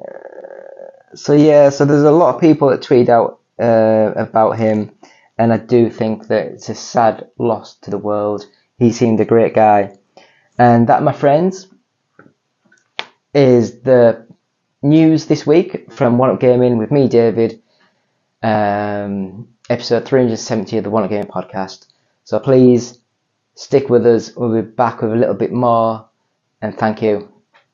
so 1.13 1.33
yeah, 1.33 1.69
so 1.69 1.85
there's 1.85 2.03
a 2.03 2.11
lot 2.11 2.35
of 2.35 2.41
people 2.41 2.69
that 2.69 2.81
tweet 2.81 3.09
out 3.09 3.39
uh, 3.61 4.11
about 4.15 4.57
him, 4.57 4.91
and 5.37 5.53
I 5.53 5.57
do 5.57 5.89
think 5.89 6.27
that 6.27 6.47
it's 6.47 6.69
a 6.69 6.75
sad 6.75 7.29
loss 7.37 7.75
to 7.79 7.91
the 7.91 7.97
world. 7.97 8.45
He 8.77 8.91
seemed 8.91 9.19
a 9.21 9.25
great 9.25 9.53
guy, 9.53 9.95
and 10.57 10.87
that, 10.87 11.03
my 11.03 11.13
friends, 11.13 11.67
is 13.35 13.81
the 13.81 14.25
news 14.81 15.25
this 15.25 15.45
week 15.45 15.91
from 15.91 16.17
One 16.17 16.29
Up 16.29 16.39
Gaming 16.39 16.77
with 16.77 16.89
me, 16.89 17.09
David. 17.09 17.61
Um, 18.41 19.49
episode 19.69 20.05
370 20.05 20.77
of 20.77 20.83
the 20.85 20.89
One 20.89 21.03
Up 21.03 21.09
Gaming 21.09 21.27
podcast. 21.27 21.87
So 22.23 22.39
please 22.39 22.99
stick 23.55 23.89
with 23.89 24.05
us. 24.05 24.33
We'll 24.35 24.55
be 24.55 24.67
back 24.67 25.01
with 25.01 25.11
a 25.11 25.15
little 25.15 25.35
bit 25.35 25.51
more, 25.51 26.07
and 26.61 26.77
thank 26.77 27.01
you. 27.01 27.29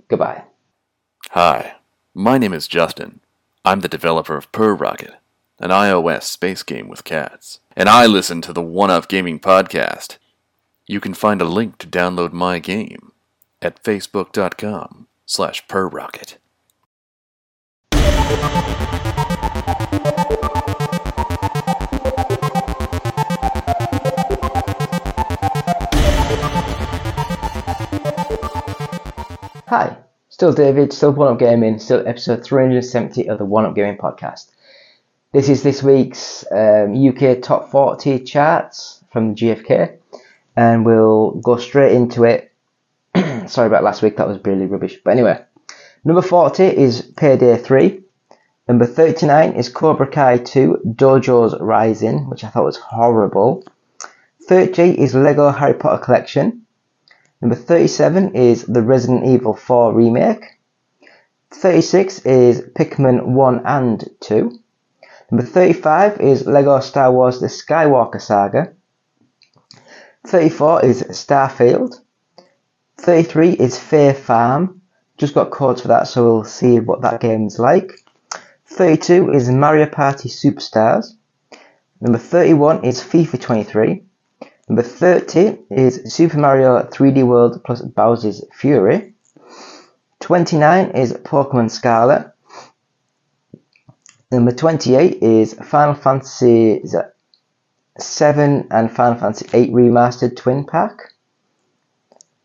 Goodbye. 0.07 0.43
Hi, 1.30 1.76
my 2.16 2.39
name 2.39 2.53
is 2.53 2.68
Justin. 2.68 3.20
I'm 3.64 3.82
the 3.82 3.88
developer 3.88 4.36
of 4.36 4.51
Per 4.51 4.74
Rocket, 4.74 5.14
an 5.59 5.70
iOS 5.70 6.24
space 6.24 6.64
game 6.64 6.89
with 6.89 7.03
cats, 7.03 7.59
and 7.76 7.88
I 7.88 8.07
listen 8.07 8.41
to 8.41 8.53
the 8.53 8.64
One 8.64 8.89
Up 8.89 9.07
Gaming 9.07 9.39
podcast. 9.39 10.18
You 10.88 10.99
can 10.99 11.14
find 11.14 11.39
a 11.39 11.45
link 11.45 11.78
to 11.78 11.88
download 11.88 12.34
my 12.34 12.57
game 12.57 13.12
at 13.62 13.84
facebook.com 13.84 15.07
slash 15.32 15.66
perrocket. 15.70 16.38
Hi, 29.68 29.96
still 30.28 30.52
David, 30.52 30.92
still 30.92 31.12
One 31.14 31.32
Up 31.32 31.40
Gaming, 31.40 31.80
still 31.80 32.06
episode 32.06 32.44
370 32.44 33.30
of 33.30 33.38
the 33.38 33.46
One 33.46 33.64
Up 33.64 33.74
Gaming 33.74 33.98
podcast. 33.98 34.50
This 35.32 35.48
is 35.48 35.64
this 35.64 35.82
week's 35.82 36.44
um, 36.52 36.94
UK 36.94 37.42
Top 37.42 37.72
40 37.72 38.20
charts 38.26 39.02
from 39.14 39.36
GFK, 39.36 39.98
and 40.58 40.86
we'll 40.86 41.32
go 41.36 41.56
straight 41.56 41.94
into 41.94 42.26
it. 42.26 42.51
Sorry 43.48 43.68
about 43.68 43.84
last 43.84 44.02
week, 44.02 44.18
that 44.18 44.28
was 44.28 44.39
really 44.46 44.66
rubbish. 44.66 45.00
But 45.04 45.12
anyway, 45.12 45.44
number 46.04 46.22
40 46.22 46.64
is 46.64 47.02
Payday 47.02 47.58
3. 47.58 48.04
Number 48.68 48.86
39 48.86 49.54
is 49.54 49.70
Cobra 49.70 50.08
Kai 50.08 50.38
2 50.38 50.94
Dojo's 50.96 51.60
Rising, 51.60 52.30
which 52.30 52.44
I 52.44 52.50
thought 52.50 52.66
was 52.66 52.78
horrible. 52.78 53.64
30 54.48 55.00
is 55.00 55.16
Lego 55.16 55.50
Harry 55.50 55.74
Potter 55.74 56.04
Collection. 56.04 56.66
Number 57.42 57.56
37 57.56 58.36
is 58.36 58.66
the 58.66 58.82
Resident 58.82 59.26
Evil 59.26 59.56
4 59.56 59.94
remake. 59.94 60.44
36 61.52 62.26
is 62.26 62.62
Pikmin 62.62 63.34
1 63.34 63.62
and 63.66 64.10
2. 64.22 64.60
Number 65.32 65.46
35 65.46 66.20
is 66.22 66.46
Lego 66.46 66.80
Star 66.80 67.12
Wars 67.12 67.39
The 67.39 67.48
Skywalker 67.48 68.22
Saga. 68.22 68.74
34 70.28 70.86
is 70.86 71.04
Starfield. 71.04 72.00
33 73.02 73.54
is 73.54 73.80
Fae 73.80 74.14
Farm. 74.14 74.80
Just 75.18 75.34
got 75.34 75.49
codes 75.49 75.82
for 75.82 75.88
that, 75.88 76.08
so 76.08 76.24
we'll 76.24 76.43
see 76.43 76.80
what 76.80 77.02
that 77.02 77.20
game's 77.20 77.58
like. 77.58 77.93
32 78.66 79.32
is 79.32 79.49
Mario 79.49 79.88
Party 79.88 80.30
Superstars. 80.30 81.16
Number 81.99 82.20
31 82.20 82.86
is 82.86 83.02
FIFA 83.02 83.41
23. 83.41 84.04
Number 84.70 84.84
30 84.84 85.58
is 85.72 86.14
Super 86.14 86.38
Mario 86.38 86.84
3D 86.84 87.26
World 87.26 87.64
plus 87.64 87.82
Bowser's 87.82 88.45
Fury. 88.54 89.16
29 90.20 90.91
is 90.91 91.14
Pokemon 91.14 91.72
Scarlet. 91.72 92.32
Number 94.32 94.52
28 94.52 95.24
is 95.24 95.56
Final 95.56 95.95
Fantasy 95.95 96.84
7 97.97 98.68
and 98.70 98.91
Final 98.91 99.20
Fantasy 99.20 99.49
8 99.54 99.72
Remastered 99.72 100.36
Twin 100.38 100.66
Pack. 100.66 101.11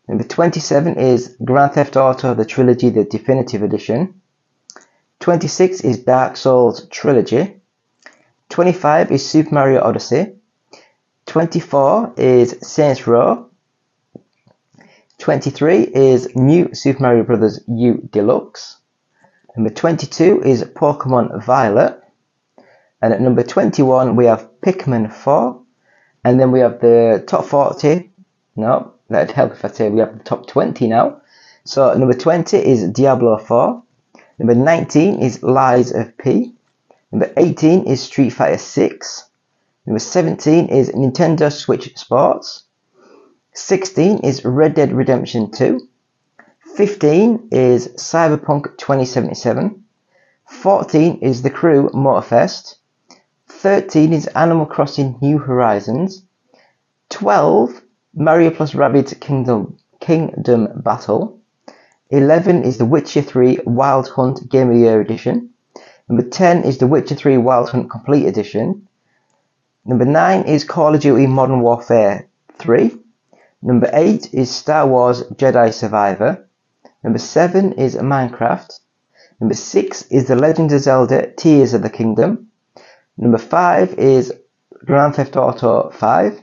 Number 0.07 0.23
27 0.23 0.97
is 0.97 1.35
Grand 1.43 1.73
Theft 1.73 1.97
Auto 1.97 2.33
The 2.33 2.45
Trilogy 2.45 2.89
The 2.89 3.03
Definitive 3.03 3.61
Edition. 3.61 4.21
26 5.19 5.81
is 5.81 5.99
Dark 5.99 6.37
Souls 6.37 6.87
Trilogy. 6.87 7.59
25 8.49 9.11
is 9.11 9.29
Super 9.29 9.53
Mario 9.53 9.81
Odyssey. 9.81 10.33
24 11.25 12.13
is 12.15 12.57
Saints 12.61 13.05
Row. 13.05 13.49
23 15.17 15.81
is 15.81 16.33
New 16.35 16.73
Super 16.73 17.03
Mario 17.03 17.23
Bros. 17.23 17.61
U 17.67 18.07
Deluxe. 18.09 18.77
Number 19.57 19.71
22 19.71 20.43
is 20.43 20.63
Pokemon 20.63 21.43
Violet. 21.43 22.01
And 23.01 23.13
at 23.13 23.19
number 23.19 23.43
21 23.43 24.15
we 24.15 24.25
have 24.25 24.49
Pikmin 24.61 25.11
4. 25.11 25.61
And 26.23 26.39
then 26.39 26.51
we 26.51 26.61
have 26.61 26.79
the 26.79 27.25
top 27.27 27.43
40. 27.43 28.09
No, 28.55 28.93
that'd 29.09 29.35
help 29.35 29.53
if 29.53 29.65
I 29.65 29.69
say 29.69 29.89
we 29.89 29.99
have 29.99 30.17
the 30.17 30.23
top 30.23 30.47
20 30.47 30.87
now. 30.87 31.21
So 31.63 31.93
number 31.93 32.13
20 32.13 32.57
is 32.57 32.89
Diablo 32.89 33.37
4. 33.37 33.83
Number 34.39 34.55
19 34.55 35.19
is 35.19 35.43
Lies 35.43 35.91
of 35.91 36.17
P. 36.17 36.53
Number 37.11 37.31
18 37.37 37.85
is 37.87 38.01
Street 38.03 38.29
Fighter 38.29 38.57
6. 38.57 39.29
Number 39.85 39.99
17 39.99 40.67
is 40.67 40.91
Nintendo 40.91 41.51
Switch 41.51 41.97
Sports. 41.97 42.63
16 43.53 44.19
is 44.19 44.45
Red 44.45 44.75
Dead 44.75 44.91
Redemption 44.91 45.51
2. 45.51 45.79
15 46.75 47.49
is 47.51 47.87
Cyberpunk 47.95 48.77
2077. 48.77 49.83
14 50.45 51.19
is 51.21 51.41
The 51.41 51.49
Crew 51.49 51.89
Motorfest. 51.89 52.75
13 53.47 54.13
is 54.13 54.27
Animal 54.27 54.65
Crossing 54.65 55.17
New 55.21 55.39
Horizons. 55.39 56.23
12 57.09 57.81
Mario 58.19 58.49
plus 58.49 58.73
Rabbids 58.73 59.19
Kingdom 59.19 59.77
Kingdom 59.99 60.81
Battle. 60.81 61.39
11 62.09 62.63
is 62.63 62.79
The 62.79 62.85
Witcher 62.85 63.21
3 63.21 63.59
Wild 63.65 64.09
Hunt 64.09 64.49
Game 64.49 64.69
of 64.69 64.73
the 64.73 64.81
Year 64.81 64.99
Edition. 64.99 65.51
Number 66.09 66.27
10 66.27 66.63
is 66.63 66.79
The 66.79 66.87
Witcher 66.87 67.13
3 67.13 67.37
Wild 67.37 67.69
Hunt 67.69 67.91
Complete 67.91 68.25
Edition. 68.25 68.87
Number 69.85 70.03
9 70.03 70.45
is 70.45 70.63
Call 70.63 70.95
of 70.95 71.01
Duty 71.01 71.27
Modern 71.27 71.61
Warfare 71.61 72.27
3. 72.57 72.97
Number 73.61 73.87
8 73.93 74.33
is 74.33 74.49
Star 74.49 74.87
Wars 74.87 75.21
Jedi 75.33 75.71
Survivor. 75.71 76.49
Number 77.03 77.19
7 77.19 77.73
is 77.73 77.95
Minecraft. 77.97 78.79
Number 79.39 79.53
6 79.53 80.07
is 80.07 80.27
The 80.27 80.35
Legend 80.35 80.71
of 80.71 80.81
Zelda 80.81 81.33
Tears 81.33 81.75
of 81.75 81.83
the 81.83 81.91
Kingdom. 81.91 82.47
Number 83.15 83.37
5 83.37 83.93
is 83.99 84.33
Grand 84.85 85.13
Theft 85.13 85.35
Auto 85.35 85.91
5. 85.91 86.41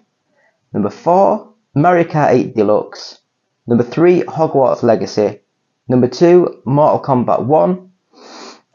Number 0.72 0.91
4, 0.91 1.54
Mario 1.77 2.05
Kart 2.05 2.31
8 2.31 2.55
Deluxe. 2.55 3.18
Number 3.66 3.83
3, 3.83 4.22
Hogwarts 4.22 4.85
Legacy. 4.85 5.41
Number 5.89 6.07
2, 6.07 6.62
Mortal 6.64 7.03
Kombat 7.03 7.45
1. 7.45 7.91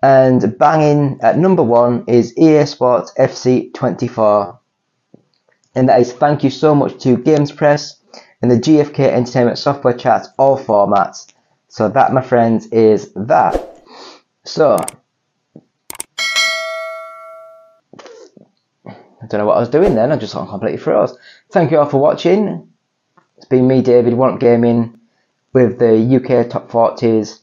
And 0.04 0.58
banging 0.58 1.20
at 1.22 1.38
number 1.38 1.64
1 1.64 2.06
is 2.08 2.38
EA 2.38 2.66
Sports 2.66 3.14
FC 3.18 3.74
24. 3.74 4.60
And 5.76 5.88
that 5.88 6.02
is 6.02 6.12
thank 6.12 6.44
you 6.44 6.50
so 6.50 6.76
much 6.76 7.02
to 7.04 7.16
Games 7.16 7.54
Press 7.54 8.02
and 8.42 8.52
the 8.52 8.56
GFK 8.56 9.00
Entertainment 9.00 9.58
Software 9.58 9.94
Charts, 9.94 10.28
all 10.38 10.58
formats. 10.58 11.32
So 11.70 11.88
that, 11.88 12.12
my 12.12 12.22
friends, 12.22 12.68
is 12.68 13.14
that. 13.14 13.82
So, 14.44 14.78
I 18.86 19.28
don't 19.28 19.40
know 19.40 19.46
what 19.46 19.58
I 19.58 19.60
was 19.60 19.70
doing 19.70 19.96
then, 19.96 20.12
I 20.12 20.18
just 20.18 20.34
got 20.34 20.50
completely 20.50 20.80
froze. 20.80 21.18
Thank 21.52 21.72
you 21.72 21.80
all 21.80 21.86
for 21.86 22.00
watching. 22.00 22.69
It's 23.40 23.48
been 23.48 23.70
me, 23.70 23.82
David, 23.82 24.20
Up 24.20 24.38
Gaming, 24.42 25.00
with 25.54 25.80
the 25.80 25.96
UK 25.96 26.50
Top 26.50 26.70
40s, 26.70 27.40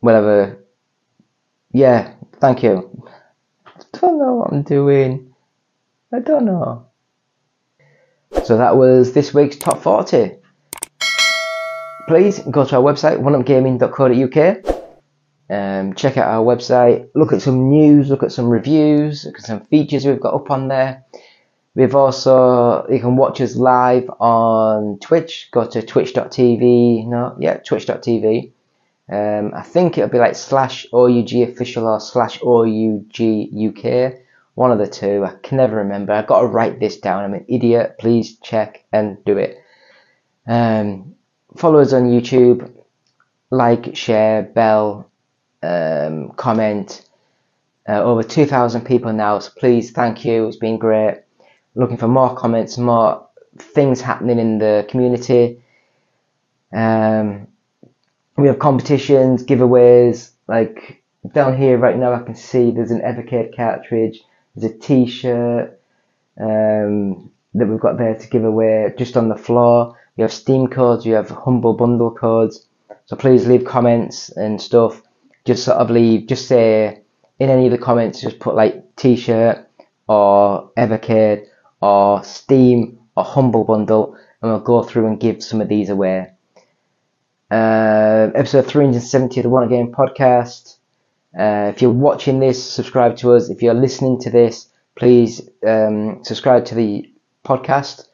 whatever. 0.00 0.58
Yeah, 1.70 2.14
thank 2.40 2.64
you. 2.64 3.06
I 3.64 3.80
don't 3.92 4.18
know 4.18 4.34
what 4.34 4.52
I'm 4.52 4.64
doing. 4.64 5.32
I 6.12 6.18
don't 6.18 6.46
know. 6.46 6.88
So 8.42 8.56
that 8.56 8.76
was 8.76 9.12
this 9.12 9.32
week's 9.32 9.54
Top 9.54 9.80
40. 9.80 10.32
Please 12.08 12.40
go 12.50 12.64
to 12.64 12.76
our 12.78 12.82
website, 12.82 13.20
oneupgaming.co.uk. 13.20 14.76
Um, 15.48 15.94
check 15.94 16.16
out 16.16 16.26
our 16.26 16.44
website, 16.44 17.08
look 17.14 17.32
at 17.32 17.40
some 17.40 17.68
news, 17.68 18.10
look 18.10 18.24
at 18.24 18.32
some 18.32 18.48
reviews, 18.48 19.24
look 19.24 19.38
at 19.38 19.46
some 19.46 19.64
features 19.66 20.04
we've 20.04 20.18
got 20.18 20.34
up 20.34 20.50
on 20.50 20.66
there. 20.66 21.04
We've 21.74 21.94
also, 21.94 22.86
you 22.88 22.98
can 22.98 23.16
watch 23.16 23.40
us 23.40 23.54
live 23.54 24.10
on 24.18 24.98
Twitch. 24.98 25.48
Go 25.52 25.66
to 25.66 25.82
twitch.tv. 25.82 27.06
No, 27.06 27.36
yeah, 27.38 27.58
twitch.tv. 27.58 28.52
Um, 29.08 29.52
I 29.54 29.62
think 29.62 29.96
it'll 29.96 30.10
be 30.10 30.18
like 30.18 30.34
slash 30.34 30.86
OUG 30.92 31.32
official 31.34 31.86
or 31.86 32.00
slash 32.00 32.40
OUG 32.42 33.20
UK. 33.20 34.14
One 34.54 34.72
of 34.72 34.78
the 34.78 34.88
two. 34.88 35.24
I 35.24 35.34
can 35.42 35.58
never 35.58 35.76
remember. 35.76 36.12
I've 36.12 36.26
got 36.26 36.40
to 36.40 36.46
write 36.46 36.80
this 36.80 36.98
down. 36.98 37.24
I'm 37.24 37.34
an 37.34 37.44
idiot. 37.48 37.96
Please 37.98 38.36
check 38.38 38.84
and 38.92 39.24
do 39.24 39.38
it. 39.38 39.62
Um, 40.46 41.14
follow 41.56 41.80
us 41.80 41.92
on 41.92 42.10
YouTube. 42.10 42.72
Like, 43.50 43.96
share, 43.96 44.42
bell, 44.42 45.10
um, 45.62 46.30
comment. 46.32 47.04
Uh, 47.88 48.02
over 48.02 48.22
2,000 48.22 48.84
people 48.84 49.12
now, 49.12 49.38
so 49.38 49.50
please, 49.56 49.90
thank 49.90 50.24
you. 50.24 50.46
It's 50.46 50.56
been 50.56 50.78
great. 50.78 51.22
Looking 51.74 51.96
for 51.96 52.08
more 52.08 52.34
comments, 52.34 52.78
more 52.78 53.26
things 53.58 54.00
happening 54.00 54.38
in 54.38 54.58
the 54.58 54.86
community. 54.88 55.62
Um, 56.72 57.48
we 58.36 58.48
have 58.48 58.58
competitions, 58.58 59.44
giveaways. 59.44 60.30
Like 60.48 61.02
down 61.32 61.56
here 61.56 61.78
right 61.78 61.96
now, 61.96 62.12
I 62.12 62.22
can 62.22 62.34
see 62.34 62.70
there's 62.70 62.90
an 62.90 63.00
Evercade 63.00 63.54
cartridge. 63.54 64.22
There's 64.54 64.72
a 64.72 64.78
T-shirt 64.78 65.80
um, 66.40 67.30
that 67.54 67.66
we've 67.66 67.80
got 67.80 67.98
there 67.98 68.16
to 68.16 68.28
give 68.28 68.44
away 68.44 68.92
just 68.98 69.16
on 69.16 69.28
the 69.28 69.36
floor. 69.36 69.96
We 70.16 70.22
have 70.22 70.32
Steam 70.32 70.68
codes. 70.68 71.06
We 71.06 71.12
have 71.12 71.30
Humble 71.30 71.74
Bundle 71.74 72.10
codes. 72.10 72.66
So 73.06 73.16
please 73.16 73.46
leave 73.46 73.64
comments 73.64 74.30
and 74.30 74.60
stuff. 74.60 75.02
Just 75.44 75.64
sort 75.64 75.78
of 75.78 75.90
leave. 75.90 76.26
Just 76.26 76.48
say 76.48 77.02
in 77.38 77.48
any 77.48 77.66
of 77.66 77.72
the 77.72 77.78
comments, 77.78 78.20
just 78.20 78.40
put 78.40 78.54
like 78.54 78.96
T-shirt 78.96 79.68
or 80.08 80.70
Evercade 80.76 81.46
or 81.80 82.22
Steam 82.24 82.98
or 83.16 83.24
Humble 83.24 83.64
Bundle, 83.64 84.16
and 84.42 84.50
we'll 84.50 84.60
go 84.60 84.82
through 84.82 85.06
and 85.06 85.20
give 85.20 85.42
some 85.42 85.60
of 85.60 85.68
these 85.68 85.88
away. 85.90 86.32
Uh, 87.50 88.30
episode 88.34 88.66
370 88.66 89.40
of 89.40 89.44
the 89.44 89.50
One 89.50 89.68
Game 89.68 89.92
podcast. 89.92 90.76
Uh, 91.38 91.72
if 91.74 91.82
you're 91.82 91.90
watching 91.90 92.38
this, 92.40 92.62
subscribe 92.62 93.16
to 93.18 93.32
us. 93.32 93.50
If 93.50 93.62
you're 93.62 93.74
listening 93.74 94.20
to 94.20 94.30
this, 94.30 94.68
please 94.96 95.40
um, 95.66 96.20
subscribe 96.22 96.64
to 96.66 96.74
the 96.74 97.12
podcast 97.44 98.06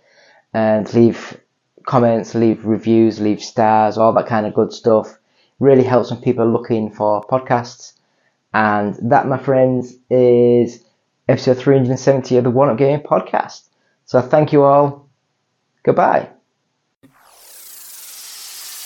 and 0.54 0.92
leave 0.94 1.38
comments, 1.86 2.34
leave 2.34 2.64
reviews, 2.64 3.20
leave 3.20 3.42
stars, 3.42 3.98
all 3.98 4.12
that 4.14 4.26
kind 4.26 4.46
of 4.46 4.54
good 4.54 4.72
stuff. 4.72 5.18
Really 5.60 5.84
helps 5.84 6.10
when 6.10 6.20
people 6.20 6.44
are 6.44 6.52
looking 6.52 6.90
for 6.90 7.22
podcasts. 7.24 7.92
And 8.52 8.96
that, 9.10 9.26
my 9.26 9.38
friends, 9.38 9.94
is 10.10 10.82
episode 11.28 11.58
370 11.58 12.36
of 12.36 12.44
the 12.44 12.50
One 12.50 12.68
Up 12.68 12.78
Gaming 12.78 13.04
podcast. 13.04 13.68
So 14.04 14.20
thank 14.20 14.52
you 14.52 14.62
all. 14.62 15.08
Goodbye. 15.82 16.28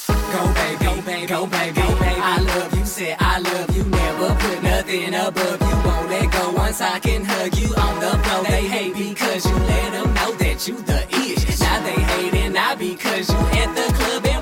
Go 0.06 0.54
baby, 0.54 1.26
go 1.26 1.46
baby. 1.46 1.80
I 2.22 2.38
love 2.40 2.78
you, 2.78 2.84
said 2.84 3.16
I 3.18 3.38
love 3.40 3.76
you. 3.76 3.84
Never 3.84 4.34
put 4.34 4.62
nothing 4.62 5.14
above 5.14 5.60
you. 5.60 5.88
Won't 5.88 6.10
let 6.10 6.32
go 6.32 6.52
once 6.52 6.80
I 6.80 6.98
can 6.98 7.24
hug 7.24 7.56
you 7.56 7.74
on 7.74 8.00
the 8.00 8.10
floor. 8.22 8.44
They 8.44 8.66
hate 8.66 8.94
because 8.94 9.44
you 9.46 9.54
let 9.54 9.92
them 9.92 10.14
know 10.14 10.32
that 10.32 10.68
you 10.68 10.76
the 10.82 11.06
ish. 11.10 11.60
Now 11.60 11.80
they 11.82 12.00
hating 12.00 12.52
not 12.52 12.78
because 12.78 13.28
you 13.28 13.36
at 13.36 13.74
the 13.74 13.92
club 13.94 14.26
it. 14.26 14.40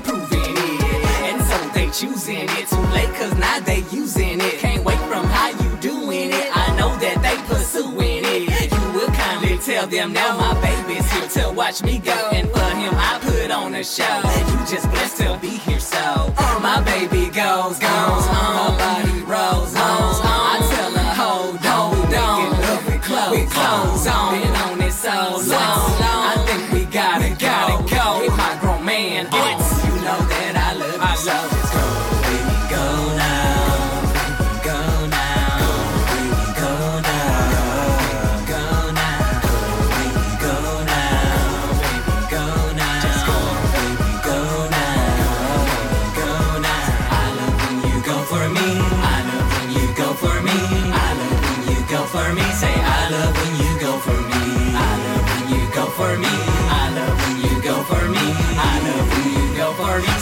And 1.29 1.41
so 1.43 1.57
they 1.73 1.89
choosing 1.91 2.47
it 2.49 2.67
too 2.67 2.81
late 2.93 3.13
cause 3.15 3.35
now 3.37 3.59
they 3.61 3.83
using 3.91 4.39
it. 4.41 4.59
Can't 4.59 4.83
wait 4.83 4.99
from 4.99 5.25
how 5.25 5.49
you 5.49 5.77
doing 5.77 6.31
it. 6.31 6.49
I 6.55 6.75
know 6.77 6.95
that 6.97 7.21
they 7.21 7.37
pursuing 7.43 7.58
tell 9.69 9.85
them 9.85 10.11
now 10.11 10.35
my 10.35 10.59
baby's 10.61 11.07
here 11.11 11.27
to 11.27 11.51
watch 11.51 11.83
me 11.83 11.99
go. 11.99 12.17
And 12.31 12.49
for 12.49 12.69
him 12.81 12.93
I 12.95 13.19
put 13.21 13.51
on 13.51 13.75
a 13.75 13.83
show. 13.83 14.15
You 14.49 14.57
just 14.65 14.89
blessed 14.89 15.17
to 15.17 15.28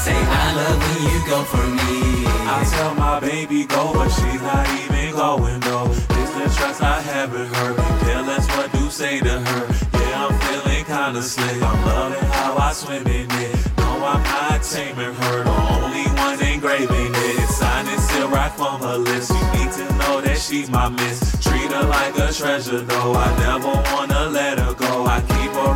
Say 0.07 0.15
I 0.15 0.53
love 0.55 0.79
when 0.83 0.99
you 1.11 1.19
go 1.27 1.43
for 1.43 1.67
me. 1.79 2.23
I 2.55 2.63
tell 2.71 2.95
my 2.95 3.19
baby 3.19 3.65
go, 3.65 3.91
but 3.93 4.07
she's 4.07 4.41
not 4.41 4.65
even 4.81 5.13
going 5.13 5.59
though. 5.59 5.89
It's 5.91 6.33
the 6.37 6.47
trust 6.57 6.81
I 6.81 7.01
have 7.01 7.35
in 7.35 7.47
her. 7.57 7.71
Yeah, 8.07 8.21
that's 8.21 8.47
what 8.55 8.71
do 8.71 8.89
say 8.89 9.19
to 9.19 9.35
her. 9.49 9.63
Yeah, 9.99 10.27
I'm 10.27 10.33
feeling 10.45 10.85
kinda 10.85 11.21
slick. 11.21 11.61
I'm 11.61 11.79
loving 11.85 12.29
how 12.39 12.55
I 12.55 12.71
swim 12.71 13.05
in 13.05 13.27
it. 13.29 13.55
No, 13.79 13.89
I'm 14.13 14.23
not 14.23 14.63
taming 14.63 15.13
her. 15.21 15.43
The 15.43 15.57
only 15.75 16.05
one 16.23 16.39
engraving 16.53 17.13
it. 17.27 17.49
Sign 17.59 17.87
it 17.87 17.99
still 17.99 18.29
right 18.29 18.53
from 18.59 18.79
her 18.87 18.97
lips. 18.97 19.29
You 19.29 19.43
need 19.57 19.71
to 19.79 19.85
know 19.99 20.21
that 20.21 20.37
she's 20.37 20.69
my 20.69 20.87
miss. 20.87 21.19
Treat 21.43 21.69
her 21.73 21.83
like 21.83 22.17
a 22.17 22.31
treasure 22.31 22.79
though. 22.79 23.13
I 23.13 23.27
never 23.43 23.73
wanna 23.91 24.29
let 24.29 24.57
her 24.59 24.73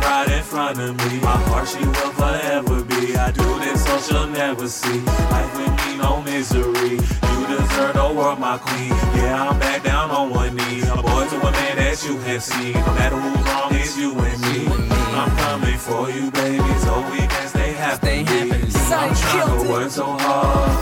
keep 0.00 0.04
her 0.04 0.08
right 0.08 0.28
in 0.38 0.42
front 0.42 0.78
of 0.80 0.96
me. 0.96 1.20
My 1.20 1.36
heart 1.48 1.68
she 1.68 1.78
will 1.84 2.12
forever 2.12 2.84
be. 2.84 3.16
I 3.16 3.30
do 3.30 3.58
this 3.60 3.84
so 3.84 3.98
she'll 3.98 4.28
never 4.28 4.68
see. 4.68 5.00
Life 5.00 5.56
with 5.56 5.86
me, 5.86 5.96
no 5.98 6.22
misery. 6.22 6.98
You 7.32 7.46
deserve 7.46 7.94
the 7.94 8.12
world, 8.14 8.38
my 8.38 8.58
queen. 8.58 8.90
Yeah, 9.16 9.48
I'm 9.48 9.58
back 9.58 9.82
down 9.84 10.10
on 10.10 10.30
one 10.30 10.56
knee. 10.56 10.82
A 10.82 10.96
boy 10.96 11.26
to 11.28 11.36
a 11.40 11.50
man 11.52 11.76
that 11.76 12.04
you 12.06 12.16
have 12.18 12.42
seen. 12.42 12.72
No 12.74 12.94
matter 12.94 13.16
who's 13.16 13.46
wrong, 13.46 13.74
it's 13.74 13.96
you 13.96 14.12
and 14.18 14.40
me. 14.42 14.66
I'm 15.14 15.30
coming 15.36 15.78
for 15.78 16.10
you, 16.10 16.30
baby. 16.30 16.72
So 16.84 17.00
we 17.10 17.18
can 17.26 17.48
stay 17.48 17.72
happy. 17.72 18.26
I'm 18.92 19.14
trying 19.14 19.64
to 19.64 19.70
work 19.70 19.90
so 19.90 20.04
hard 20.04 20.78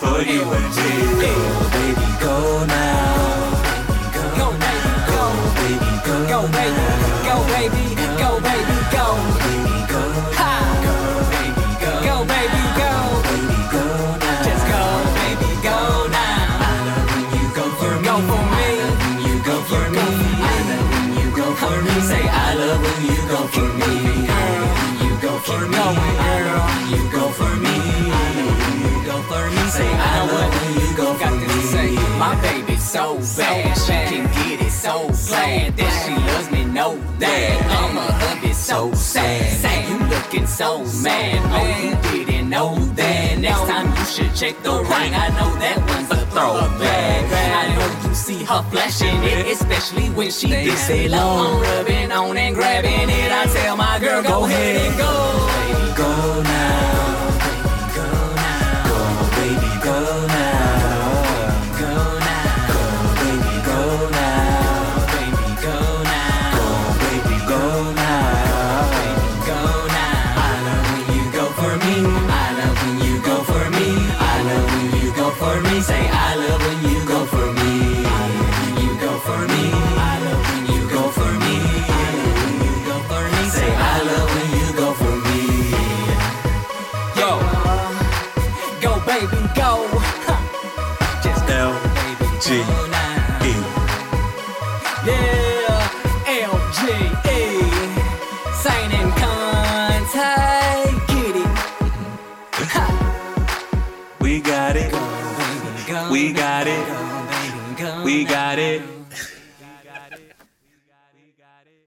for 0.00 0.22
you 0.22 0.42
and 0.42 0.76
me. 0.76 0.90
Go, 1.20 1.70
baby, 1.74 2.06
go 2.20 2.64
now. 2.66 3.58
Go, 4.14 4.48
baby, 4.62 4.92
go. 5.10 5.22
Baby, 5.58 5.90
go, 6.06 6.14
Go, 6.28 6.40
baby, 6.48 6.74
go, 6.78 6.86
baby, 6.86 7.18
go, 7.26 7.36
baby, 7.52 7.97
so 32.98 33.14
bad, 33.36 33.78
she 33.78 33.92
can 34.10 34.24
get 34.34 34.66
it 34.66 34.72
so 34.72 35.06
glad 35.28 35.76
that 35.76 35.92
she 36.02 36.14
loves 36.28 36.50
me. 36.50 36.64
no 36.64 36.96
that 37.20 37.54
I'm 37.78 37.96
a 37.96 38.06
hubby, 38.22 38.52
so 38.52 38.92
sad. 38.92 39.52
Say 39.62 39.88
you 39.88 39.98
looking 40.14 40.46
so 40.46 40.84
mad, 41.04 41.38
oh 41.54 41.66
you 41.84 42.24
didn't 42.26 42.48
know 42.50 42.74
that. 42.98 43.38
Next 43.38 43.64
time 43.70 43.88
you 43.96 44.04
should 44.04 44.34
check 44.34 44.60
the 44.64 44.72
ring. 44.72 45.12
I 45.24 45.28
know 45.38 45.50
that 45.62 45.78
one's 45.90 46.10
a 46.10 46.26
throwback. 46.34 47.24
I 47.60 47.64
know 47.76 48.08
you 48.08 48.14
see 48.16 48.42
her 48.44 48.62
flashing 48.70 49.22
it, 49.22 49.46
especially 49.46 50.08
when 50.18 50.32
she 50.32 50.48
gets 50.48 50.90
it 50.90 51.12
low. 51.12 51.30
I'm 51.44 51.62
rubbing 51.62 52.10
on 52.10 52.36
and 52.36 52.54
grabbing 52.56 53.10
it. 53.20 53.30
I 53.30 53.46
tell 53.54 53.76
my 53.76 53.98
girl, 54.00 54.22
go 54.24 54.44
ahead 54.44 54.90
and 54.90 54.98
go 54.98 55.47